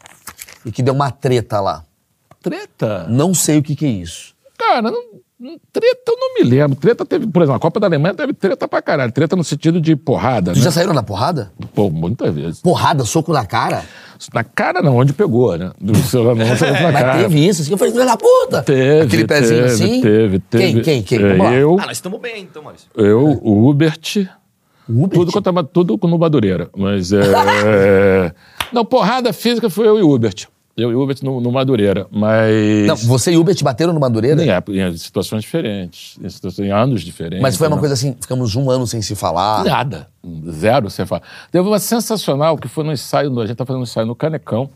[0.65, 1.83] e que deu uma treta lá.
[2.43, 3.07] Treta?
[3.09, 4.35] Não sei o que, que é isso.
[4.59, 5.03] Cara, não-
[5.73, 6.77] treta eu não me lembro.
[6.77, 9.13] Treta teve, por exemplo, a Copa da Alemanha teve treta pra caralho.
[9.13, 10.71] Treta no sentido de porrada, Vocês né?
[10.71, 11.53] já saíram na porrada?
[11.75, 12.61] Pô, muitas vezes.
[12.61, 13.85] Porrada, soco na cara?
[14.33, 15.73] Na cara não, onde pegou, né?
[15.79, 17.19] Do celular não, na Mas cara.
[17.19, 18.63] teve isso, assim, eu falei, filho da puta!
[18.63, 20.01] Teve, Aquele pezinho teve, assim?
[20.01, 20.81] Teve, teve.
[20.81, 21.19] Quem, quem, quem?
[21.47, 22.89] É, eu, Ah, nós estamos bem, então, Maurício.
[22.97, 24.27] eu, o Hubert,
[24.89, 25.11] Hubert?
[25.13, 26.71] tudo, quanto a- tudo no Madureira.
[26.75, 27.21] Mas é...
[28.73, 30.47] não, porrada física foi eu e o Hubert.
[30.77, 32.87] Eu e o Hubert no, no Madureira, mas...
[32.87, 34.45] Não, você e o Hubert bateram no Madureira?
[34.45, 37.41] Em, época- em situações diferentes, em, situações, em anos diferentes.
[37.41, 37.81] Mas foi uma né?
[37.81, 39.65] coisa assim, ficamos um ano sem se falar.
[39.65, 40.09] Nada.
[40.51, 41.23] Zero, você fala.
[41.51, 44.69] Teve uma sensacional que foi no ensaio, a gente tá fazendo um ensaio no Canecão,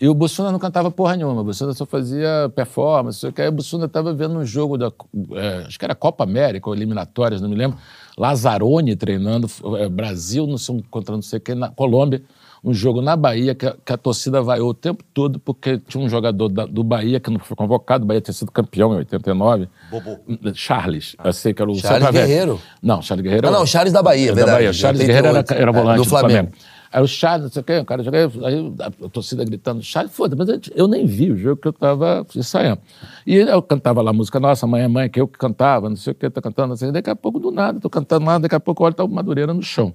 [0.00, 3.40] e o Bussunda não cantava porra nenhuma, o Bussunda só fazia performance, sei o que.
[3.40, 4.92] aí o Bussunda estava vendo um jogo da,
[5.32, 7.78] é, acho que era Copa América ou eliminatórias, não me lembro,
[8.18, 12.22] Lazzaroni treinando, é, Brasil não sei, contra não sei quem, na Colômbia,
[12.64, 16.02] um jogo na Bahia que a, que a torcida vaiou o tempo todo porque tinha
[16.04, 18.98] um jogador da- do Bahia que não foi convocado, o Bahia tinha sido campeão em
[18.98, 19.68] 89.
[19.90, 20.18] Bobô.
[20.54, 22.26] Charles, eu sei que era o Charles Sampavelli.
[22.26, 22.60] Guerreiro.
[22.82, 23.48] Não, Charles Guerreiro.
[23.48, 24.70] Ah, não, Charles da Bahia, da verdade, Bahia.
[24.72, 26.32] de Charles 88, Guerreiro era, era volante do do Flamengo.
[26.32, 26.52] Flamengo.
[26.90, 30.10] Aí o Charles, não sei o quê, o cara joguei, aí a torcida gritando, Charles,
[30.10, 32.80] foda, mas eu- nem vi o jogo que eu tava ensaiando.
[33.26, 35.96] E eu cantava lá a música Nossa, Mãe é Mãe, que eu que cantava, não
[35.96, 38.54] sei o que, tô cantando, assim, daqui a pouco do nada, tô cantando nada, daqui
[38.54, 39.92] a pouco olha, tá o Madureira no chão.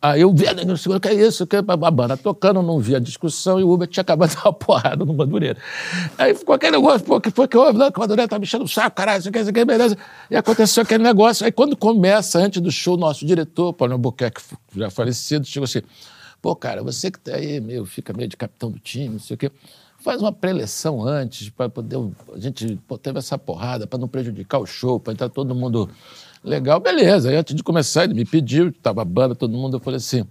[0.00, 2.78] Aí eu vi, não sei o que é isso, que é a banda tocando, não
[2.78, 5.58] vi a discussão e o Uber tinha acabado de dar uma porrada no Madureira.
[6.16, 7.76] Aí ficou aquele negócio, pô, que foi que houve?
[7.76, 9.98] Não, que o Madureira tá me enchendo o saco, caralho, isso aqui, isso aqui, beleza.
[10.30, 11.44] E aconteceu aquele negócio.
[11.44, 14.40] Aí quando começa, antes do show, nosso diretor, Paulo Albuquerque,
[14.76, 15.82] já falecido, chegou assim,
[16.40, 19.34] pô, cara, você que tá aí, meio, fica meio de capitão do time, não sei
[19.34, 19.50] o quê,
[19.98, 21.98] faz uma preleção antes, para poder,
[22.32, 25.90] a gente pô, teve essa porrada, para não prejudicar o show, para entrar todo mundo
[26.42, 27.30] legal, beleza.
[27.30, 30.24] Aí antes de começar, ele me pediu, estava a banda, todo mundo, eu falei assim,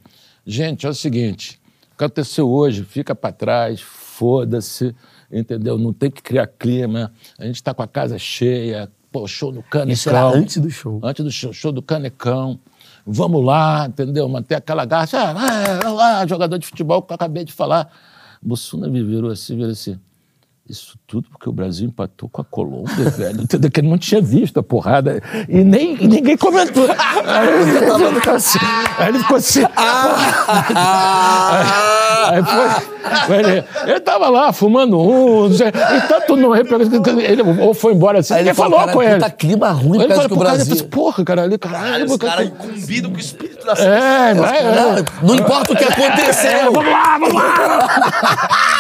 [0.46, 1.60] gente, é o seguinte,
[1.94, 4.96] o que aconteceu hoje, fica para trás, foda-se,
[5.32, 5.78] entendeu?
[5.78, 9.64] Não tem que criar clima, a gente está com a casa cheia, pô, show no
[9.64, 9.94] Canecão.
[9.94, 11.00] Isso era antes do show.
[11.04, 12.60] Antes do show, show do Canecão.
[13.06, 14.28] Vamos lá, entendeu?
[14.28, 15.08] Manter aquela garra.
[15.14, 17.90] Ah, lá, jogador de futebol que eu acabei de falar.
[18.42, 19.98] Bussuna me virou assim, virou assim.
[20.70, 23.42] Isso tudo porque o Brasil empatou com a Colômbia, velho.
[23.42, 23.72] Entendeu?
[23.72, 25.22] Que ele não tinha visto a porrada.
[25.48, 26.86] E nem ninguém comentou.
[27.26, 28.60] Aí ele ficou assim.
[28.98, 29.64] Aí ele ficou assim.
[32.30, 33.38] Aí foi.
[33.40, 36.54] Ele, ele tava lá fumando um, não sei, e tanto não.
[36.54, 39.14] Ele ou foi embora assim, Aí ele falou, cara, com ele.
[39.16, 41.54] puta clima ruim Ele falou, que o pô, cara, Brasil- eu falei, porra, caralho.
[42.06, 45.06] Os porque- caras incumbidos com o espírito da É, Não, vai.
[45.22, 46.74] não importa o que É, aconteceu.
[46.74, 48.00] vamos lá, vamos lá.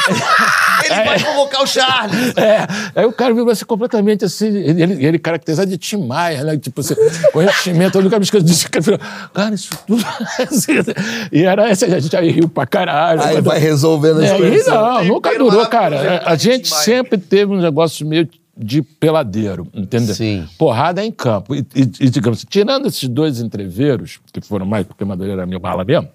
[0.90, 2.34] Ele vai convocar o Charles.
[2.38, 6.58] É, aí o cara virou assim completamente assim, ele, ele, caracterizado de Tim Maia, né?
[6.58, 6.96] Tipo assim,
[7.34, 8.70] com enchimento, eu nunca me esqueço disso.
[8.70, 9.00] Cara, virou,
[9.34, 10.04] cara, isso tudo.
[10.40, 10.74] assim,
[11.32, 13.22] e era essa, a gente aí riu pra caralho.
[13.22, 14.68] Aí vai resolvendo as É, e coisas.
[14.68, 16.22] não, Tem nunca durou, cara.
[16.26, 18.28] A gente sempre teve um negócio meio
[18.60, 20.16] de peladeiro, entendeu?
[20.16, 20.48] Sim.
[20.58, 21.54] Porrada em campo.
[21.54, 25.60] E, e- e, digamos, tirando esses dois entreveiros, que foram mais porque Madureira era meu
[25.60, 26.08] bala mesmo,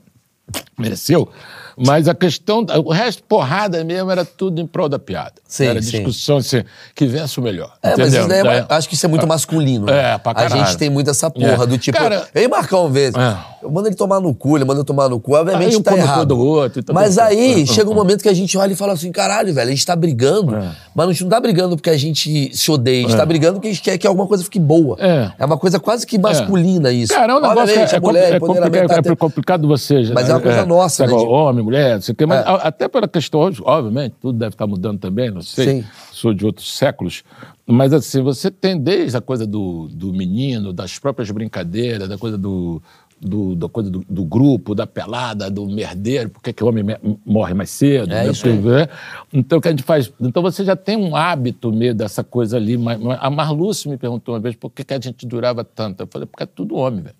[0.78, 1.28] mereceu,
[1.76, 5.32] mas a questão, o resto, porrada mesmo, era tudo em prol da piada.
[5.47, 5.90] Sim, era sim.
[5.93, 6.62] discussão assim,
[6.95, 7.72] que vence o melhor.
[7.82, 8.20] É, mas entendeu?
[8.20, 9.86] isso daí é- Daí- acho que isso é muito masculino.
[9.86, 10.14] né?
[10.14, 10.66] É, pra A caralho.
[10.66, 11.66] gente tem muito essa porra É.
[11.66, 11.97] do tipo.
[11.97, 12.90] Cara- e Marcão.
[12.95, 13.53] É.
[13.62, 15.34] Eu mando ele tomar no cu, ele manda eu tomar no cu.
[15.34, 16.26] Obviamente Aí tá errado.
[16.26, 18.76] do outro tá mas aí É, chega um é, momento que a gente olha e
[18.76, 20.57] fala assim: caralho, velho, a gente tá brigando.
[20.57, 20.68] É.
[20.95, 23.07] Mas a gente não tá brigando porque a gente se odeia.
[23.07, 24.97] A gente tá brigando porque a gente quer que alguma coisa fique boa.
[24.99, 25.30] É.
[25.45, 27.14] uma coisa quase que masculina isso.
[27.14, 30.11] Cara, é um negócio Obviamente, que é, a mulher, é, complicado, tá é complicado você.
[30.12, 32.51] Mas é uma coisa nossa, né, de- Homem, mulher, não sei o quê, mas É.
[32.66, 35.83] até pela questão, hoje, obviamente, tudo deve estar mudando também, não sei.
[35.83, 35.85] Sim.
[36.12, 37.22] Sou de outros séculos.
[37.66, 42.37] Mas assim, você tem desde a coisa do, do menino, das próprias brincadeiras, da coisa
[42.39, 42.83] do.
[43.24, 46.83] do- da coisa do, do grupo, da pelada, do merdeiro, por que que o homem
[46.83, 48.12] me- morre mais cedo?
[48.12, 48.30] É né?
[48.33, 48.89] isso né?
[49.33, 50.12] Então, o que a gente faz?
[50.20, 52.76] Então, você já tem um hábito meio dessa coisa ali.
[53.20, 56.01] A Marluce me perguntou uma vez por que, que a gente durava tanto.
[56.03, 57.14] Eu falei, porque é tudo homem, velho.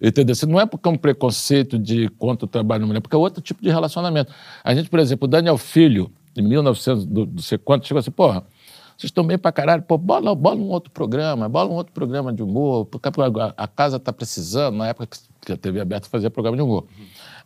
[0.00, 0.34] Entendeu?
[0.34, 3.62] Se não é porque é um preconceito de quanto trabalho mulher, porque é outro tipo
[3.62, 4.32] de relacionamento.
[4.62, 8.10] A gente, por exemplo, o Daniel Filho, em 1900, do, do sei quanto, chegou assim,
[8.12, 8.44] porra,
[8.96, 12.32] vocês estão bem pra caralho, pô, bola, bola um outro programa, bola um outro programa
[12.32, 16.08] de humor, porque a, a casa tá precisando, na época que- que a TV aberta
[16.08, 16.84] fazia programa de humor.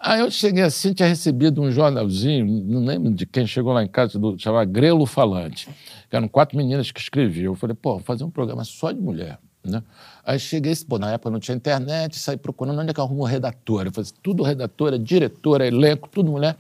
[0.01, 3.87] Aí eu cheguei assim, tinha recebido um jornalzinho, não lembro de quem, chegou lá em
[3.89, 5.69] casa, do, chamava Grelo Falante,
[6.11, 7.53] que eram quatro meninas que escreviam.
[7.53, 9.39] Eu falei, pô, vou fazer um programa só de mulher.
[9.65, 9.83] Né?
[10.25, 13.25] Aí cheguei, pô, na época não tinha internet, saí procurando onde é que eu arrumo
[13.25, 13.89] redatora.
[13.89, 16.57] Eu falei, tudo redatora, diretora, elenco, tudo mulher.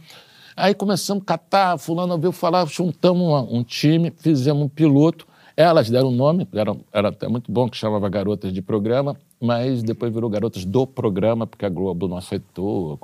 [0.57, 5.27] Aí começamos a catar, fulano ouviu falar, juntamos uma- um time, fizemos um piloto.
[5.57, 9.17] Elas deram um nome, era, era até muito bom, que chamava Garotas de Programa.
[9.45, 12.97] mas depois virou Garotas do Programa, porque a Globo não aceitou,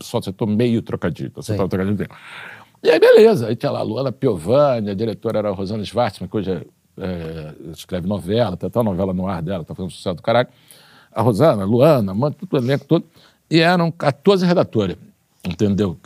[0.00, 1.32] só aceitou meio trocadilho.
[1.36, 2.08] Aceitou trocadilho.
[2.80, 3.48] E aí, beleza.
[3.48, 6.64] Aí tinha lá a Luana Piovani, a diretora era a Rosana Schwartzman, que hoje é,
[6.98, 10.48] é, escreve novela, tem até uma novela no ar dela, tá fazendo sucesso do caralho.
[11.12, 13.04] A Rosana, a Luana, mano, todo o elenco todo.
[13.50, 14.96] E eram 14 redatoras,
[15.46, 15.98] entendeu?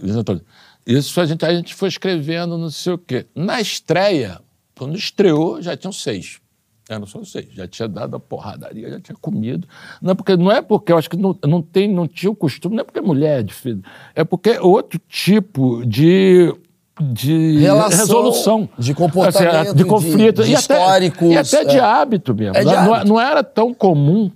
[0.86, 3.26] Isso a gente, a gente foi escrevendo, não sei o quê.
[3.34, 4.40] Na estreia,
[4.76, 6.40] quando estreou, já tinham seis.
[6.88, 7.48] Eram só seis.
[7.52, 9.68] Já tinha dado a porradaria, já tinha comido.
[10.00, 12.34] Não é porque, não é porque eu acho que não, não, tem, não tinha o
[12.34, 13.82] costume, não é porque mulher é difícil.
[14.14, 16.54] É porque é outro tipo de
[17.00, 18.68] de Relação, resolução.
[18.78, 19.74] De comportamento.
[19.74, 20.42] De conflito.
[20.42, 21.28] De, de e históricos.
[21.28, 21.80] Até, e até de é.
[21.80, 22.56] hábito mesmo.
[22.56, 23.08] É de não, hábito.
[23.08, 24.30] não, era tão comum,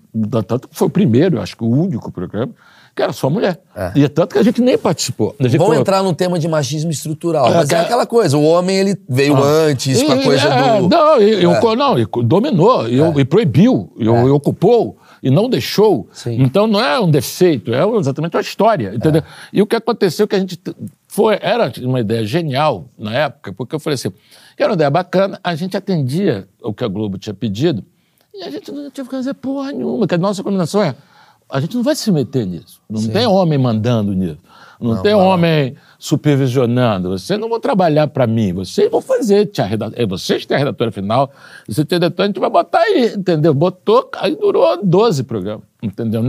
[0.46, 2.52] tanto que foi o primeiro, acho que o único programa,
[2.94, 3.58] que era só mulher.
[3.74, 3.92] É.
[3.96, 5.34] E é tanto que a gente nem participou.
[5.38, 7.48] Vamos falou, entrar no tema de machismo estrutural.
[7.48, 9.66] É, mas é aquela coisa, o homem ele veio ah.
[9.68, 10.88] antes e, com a coisa é, do...
[10.88, 11.76] Não, e, é.
[11.76, 16.08] não, e dominou, e, e proibiu, e, e ocupou e não deixou.
[16.12, 16.42] Sim.
[16.42, 19.22] Então não é um defeito, é exatamente uma história, entendeu?
[19.22, 19.24] É.
[19.52, 20.60] E o que aconteceu que a gente
[21.12, 24.10] foi era uma ideia genial na época, porque eu falei assim,
[24.56, 27.84] era uma ideia bacana, a gente atendia o que a Globo tinha pedido
[28.32, 30.94] e a gente não tinha que fazer porra nenhuma, que a nossa combinação é
[31.50, 32.80] a gente não vai se meter nisso.
[32.88, 33.10] Não Sim.
[33.10, 34.38] tem homem mandando nisso.
[34.82, 35.20] Não, não tem não.
[35.20, 37.10] homem supervisionando.
[37.10, 38.52] Você não vou trabalhar para mim.
[38.52, 39.46] Vocês vão fazer.
[39.46, 41.30] Tia redatora, é, vocês têm a redatora final.
[41.68, 43.54] Você tem a redatora, a gente vai botar aí, entendeu?
[43.54, 45.64] Botou, aí durou 12 programas.
[45.82, 46.22] Entendeu?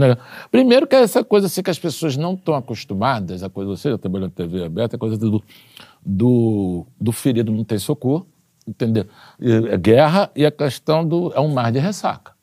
[0.50, 3.90] Primeiro que é essa coisa assim que as pessoas não estão acostumadas, a coisa, você
[3.90, 5.42] já trabalhou na TV aberta, a coisa do,
[6.04, 8.26] do, do ferido não tem socorro,
[8.66, 9.06] entendeu?
[9.40, 11.32] E, é guerra e a questão do.
[11.34, 12.33] é um mar de ressaca.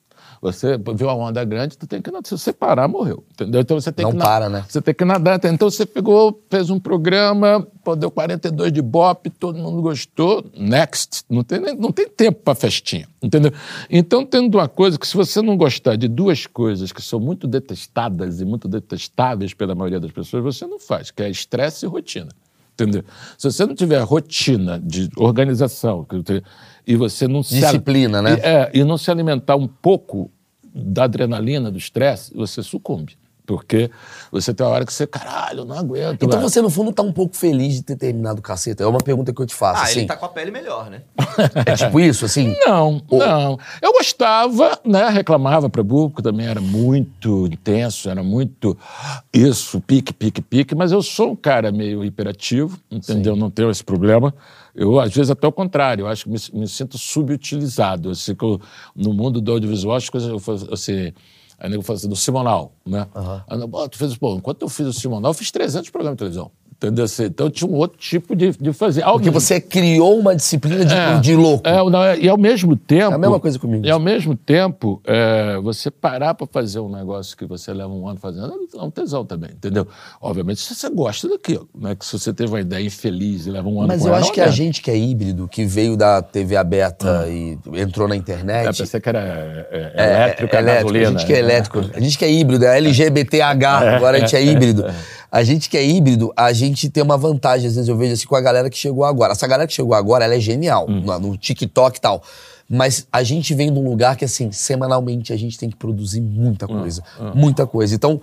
[0.41, 2.25] Você viu a onda grande, tu tem que nadar.
[2.25, 3.23] Se você parar, morreu.
[3.31, 3.61] Entendeu?
[3.61, 4.65] Então você tem não que para, né?
[4.67, 5.39] Você tem que nadar.
[5.45, 10.43] Então você pegou, fez um programa, pô, deu 42 de bop, todo mundo gostou.
[10.57, 11.23] Next.
[11.29, 13.07] Não tem, não tem tempo para festinha.
[13.21, 13.51] Entendeu?
[13.87, 17.47] Então, tendo uma coisa que, se você não gostar de duas coisas que são muito
[17.47, 21.87] detestadas e muito detestáveis pela maioria das pessoas, você não faz, que é estresse e
[21.87, 22.29] rotina.
[22.73, 23.03] Entendeu?
[23.37, 26.03] Se você não tiver rotina de organização
[26.85, 28.33] e você não disciplina, se, né?
[28.33, 30.31] E, é, e não se alimentar um pouco
[30.73, 33.17] da adrenalina, do estresse, você sucumbe.
[33.51, 33.91] Porque
[34.31, 36.23] você tem uma hora que você, caralho, não aguento.
[36.23, 38.81] Então você, no fundo, tá um pouco feliz de ter terminado o caceta.
[38.81, 39.81] É uma pergunta que eu te faço.
[39.81, 39.99] Ah, assim.
[39.99, 41.01] ele tá com a pele melhor, né?
[41.67, 42.55] é tipo isso, assim?
[42.65, 43.19] Não, Ou...
[43.19, 43.59] não.
[43.81, 45.09] Eu gostava, né?
[45.09, 48.77] Reclamava para público, também era muito intenso, era muito
[49.33, 50.73] isso, pique, pique, pique.
[50.73, 53.33] Mas eu sou um cara meio hiperativo, entendeu?
[53.33, 53.39] Sim.
[53.41, 54.33] Não tenho esse problema.
[54.73, 58.11] Eu, às vezes, até o contrário, eu acho que me, me sinto subutilizado.
[58.11, 58.61] Assim, que eu,
[58.95, 61.11] no mundo do audiovisual, as coisas, eu, assim,
[61.61, 63.07] Aí nego fala assim, do Simonal, né?
[63.13, 63.41] Uhum.
[63.47, 66.17] Aí, pô, tu fez, pô, enquanto eu fiz o Simonal, eu fiz 300 programas de
[66.17, 66.51] televisão.
[66.81, 67.05] Entendeu?
[67.05, 69.03] Assim, então tinha um outro tipo de, de fazer.
[69.03, 71.67] Porque você criou uma disciplina de, é, de louco.
[71.67, 73.11] É, não, é, e ao mesmo tempo.
[73.11, 73.85] É a mesma coisa comigo.
[73.85, 78.07] E ao mesmo tempo, é, você parar para fazer um negócio que você leva um
[78.07, 79.87] ano fazendo, é um tesão também, entendeu?
[80.19, 81.93] Obviamente, se você gosta daquilo, né?
[81.93, 84.41] Que se você teve uma ideia infeliz e leva um ano Mas eu acho que
[84.41, 88.67] a gente que é híbrido, que veio da TV aberta e entrou na internet.
[88.69, 90.97] É, pensei que era é, é, elétrico, é, elétrico.
[90.97, 91.79] A gente que é elétrico.
[91.93, 93.65] A gente que é híbrido, é LGBTH,
[93.97, 94.83] agora a gente é híbrido.
[95.31, 98.27] A gente que é híbrido, a gente tem uma vantagem, às vezes eu vejo assim,
[98.27, 99.31] com a galera que chegou agora.
[99.31, 101.01] Essa galera que chegou agora, ela é genial, hum.
[101.01, 102.21] no, no TikTok e tal.
[102.69, 106.21] Mas a gente vem de um lugar que, assim, semanalmente a gente tem que produzir
[106.21, 107.03] muita hum, coisa.
[107.19, 107.31] Hum.
[107.35, 107.93] Muita coisa.
[107.93, 108.21] Então,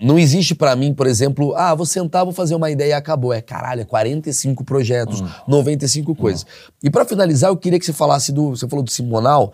[0.00, 3.32] não existe para mim, por exemplo, ah, vou sentar, vou fazer uma ideia e acabou.
[3.32, 6.46] É caralho, é 45 projetos, 95 coisas.
[6.82, 8.50] E para finalizar, eu queria que você falasse do.
[8.50, 9.52] Você falou do Simonal.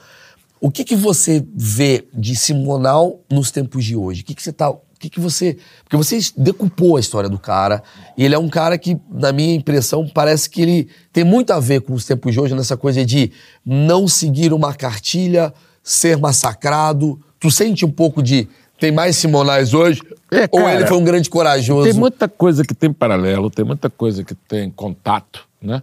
[0.60, 4.22] O que, que você vê de Simonal nos tempos de hoje?
[4.22, 4.72] O que, que você tá
[5.04, 5.58] que, que você.
[5.82, 7.82] Porque você decupou a história do cara.
[8.16, 11.60] E ele é um cara que, na minha impressão, parece que ele tem muito a
[11.60, 13.30] ver com os tempos de hoje, nessa coisa de
[13.64, 15.52] não seguir uma cartilha,
[15.82, 17.20] ser massacrado.
[17.38, 18.48] Tu sente um pouco de.
[18.78, 20.00] Tem mais Simonais hoje?
[20.30, 21.88] É, cara, ou ele foi um grande corajoso?
[21.88, 25.82] Tem muita coisa que tem paralelo, tem muita coisa que tem contato, né?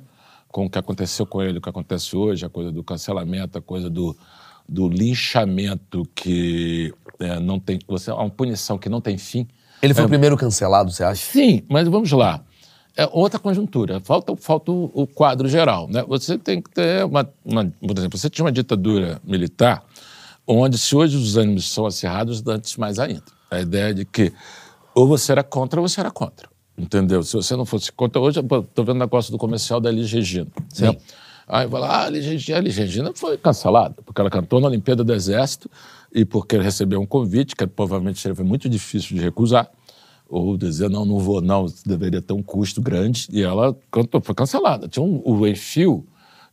[0.49, 3.61] Com o que aconteceu com ele, o que acontece hoje, a coisa do cancelamento, a
[3.61, 4.15] coisa do,
[4.71, 7.77] do linchamento que é, não tem.
[7.89, 9.45] Você, é uma punição que não tem fim.
[9.81, 11.21] Ele foi é, o primeiro cancelado, você acha?
[11.21, 12.41] Sim, mas vamos lá.
[12.95, 13.99] É outra conjuntura.
[13.99, 15.89] Falta, falta o, o quadro geral.
[15.89, 16.03] Né?
[16.07, 19.83] Você tem que ter uma, uma, Por exemplo, você tinha uma ditadura militar
[20.47, 23.23] onde, se hoje os ânimos são acirrados, antes mais ainda.
[23.49, 24.31] A ideia de que
[24.95, 26.49] ou você era contra ou você era contra.
[26.77, 27.23] Entendeu?
[27.23, 28.21] Se você não fosse contra.
[28.21, 30.47] Hoje, estou vendo o negócio do comercial da Elis Regina.
[30.69, 30.97] Sim.
[31.51, 35.69] Aí lá, ah, a Regina foi cancelada, porque ela cantou na Olimpíada do Exército
[36.15, 39.69] e porque recebeu um convite, que provavelmente seria muito difícil de recusar,
[40.29, 44.33] ou dizer, não, não vou, não, deveria ter um custo grande, e ela cantou, foi
[44.33, 44.87] cancelada.
[44.87, 46.07] Tinha um, o Enfio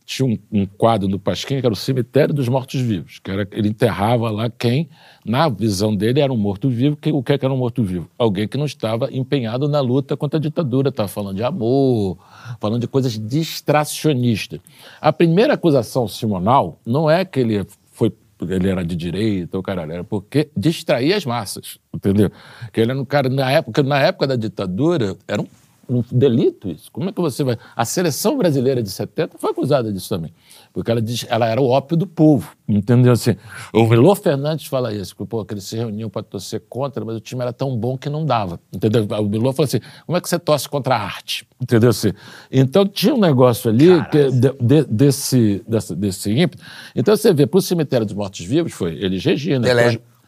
[0.09, 3.69] tinha um, um quadro do Pasquim que era o cemitério dos mortos-vivos, que era, ele
[3.69, 4.89] enterrava lá quem,
[5.23, 6.97] na visão dele, era um morto-vivo.
[7.13, 8.09] O que, é que era um morto-vivo?
[8.17, 12.17] Alguém que não estava empenhado na luta contra a ditadura, estava falando de amor,
[12.59, 14.59] falando de coisas distracionistas.
[14.99, 18.11] A primeira acusação simonal não é que ele foi
[18.41, 22.31] ele era de direita, o caralho, era porque distraía as massas, entendeu?
[22.71, 25.47] Que ele era um cara, na época, na época da ditadura, era um
[25.89, 26.91] um delito isso.
[26.91, 27.57] Como é que você vai.
[27.75, 30.31] A seleção brasileira de 70 foi acusada disso também.
[30.71, 32.55] Porque ela, diz, ela era o ópio do povo.
[32.67, 33.11] Entendeu?
[33.11, 33.35] Assim,
[33.73, 37.15] o Melô Fernandes fala isso, que, pô, que eles se reuniam para torcer contra, mas
[37.15, 38.59] o time era tão bom que não dava.
[38.71, 39.07] Entendeu?
[39.19, 41.47] O Melô falou assim: como é que você torce contra a arte?
[41.59, 41.89] Entendeu?
[41.89, 42.13] Assim,
[42.51, 46.63] então tinha um negócio ali que, de, de, desse, desse, desse ímpeto.
[46.95, 49.67] Então você vê, para o cemitério dos mortos-vivos foi Elis Regina,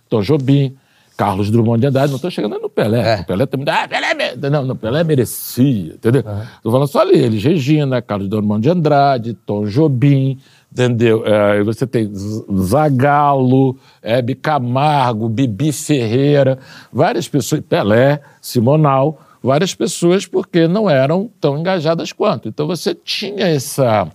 [0.09, 0.75] Tom Jobim.
[1.17, 3.17] Carlos Drummond de Andrade, não estou chegando no Pelé.
[3.17, 3.21] É.
[3.21, 3.65] O Pelé também.
[3.73, 4.35] Ah, Pelé.
[4.49, 6.23] Não, não, Pelé merecia, entendeu?
[6.55, 10.39] Estou falando só ali, eles, Regina, Carlos Drummond de Andrade, Tom Jobim,
[10.71, 11.23] entendeu?
[11.25, 12.11] É, você tem
[12.59, 16.57] Zagalo, Hebe Camargo, Bibi Ferreira,
[16.91, 22.47] várias pessoas, Pelé, Simonal, várias pessoas porque não eram tão engajadas quanto.
[22.47, 24.07] Então você tinha essa,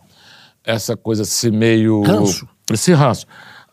[0.65, 2.03] essa coisa assim meio.
[2.03, 2.49] Ranço.
[2.73, 3.27] Esse ranço.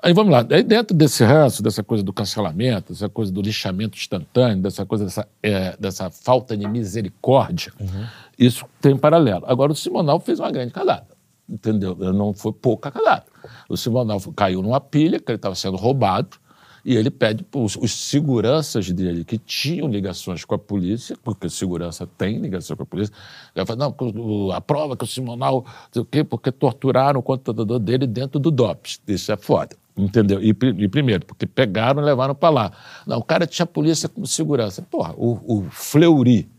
[0.04, 3.98] Aí vamos lá, aí dentro desse ranço, dessa coisa do cancelamento, dessa coisa do lixamento
[3.98, 8.06] instantâneo, dessa coisa dessa, é, dessa falta de misericórdia, uhum.
[8.38, 9.46] isso tem um paralelo.
[9.48, 11.08] Agora, o Simonal fez uma grande cagada,
[11.48, 11.96] entendeu?
[11.96, 13.24] Não foi pouca cagada.
[13.70, 16.38] O Simonal caiu numa pilha, que ele estava sendo roubado,
[16.84, 21.48] e ele pede para os, os, seguranças dele, que tinham ligações com a polícia, porque
[21.48, 23.16] segurança tem ligação com a polícia,
[23.56, 25.66] ele fala, não, a prova que o Simonal,
[25.96, 29.00] o quê, porque torturaram o computador dele dentro do DOPS.
[29.08, 29.82] Isso é foda.
[29.96, 30.42] Entendeu?
[30.42, 32.72] E, e, primeiro, porque pegaram e levaram para lá.
[33.06, 34.82] Não, o cara tinha polícia como segurança.
[34.82, 36.50] Porra, o, o Fleury,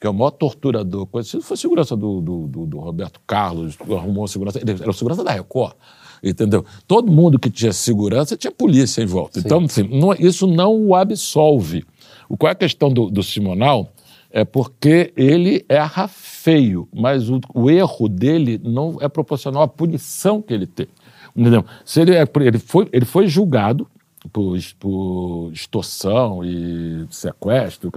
[0.00, 4.26] que é o maior torturador conhecido, foi segurança do, do, do, do Roberto Carlos, arrumou
[4.26, 4.58] segurança.
[4.58, 5.74] Ele era segurança da Record.
[6.22, 6.64] Entendeu?
[6.86, 9.40] Todo mundo que tinha segurança tinha polícia em volta.
[9.40, 9.46] Sim.
[9.46, 11.84] Então, assim, não, isso não o absolve.
[12.28, 13.90] O, qual é a questão do, do Simonal?
[14.30, 20.40] É porque ele erra feio, mas o, o erro dele não é proporcional à punição
[20.40, 20.86] que ele tem.
[21.34, 21.64] Entendeu?
[21.84, 23.86] Se ele, é, ele, foi, ele foi julgado
[24.32, 27.90] por, por extorsão e sequestro,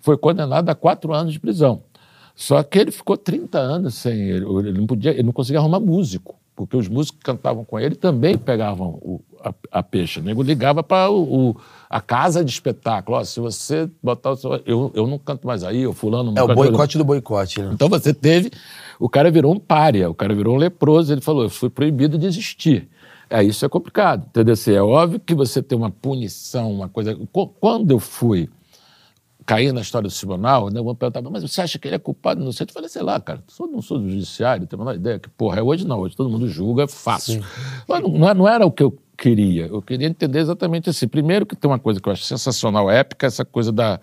[0.00, 1.82] foi condenado a quatro anos de prisão.
[2.34, 5.78] Só que ele ficou 30 anos sem ele, ele não podia, ele não conseguia arrumar
[5.78, 10.20] músico, porque os músicos que cantavam com ele também pegavam o, a, a peixe.
[10.20, 11.56] O nego ligava para o,
[11.88, 13.18] a casa de espetáculo.
[13.18, 14.62] Ó, se você botar o seu.
[14.66, 17.70] Eu, eu não canto mais aí, o fulano não É o boicote do boicote, né?
[17.72, 18.50] Então você teve
[18.98, 21.12] o cara virou um pária, o cara virou um leproso.
[21.12, 22.88] Ele falou: eu fui proibido de existir.
[23.28, 24.52] É, isso é complicado, entendeu?
[24.52, 27.18] Assim, é óbvio que você tem uma punição, uma coisa.
[27.58, 28.48] Quando eu fui
[29.46, 32.42] cair na história do tribunal, né, vou perguntar, mas você acha que ele é culpado?
[32.44, 32.66] Não sei.
[32.68, 35.58] Eu falei, sei lá, cara, eu não sou do judiciário, tenho uma ideia que, porra,
[35.58, 37.42] é hoje não, hoje todo mundo julga, é fácil.
[37.88, 39.66] Mas não, é, não era o que eu queria.
[39.66, 41.08] Eu queria entender exatamente assim.
[41.08, 44.00] Primeiro que tem uma coisa que eu acho sensacional, épica, essa coisa da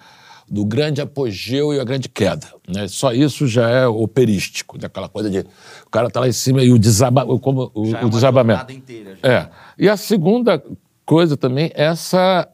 [0.52, 2.46] do grande apogeu e a grande queda.
[2.68, 2.86] Né?
[2.90, 6.74] Só isso já é operístico, daquela coisa de o cara está lá em cima e
[6.74, 8.74] o, desaba, como, o, já é o desabamento.
[8.74, 9.32] Inteira, já.
[9.32, 9.50] É.
[9.78, 10.62] E a segunda
[11.06, 12.50] coisa também é essa,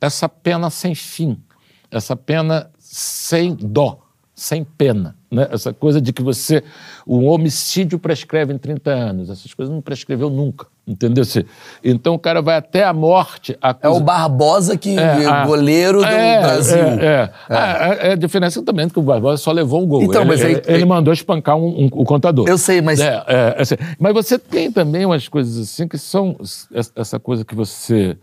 [0.00, 1.42] essa pena sem fim,
[1.90, 4.00] essa pena sem dó,
[4.32, 5.16] sem pena.
[5.30, 5.48] Né?
[5.50, 6.62] Essa coisa de que você.
[7.06, 9.30] O homicídio prescreve em 30 anos.
[9.30, 10.66] Essas coisas não prescreveu nunca.
[10.90, 11.22] Entendeu?
[11.84, 13.56] Então o cara vai até a morte.
[13.80, 16.78] É o Barbosa que é, a, goleiro do é, Brasil.
[16.78, 17.32] É, é.
[17.48, 17.54] é.
[17.56, 20.02] A, a, diferença também é que o Barbosa só levou um gol.
[20.02, 22.48] Então, ele, mas aí, ele, ele mandou espancar um, um, o contador.
[22.48, 22.98] Eu sei, mas.
[22.98, 26.36] É, é, assim, mas você tem também umas coisas assim que são
[26.96, 28.16] essa coisa que você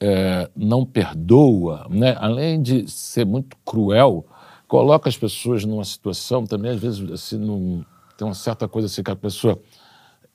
[0.00, 2.16] é, não perdoa, né?
[2.18, 4.26] além de ser muito cruel
[4.66, 7.82] coloca as pessoas numa situação também, às vezes, assim, num,
[8.16, 9.58] tem uma certa coisa assim que a pessoa.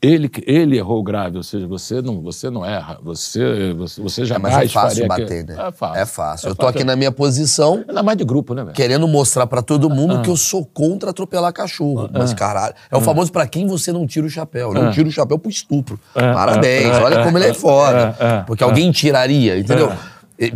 [0.03, 4.57] Ele, ele errou grave, ou seja, você não, você não erra, você, você, jamais é,
[4.57, 5.53] mas é fácil bater, que...
[5.53, 5.67] né?
[5.67, 6.01] É fácil.
[6.01, 6.47] É fácil.
[6.47, 7.85] É eu tô aqui na minha posição.
[7.87, 8.75] Ainda mais de grupo, né, velho?
[8.75, 10.21] Querendo mostrar para todo mundo ah.
[10.21, 12.09] que eu sou contra atropelar cachorro.
[12.13, 12.19] Ah.
[12.19, 13.01] Mas, caralho, é o ah.
[13.01, 14.73] famoso para quem você não tira o chapéu.
[14.73, 14.91] Não ah.
[14.91, 15.97] tira o chapéu pro estupro.
[16.13, 16.33] Ah.
[16.33, 18.43] Parabéns, olha como ele é foda.
[18.45, 19.89] Porque alguém tiraria, entendeu?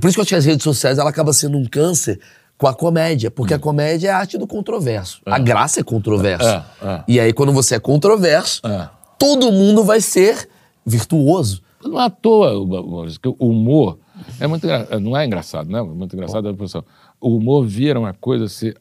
[0.02, 2.20] Por isso que eu tinha as redes sociais, ela acaba sendo um câncer
[2.58, 3.62] com a comédia, porque a hum.
[3.62, 5.22] comédia é a arte do controverso.
[5.26, 5.32] É.
[5.32, 6.48] A graça é controverso.
[6.48, 7.04] É, é.
[7.08, 8.62] E aí, quando você é controverso.
[9.18, 10.48] Todo mundo vai ser
[10.86, 11.62] virtuoso.
[11.84, 13.98] Não é à toa, Maurício, que o humor
[14.40, 14.66] é muito
[15.00, 15.82] não é engraçado, né?
[15.82, 16.84] Muito engraçado a profissão.
[17.20, 18.74] O humor vira uma coisa, assim,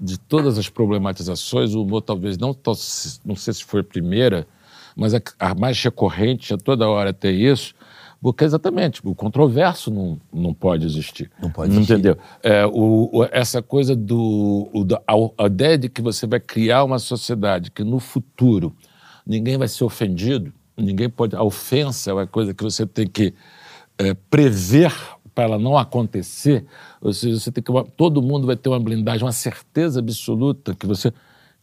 [0.00, 2.56] de todas as problematizações, o humor talvez não,
[3.24, 4.46] não sei se foi a primeira,
[4.96, 7.74] mas a mais recorrente, a toda hora ter isso,
[8.22, 11.28] porque exatamente, o controverso não, não pode existir.
[11.42, 11.92] Não pode existir.
[11.92, 12.16] Entendeu?
[12.40, 14.70] É, o, o, essa coisa do.
[14.72, 18.72] O, a, a, ideia de que você vai criar uma sociedade que no futuro
[19.26, 21.36] ninguém vai ser ofendido, ninguém pode.
[21.36, 23.34] A ofensa é uma coisa que você tem que
[23.98, 24.92] é, prever
[25.34, 26.64] para ela não acontecer.
[27.00, 27.72] Ou seja, você tem que.
[27.96, 31.12] Todo mundo vai ter uma blindagem, uma certeza absoluta que você.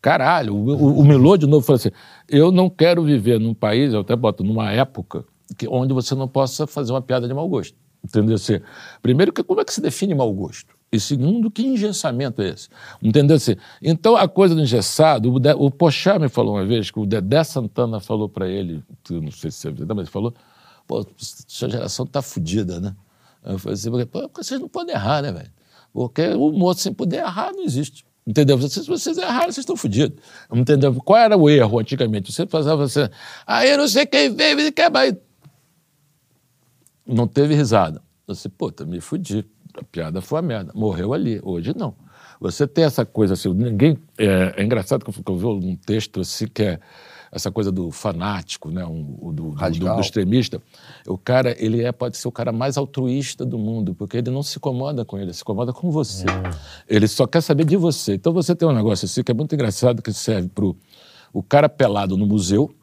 [0.01, 1.91] Caralho, o, o, o Milô de novo falou assim:
[2.27, 5.25] eu não quero viver num país, eu até boto, numa época
[5.57, 7.75] que, onde você não possa fazer uma piada de mau gosto.
[8.03, 8.35] Entendeu?
[8.35, 8.59] Assim,
[9.01, 10.73] primeiro, que, como é que se define mau gosto?
[10.91, 12.69] E segundo, que engessamento é esse?
[13.01, 13.35] Entendeu?
[13.35, 17.05] Assim, então, a coisa do engessado, o, o Pochá me falou uma vez que o
[17.05, 20.33] Dedé Santana falou para ele, não sei se é verdade, mas ele falou,
[20.87, 22.95] pô, sua geração tá fodida, né?
[23.45, 25.51] Eu falei assim, pô, vocês não podem errar, né, velho?
[25.93, 28.05] Porque o moço sem poder errar não existe.
[28.25, 28.61] Entendeu?
[28.61, 30.19] Se vocês erraram, vocês estão fodidos.
[30.53, 30.93] Entendeu?
[30.95, 32.31] Qual era o erro antigamente?
[32.31, 33.09] Você fazia assim,
[33.45, 35.19] aí eu não sei quem veio, e quebra.
[37.13, 38.01] Não teve risada.
[38.27, 40.71] Você, pô, tá me fudi a piada foi a merda.
[40.75, 41.39] Morreu ali.
[41.43, 41.95] Hoje não.
[42.39, 43.97] Você tem essa coisa assim, ninguém.
[44.17, 46.79] É, é engraçado que eu, que eu vi um texto assim que é
[47.31, 50.59] essa coisa do fanático, né, um, do, do, do, do, extremista.
[51.07, 54.41] O cara, ele é, pode ser o cara mais altruísta do mundo, porque ele não
[54.41, 56.25] se incomoda com ele, se incomoda com você.
[56.27, 56.95] É.
[56.95, 58.15] Ele só quer saber de você.
[58.15, 60.65] Então você tem um negócio assim que é muito engraçado que serve para
[61.31, 62.73] o cara pelado no museu,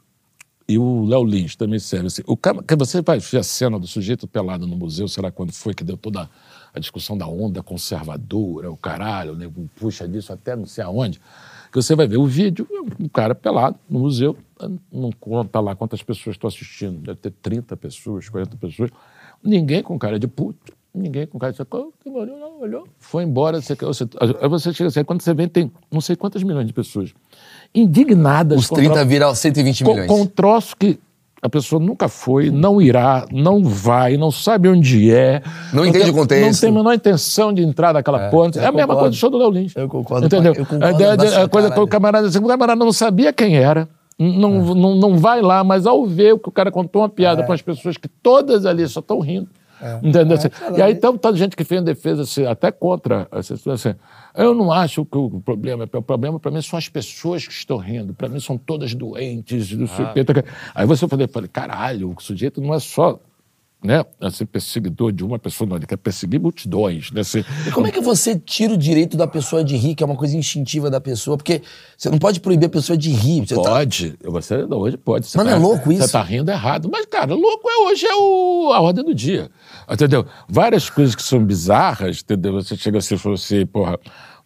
[0.68, 2.22] e o Léo Lins também serve assim.
[2.26, 5.52] O cara, você vai ver a cena do sujeito pelado no museu, sei lá quando
[5.52, 6.28] foi, que deu toda
[6.74, 11.20] a discussão da onda conservadora, o caralho, né, puxa disso até não sei aonde,
[11.70, 12.66] que você vai ver o vídeo,
[12.98, 14.36] um cara pelado no museu,
[14.92, 18.90] não conta lá quantas pessoas estão assistindo, deve ter 30 pessoas, 40 pessoas,
[19.42, 21.60] ninguém com cara de puto, ninguém com cara de
[22.06, 23.60] olhou, olhou, foi embora.
[23.60, 24.04] Você, você,
[24.40, 27.14] aí você chega assim, quando você vê, tem não sei quantas milhões de pessoas
[27.76, 28.58] indignadas.
[28.58, 30.06] Os 30 viram 120 milhões.
[30.06, 30.98] Com, com um troço que
[31.42, 35.42] a pessoa nunca foi, não irá, não vai, não sabe onde é.
[35.72, 36.44] Não, não entende tem, o contexto.
[36.44, 38.58] Não tem a menor intenção de entrar naquela é, ponte.
[38.58, 39.72] É a mesma coisa do show do Léo Lins.
[39.76, 40.26] Eu concordo.
[40.26, 40.54] Entendeu?
[40.54, 43.88] Eu concordo a, a, a coisa o camarada, assim, o camarada não sabia quem era.
[44.18, 44.74] Não, é.
[44.74, 47.44] não, não vai lá, mas ao ver o que o cara contou uma piada é.
[47.44, 49.48] para as pessoas que todas ali só estão rindo.
[49.86, 50.08] É.
[50.08, 50.36] Entendeu?
[50.36, 53.28] Assim, e aí, então, tanta gente que fez defesa assim, até contra.
[53.30, 53.94] Assim,
[54.34, 55.98] eu não acho que o problema é.
[55.98, 58.14] O problema, para mim, são as pessoas que estão rindo.
[58.14, 59.72] Para mim, são todas doentes.
[59.98, 60.12] Ah.
[60.74, 63.20] Aí você falei, falei, caralho, o sujeito não é só
[63.84, 67.10] né, a ser perseguidor de uma pessoa, não, ele quer perseguir multidões.
[67.10, 67.22] Né.
[67.66, 70.16] E como é que você tira o direito da pessoa de rir, que é uma
[70.16, 71.36] coisa instintiva da pessoa?
[71.36, 71.62] Porque
[71.96, 73.46] você não pode proibir a pessoa de rir.
[73.46, 74.30] Você tá pode, tá...
[74.30, 75.26] você hoje pode.
[75.26, 76.00] Você Mas tá, é louco isso?
[76.00, 76.88] Você está rindo errado.
[76.90, 79.50] Mas, cara, louco é hoje é o, a ordem do dia.
[79.88, 80.26] Entendeu?
[80.48, 82.54] Várias coisas que são bizarras, entendeu?
[82.54, 83.98] Você chega assim e fala assim, porra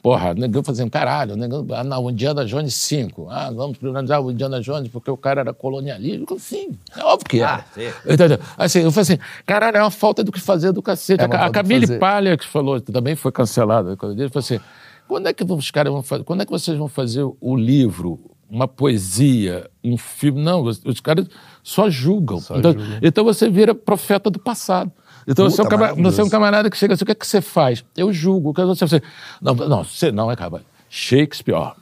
[0.03, 3.29] Porra, negão fazendo caralho, negão, ah, não, o Indiana Jones 5.
[3.29, 6.39] Ah, vamos privatizar o Indiana Jones porque o cara era colonialista.
[6.39, 7.65] Sim, é óbvio que era.
[7.77, 8.39] Ah, Entendeu?
[8.57, 11.23] Assim, eu falei assim, caralho, é uma falta do que fazer do cacete.
[11.23, 14.61] É a, a Camille Palha, que falou, também foi cancelada, quando ele falou assim,
[15.07, 18.19] quando é que os caras vão fazer, quando é que vocês vão fazer o livro,
[18.49, 20.41] uma poesia, um filme?
[20.41, 21.27] Não, os, os caras
[21.63, 22.41] só julgam.
[22.41, 22.99] Só então, julgam.
[23.03, 24.91] então você vira profeta do passado.
[25.31, 27.15] Então você é, um camarada, você é um camarada que chega assim, o que é
[27.15, 27.85] que você faz?
[27.97, 28.53] Eu julgo.
[28.53, 29.01] Que você?
[29.41, 30.65] Não, não, você não é capaz.
[30.89, 31.73] Shakespeare.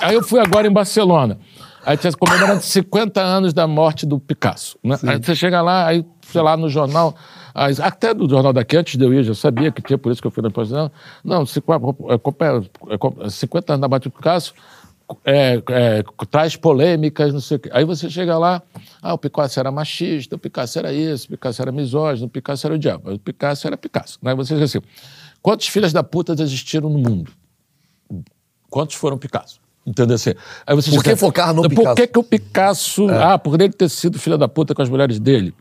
[0.00, 1.38] Aí eu fui agora em Barcelona.
[1.84, 4.78] Aí tinha comemorando 50 anos da morte do Picasso.
[4.82, 4.96] Né?
[5.06, 7.14] Aí você chega lá, aí, sei lá, no jornal,
[7.54, 10.26] até do jornal daqui, antes de eu ir, já sabia que tinha, por isso que
[10.26, 10.90] eu fui na posição.
[11.22, 14.54] Não, 50 é, anos da morte do Picasso,
[15.24, 17.70] é, é, traz polêmicas, não sei o quê.
[17.72, 18.62] Aí você chega lá,
[19.00, 22.66] ah, o Picasso era machista, o Picasso era isso, o Picasso era misógino, o Picasso
[22.66, 24.18] era o diabo, o Picasso era Picasso.
[24.22, 24.86] Aí você diz assim,
[25.40, 27.32] quantos filhas da puta existiram no mundo?
[28.68, 29.60] Quantos foram Picasso?
[29.86, 30.34] Entendeu assim?
[30.66, 31.86] Aí você por que assim, focar no Picasso?
[31.86, 33.08] Por que, que o Picasso...
[33.10, 33.22] É.
[33.22, 35.54] Ah, por ele ter sido filha da puta com as mulheres dele.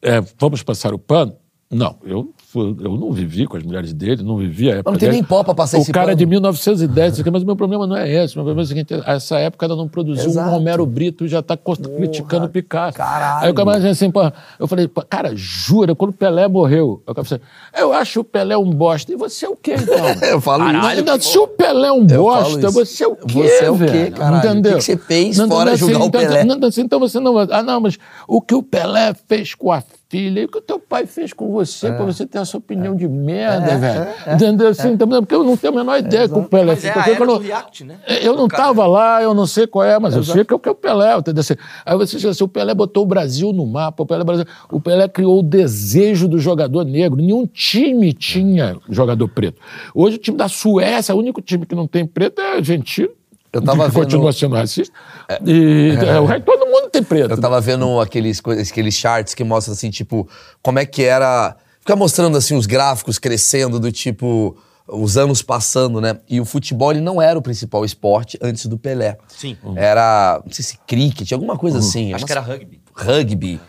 [0.00, 1.36] É, vamos passar o pano?
[1.74, 4.92] Não, eu eu não vivi com as mulheres dele, não vivi a época.
[4.92, 5.20] Não tem dele.
[5.20, 7.96] nem pó pra passar o esse cara é de 1910, mas o meu problema não
[7.96, 8.34] é esse.
[8.34, 10.48] O meu problema é o seguinte: essa época ela não produziu Exato.
[10.48, 12.96] um Romero Brito já tá criticando o Picasso.
[12.96, 13.44] Caralho.
[13.44, 14.20] Aí o camarada assim, pô,
[14.58, 17.42] eu falei, cara, jura, quando o Pelé morreu, eu falei,
[17.76, 19.12] eu acho o Pelé um bosta.
[19.12, 19.96] E você é o quê, então?
[20.28, 21.30] eu falo Caralho, isso.
[21.30, 23.48] Se o Pelé é um bosta, você é o quê?
[23.48, 24.38] Você é o quê, cara?
[24.38, 24.74] Entendeu?
[24.74, 26.44] O que você fez não, fora não, assim, julgar então, o Pelé?
[26.44, 27.38] Não, assim, então você não.
[27.38, 27.98] Ah, não, mas
[28.28, 31.32] o que o Pelé fez com a filha, e o que o teu pai fez
[31.32, 31.92] com você, é.
[31.92, 32.96] pra você ter essa opinião é.
[32.96, 34.00] de merda, é, velho.
[34.00, 34.68] É, é, Entendeu?
[34.68, 36.66] Assim, então, porque eu não tenho a menor ideia com o Pelé.
[36.66, 37.98] Mas é a eu, não, react, né?
[38.22, 40.58] eu não tava lá, eu não sei qual é, mas eu sei que é o
[40.58, 41.40] que é o Pelé, entendeu?
[41.40, 41.54] Assim,
[41.84, 44.24] aí você diz assim, o Pelé botou o Brasil no mapa, o Pelé,
[44.70, 47.20] o Pelé criou o desejo do jogador negro.
[47.20, 49.60] Nenhum time tinha jogador preto.
[49.94, 53.10] Hoje o time da Suécia, o único time que não tem preto é argentino.
[53.54, 54.02] Eu tava vendo...
[54.02, 54.94] Continua sendo racista.
[55.28, 57.30] É, e é, o resto, todo mundo tem preto.
[57.30, 60.28] Eu tava vendo aqueles, aqueles charts que mostram assim, tipo,
[60.60, 61.56] como é que era.
[61.80, 64.56] Fica mostrando assim os gráficos crescendo do tipo.
[64.88, 66.18] os anos passando, né?
[66.28, 69.16] E o futebol ele não era o principal esporte antes do Pelé.
[69.28, 69.56] Sim.
[69.76, 72.12] Era, não sei se cricket, alguma coisa assim.
[72.12, 72.80] Acho que era rugby.
[72.94, 73.60] rugby.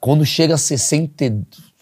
[0.00, 1.24] Quando chega a 60,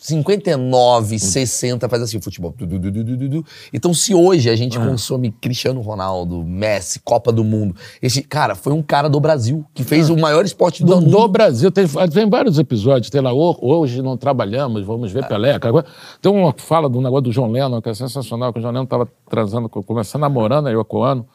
[0.02, 2.54] e- 59, 60, faz assim, futebol.
[2.58, 3.44] Du, du, du.
[3.72, 8.72] Então, se hoje a gente consome Cristiano Ronaldo, Messi, Copa do Mundo, esse cara foi
[8.72, 11.10] um cara do Brasil que fez o maior esporte do Do, mundo.
[11.10, 15.54] do Brasil, tem, tem vários episódios, tem lá, "Ho- hoje não trabalhamos, vamos ver Pelé.
[15.54, 15.86] aquela coisa.
[16.20, 18.84] Tem uma fala do negócio do João Lennon, que é sensacional, que o João Lennon
[18.84, 21.26] estava transando, com- começando namorando a Yoko Ono,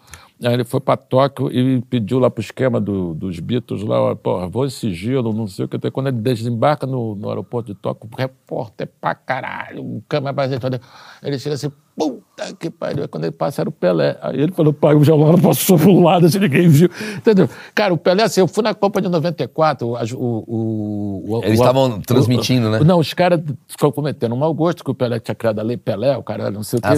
[0.44, 4.48] aí ele foi para Tóquio e pediu lá pro esquema do- dos Beatles, lá, pô,
[4.50, 8.10] vou esse giro, não sei o que, quando ele desembarca no, no aeroporto de Tóquio,
[8.12, 10.80] o repórter pra caralho, o câmera brasileira,
[11.24, 14.18] ele chega assim, puta que pariu, quando ele passa era o Pelé.
[14.22, 17.50] Aí ele falou, pai, o Lennon passou pro lado, assim, ninguém viu, entendeu?
[17.74, 20.44] Cara, o Pelé, assim, eu fui na Copa de 94, o- o...
[20.48, 22.80] o, o Eles o- estavam o- transmitindo, né?
[22.86, 25.78] Não, os caras ficam cometendo um mau gosto, que o Pelé tinha criado a lei
[25.78, 26.88] Pelé, o cara não sei o quê.
[26.88, 26.94] Ah,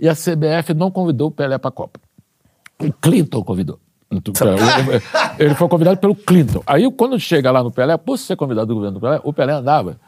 [0.00, 2.00] e a CBF não convidou o Pelé para a Copa.
[2.82, 3.78] O Clinton convidou.
[5.38, 6.62] Ele foi convidado pelo Clinton.
[6.66, 9.54] Aí, quando chega lá no Pelé, por ser convidado do governo do Pelé, o Pelé
[9.54, 9.98] andava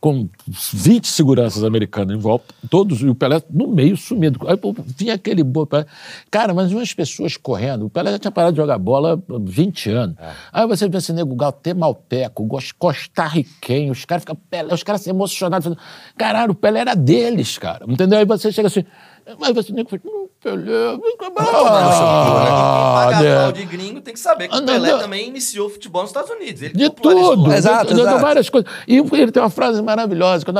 [0.00, 4.40] com 20 seguranças americanos em volta, todos, e o Pelé no meio sumido.
[4.48, 5.68] Aí pô, vinha aquele bolo.
[5.68, 5.86] Pelé.
[6.28, 7.86] Cara, mas umas pessoas correndo.
[7.86, 10.16] O Pelé já tinha parado de jogar bola há 20 anos.
[10.52, 12.44] Aí você vê esse nego guatemalteco,
[12.76, 14.34] costarriquenho, os caras ficam.
[14.34, 15.72] Pelé, os caras se emocionados.
[16.18, 17.84] Caralho, o Pelé era deles, cara.
[17.86, 18.18] Entendeu?
[18.18, 18.84] Aí você chega assim.
[19.26, 20.96] Aí você fala, "Hum, Pelé.
[20.96, 23.36] vem cá, Quem paga né?
[23.42, 24.98] pau de gringo tem que saber que Ah, o não, Pelé não.
[24.98, 26.62] também iniciou o futebol nos Estados Unidos.
[26.62, 27.52] Ele De tudo.
[27.52, 28.20] Exato, de, de- de exato.
[28.20, 28.70] várias coisas.
[28.86, 30.54] E ele tem uma frase maravilhosa, que eu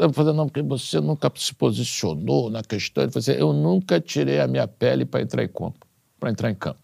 [0.00, 3.04] vou fazer, não, porque você nunca se posicionou na questão.
[3.04, 5.86] Ele falou assim, eu nunca tirei a minha pele para entrar em campo.
[6.18, 6.80] Para entrar em campo.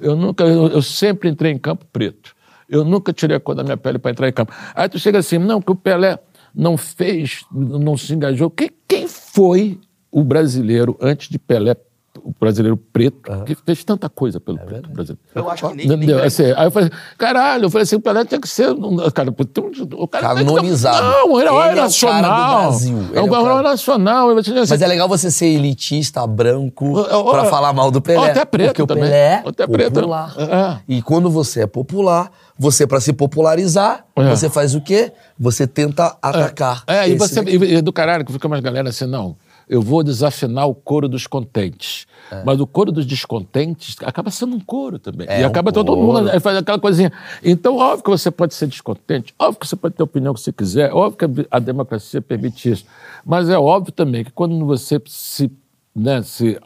[0.00, 2.34] Eu nunca, eu, eu sempre entrei em campo preto.
[2.68, 4.52] Eu nunca tirei a cor da minha pele para entrar em campo.
[4.74, 6.18] Aí tu chega assim, não, que o Pelé
[6.54, 8.48] não fez, não se engajou.
[8.50, 9.78] Quem, quem foi
[10.10, 11.76] o brasileiro antes de Pelé,
[12.20, 15.20] o brasileiro preto, que fez tanta coisa pelo preto brasileiro?
[15.34, 18.24] Eu acho que nem- nem- Assim, aí eu falei, caralho, eu falei assim, o Pelé
[18.24, 18.70] tinha que ser.
[18.70, 21.06] um- Cara, um- o cara Canonizado.
[21.06, 22.22] Não, ele é um é o herói nacional.
[22.22, 22.98] cara do Brasil.
[22.98, 24.30] Ele É um é o herói cara- nacional.
[24.38, 28.30] assim, Mas é legal você ser elitista, branco, ó, pra falar mal do Pelé.
[28.30, 29.04] até preto porque o também.
[29.04, 29.92] Pelé é Até preto.
[29.94, 30.34] popular.
[30.38, 30.78] É.
[30.88, 34.28] E quando você é popular, você, pra se popularizar, É.
[34.28, 35.12] você faz o quê?
[35.38, 36.82] Você tenta atacar.
[36.86, 37.56] É, e você daqui.
[37.56, 39.36] e, e do caralho que fica umas galera assim, não.
[39.68, 42.06] Eu vou desafinar o coro dos contentes.
[42.44, 45.26] Mas o coro dos descontentes acaba sendo um coro também.
[45.28, 46.00] É e um acaba todo coro.
[46.00, 47.12] mundo faz aquela coisinha.
[47.42, 50.40] Então, óbvio que você pode ser descontente, óbvio que você pode ter a opinião que
[50.40, 52.84] você quiser, óbvio que a- democracia permite isso.
[53.24, 55.50] Mas é óbvio também que quando você se,
[55.94, 56.58] né, se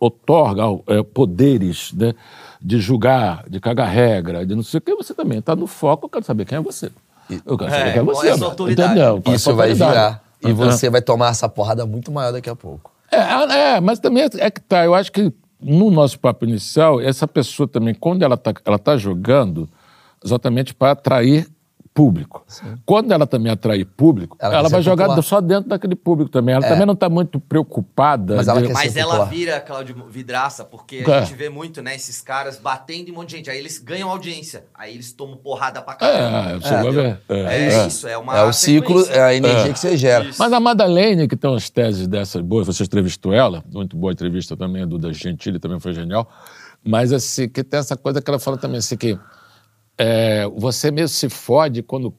[0.00, 2.14] otorga é, poderes né,
[2.62, 6.06] de julgar, de cagar regra, de não sei o que, você também está no foco,
[6.06, 6.90] eu quero saber quem é você.
[7.44, 8.28] Eu quero saber É, quem é você.
[8.28, 8.92] é autoridade?
[8.92, 9.22] Entendeu?
[9.26, 10.22] É Isso vai virar.
[10.42, 10.52] E É.
[10.52, 12.92] você vai tomar essa porrada muito maior daqui a pouco.
[13.10, 13.16] É,
[13.76, 14.84] é, mas também é que tá.
[14.84, 18.96] Eu acho que no nosso papo inicial, essa pessoa também, quando ela está ela tá
[18.96, 19.68] jogando,
[20.24, 21.48] exatamente para atrair
[21.98, 22.44] público.
[22.86, 25.22] Quando ela também atrair público, Ela ela, vai jogar popular.
[25.24, 26.54] só dentro daquele público também.
[26.54, 28.36] Ela também não está muito preocupada.
[28.36, 29.28] Mas ela de- Mas ela popular.
[29.30, 31.20] vira, Cláudio, vidraça, porque a É.
[31.24, 33.50] gente vê muito, né, esses caras batendo em um monte de gente.
[33.50, 34.64] Aí eles ganham audiência.
[34.72, 36.56] Aí eles tomam porrada pra É, caramba.
[36.56, 36.92] entendeu?
[36.92, 37.20] ver.
[37.28, 37.86] É, É, é.
[37.88, 40.24] isso, é uma É o ciclo, é a energia que você gera.
[40.24, 40.38] Isso.
[40.38, 44.56] Mas a Madalene, que tem umas teses dessas boas, você entrevistou ela, muito boa entrevista
[44.56, 46.28] também, a Duda Gentili também foi genial,
[46.84, 49.18] mas assim, que tem essa coisa que ela fala também, assim, que
[49.98, 52.14] é, você mesmo se fode quando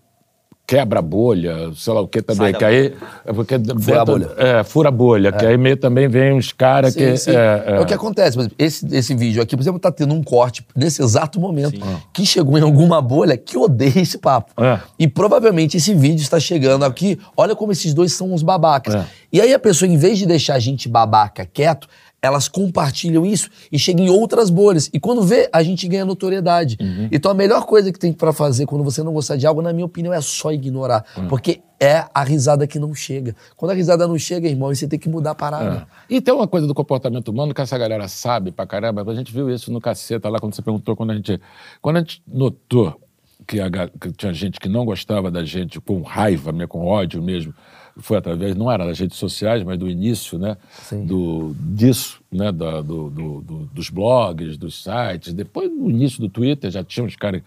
[0.69, 2.93] quebra a bolha, sei lá o que também, Sai que aí...
[3.25, 4.29] É porque Fura a bolha.
[4.37, 7.17] É, fura a bolha, que aí meio também vem uns caras que...
[7.17, 7.31] Sim, sim.
[7.31, 7.79] É, É, é.
[7.79, 8.37] o que acontece.
[8.37, 11.81] Por exemplo, esse, esse vídeo aqui, por exemplo, tá tendo um corte nesse exato momento
[12.13, 14.53] que chegou em alguma bolha que odeia esse papo.
[14.63, 14.79] É.
[14.99, 17.17] E provavelmente esse vídeo está chegando aqui.
[17.35, 18.93] Olha como esses dois são uns babacas.
[18.93, 19.05] É.
[19.33, 21.87] E aí a pessoa, em vez de deixar a gente babaca quieto,
[22.21, 24.89] elas compartilham isso e chegam em outras bolhas.
[24.93, 26.77] E quando vê, a gente ganha notoriedade.
[26.79, 27.09] Uhum.
[27.11, 29.71] Então a melhor coisa que tem pra fazer quando você não gostar de algo, na
[29.71, 31.05] minha opinião, é só ignorar.
[31.17, 31.27] Hum.
[31.27, 33.35] Porque é a risada que não chega.
[33.55, 35.87] Quando a risada não chega, irmão, você tem que mudar a parada.
[36.09, 36.15] É.
[36.15, 39.09] E tem uma coisa do comportamento humano que essa galera sabe pra caramba.
[39.09, 41.39] A gente viu isso no caceta lá quando você perguntou quando a gente.
[41.81, 42.99] Quando a gente notou
[43.47, 47.53] que, a que tinha gente que não gostava da gente com raiva, com ódio mesmo,
[47.99, 50.57] foi através, não era das redes sociais, mas do início, né?
[51.05, 52.51] Do, disso, né?
[52.51, 55.33] Da- do, do- do- dos blogs, dos sites.
[55.33, 57.41] Depois, no início do Twitter, já tinha uns caras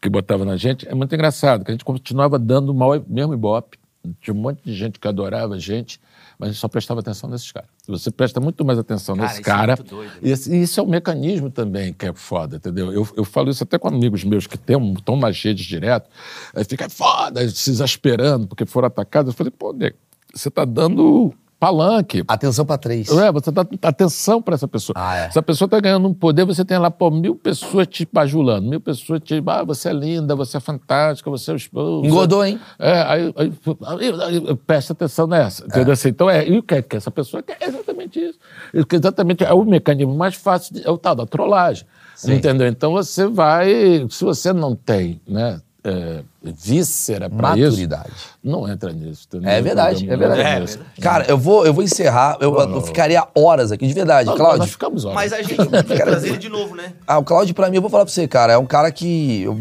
[0.00, 0.86] que botavam na gente.
[0.88, 3.78] É muito engraçado, que a gente continuava dando o mau- mesmo ibope.
[4.20, 5.98] Tinha um monte de gente que adorava a gente,
[6.38, 7.68] mas a gente só prestava atenção nesses caras.
[7.86, 9.76] Você presta muito mais atenção Cara, nesse é cara.
[9.76, 10.12] muito doido.
[10.22, 12.92] E esse- e isso é um mecanismo também que é foda, entendeu?
[12.92, 16.08] Eu, eu falo isso até com amigos meus que estão nas redes direto,
[16.54, 19.32] aí fica foda, se exasperando porque foram atacados.
[19.32, 19.96] Eu falei, pô, nego,
[20.34, 22.22] você tá dando palanque.
[22.28, 23.08] Atenção pra três.
[23.08, 24.94] É, você dá atenção para essa pessoa.
[24.96, 25.30] Ah, é.
[25.30, 28.68] Se a pessoa está ganhando um poder, você tem lá, pô, mil pessoas te bajulando,
[28.68, 29.42] mil pessoas te.
[29.46, 32.04] Ah, você é linda, você é fantástica, você é o esposo.
[32.06, 32.58] Engordou, hein?
[32.78, 33.52] É, aí, aí,
[33.86, 34.10] aí,
[34.48, 35.64] aí presta atenção nessa.
[35.64, 35.92] Entendeu?
[35.92, 37.56] Assim, então, é, e o que, é que essa pessoa quer?
[37.60, 38.38] É exatamente isso.
[38.86, 41.86] Que Exatamente, é o mecanismo mais fácil, de- é o tal da trollagem.
[42.26, 42.66] Entendeu?
[42.68, 44.06] Então você vai.
[44.08, 45.60] Se você não tem, né?
[45.86, 47.66] É, víscera para isso.
[47.68, 48.12] Maturidade.
[48.42, 49.26] Não entra nisso.
[49.28, 49.50] entendeu?
[49.50, 50.40] É verdade, é Não verdade.
[50.40, 50.78] entra nisso.
[50.98, 52.38] Cara, eu vou, eu vou encerrar.
[52.40, 54.26] Eu, eu ficaria horas aqui, de verdade.
[54.26, 54.58] Nós- Cláudio.
[54.60, 55.14] Nós ficamos horas.
[55.14, 56.94] Mas a gente tem que trazer ele de novo, né?
[57.06, 59.42] Ah, o Cláudio, pra mim, eu vou falar pra você, cara, é um cara que.
[59.42, 59.58] Eu,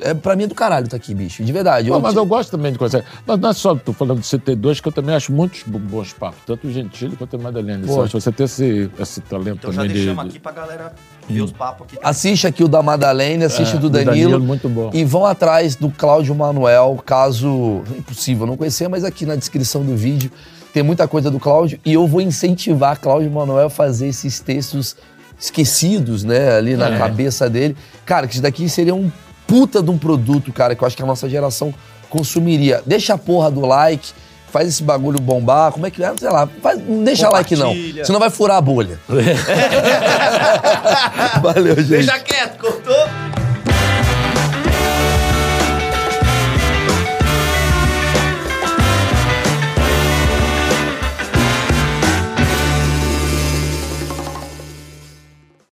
[0.00, 1.42] é, pra mim é do caralho tá aqui, bicho.
[1.42, 1.90] De verdade.
[1.90, 3.04] Não, mas eu gosto também de coisa.
[3.26, 6.12] Mas não é só, tô falando do CT2, que eu também acho muitos bo- bons
[6.12, 7.84] papos, tanto o Gentili quanto a Madalena.
[7.84, 9.94] Eu Você ter esse, esse talento Então já também de.
[10.04, 10.92] deixamos de- aqui pra galera
[11.34, 11.98] ver os papos aqui.
[12.02, 14.30] Assiste aqui o da Madalene, assiste É, o do do Danilo.
[14.32, 14.90] Danilo, muito bom.
[14.92, 17.82] E vão atrás do Cláudio Manuel, caso.
[17.96, 20.30] Impossível não conhecer, mas aqui na descrição do vídeo
[20.72, 21.78] tem muita coisa do Cláudio.
[21.84, 24.96] E eu vou incentivar Cláudio Manuel a fazer esses textos
[25.40, 26.98] esquecidos, né, ali na É.
[26.98, 27.76] cabeça dele.
[28.04, 29.10] Cara, que isso daqui seria um
[29.46, 31.72] puta de um produto, cara, que eu acho que a nossa geração
[32.10, 32.82] consumiria.
[32.84, 34.12] Deixa a porra do like.
[34.50, 36.12] Faz esse bagulho bombar, como é que é?
[36.18, 38.98] Sei lá, faz- não deixa like não, senão vai furar a bolha.
[41.42, 41.88] Valeu, gente.
[41.88, 42.58] Deixa quieto,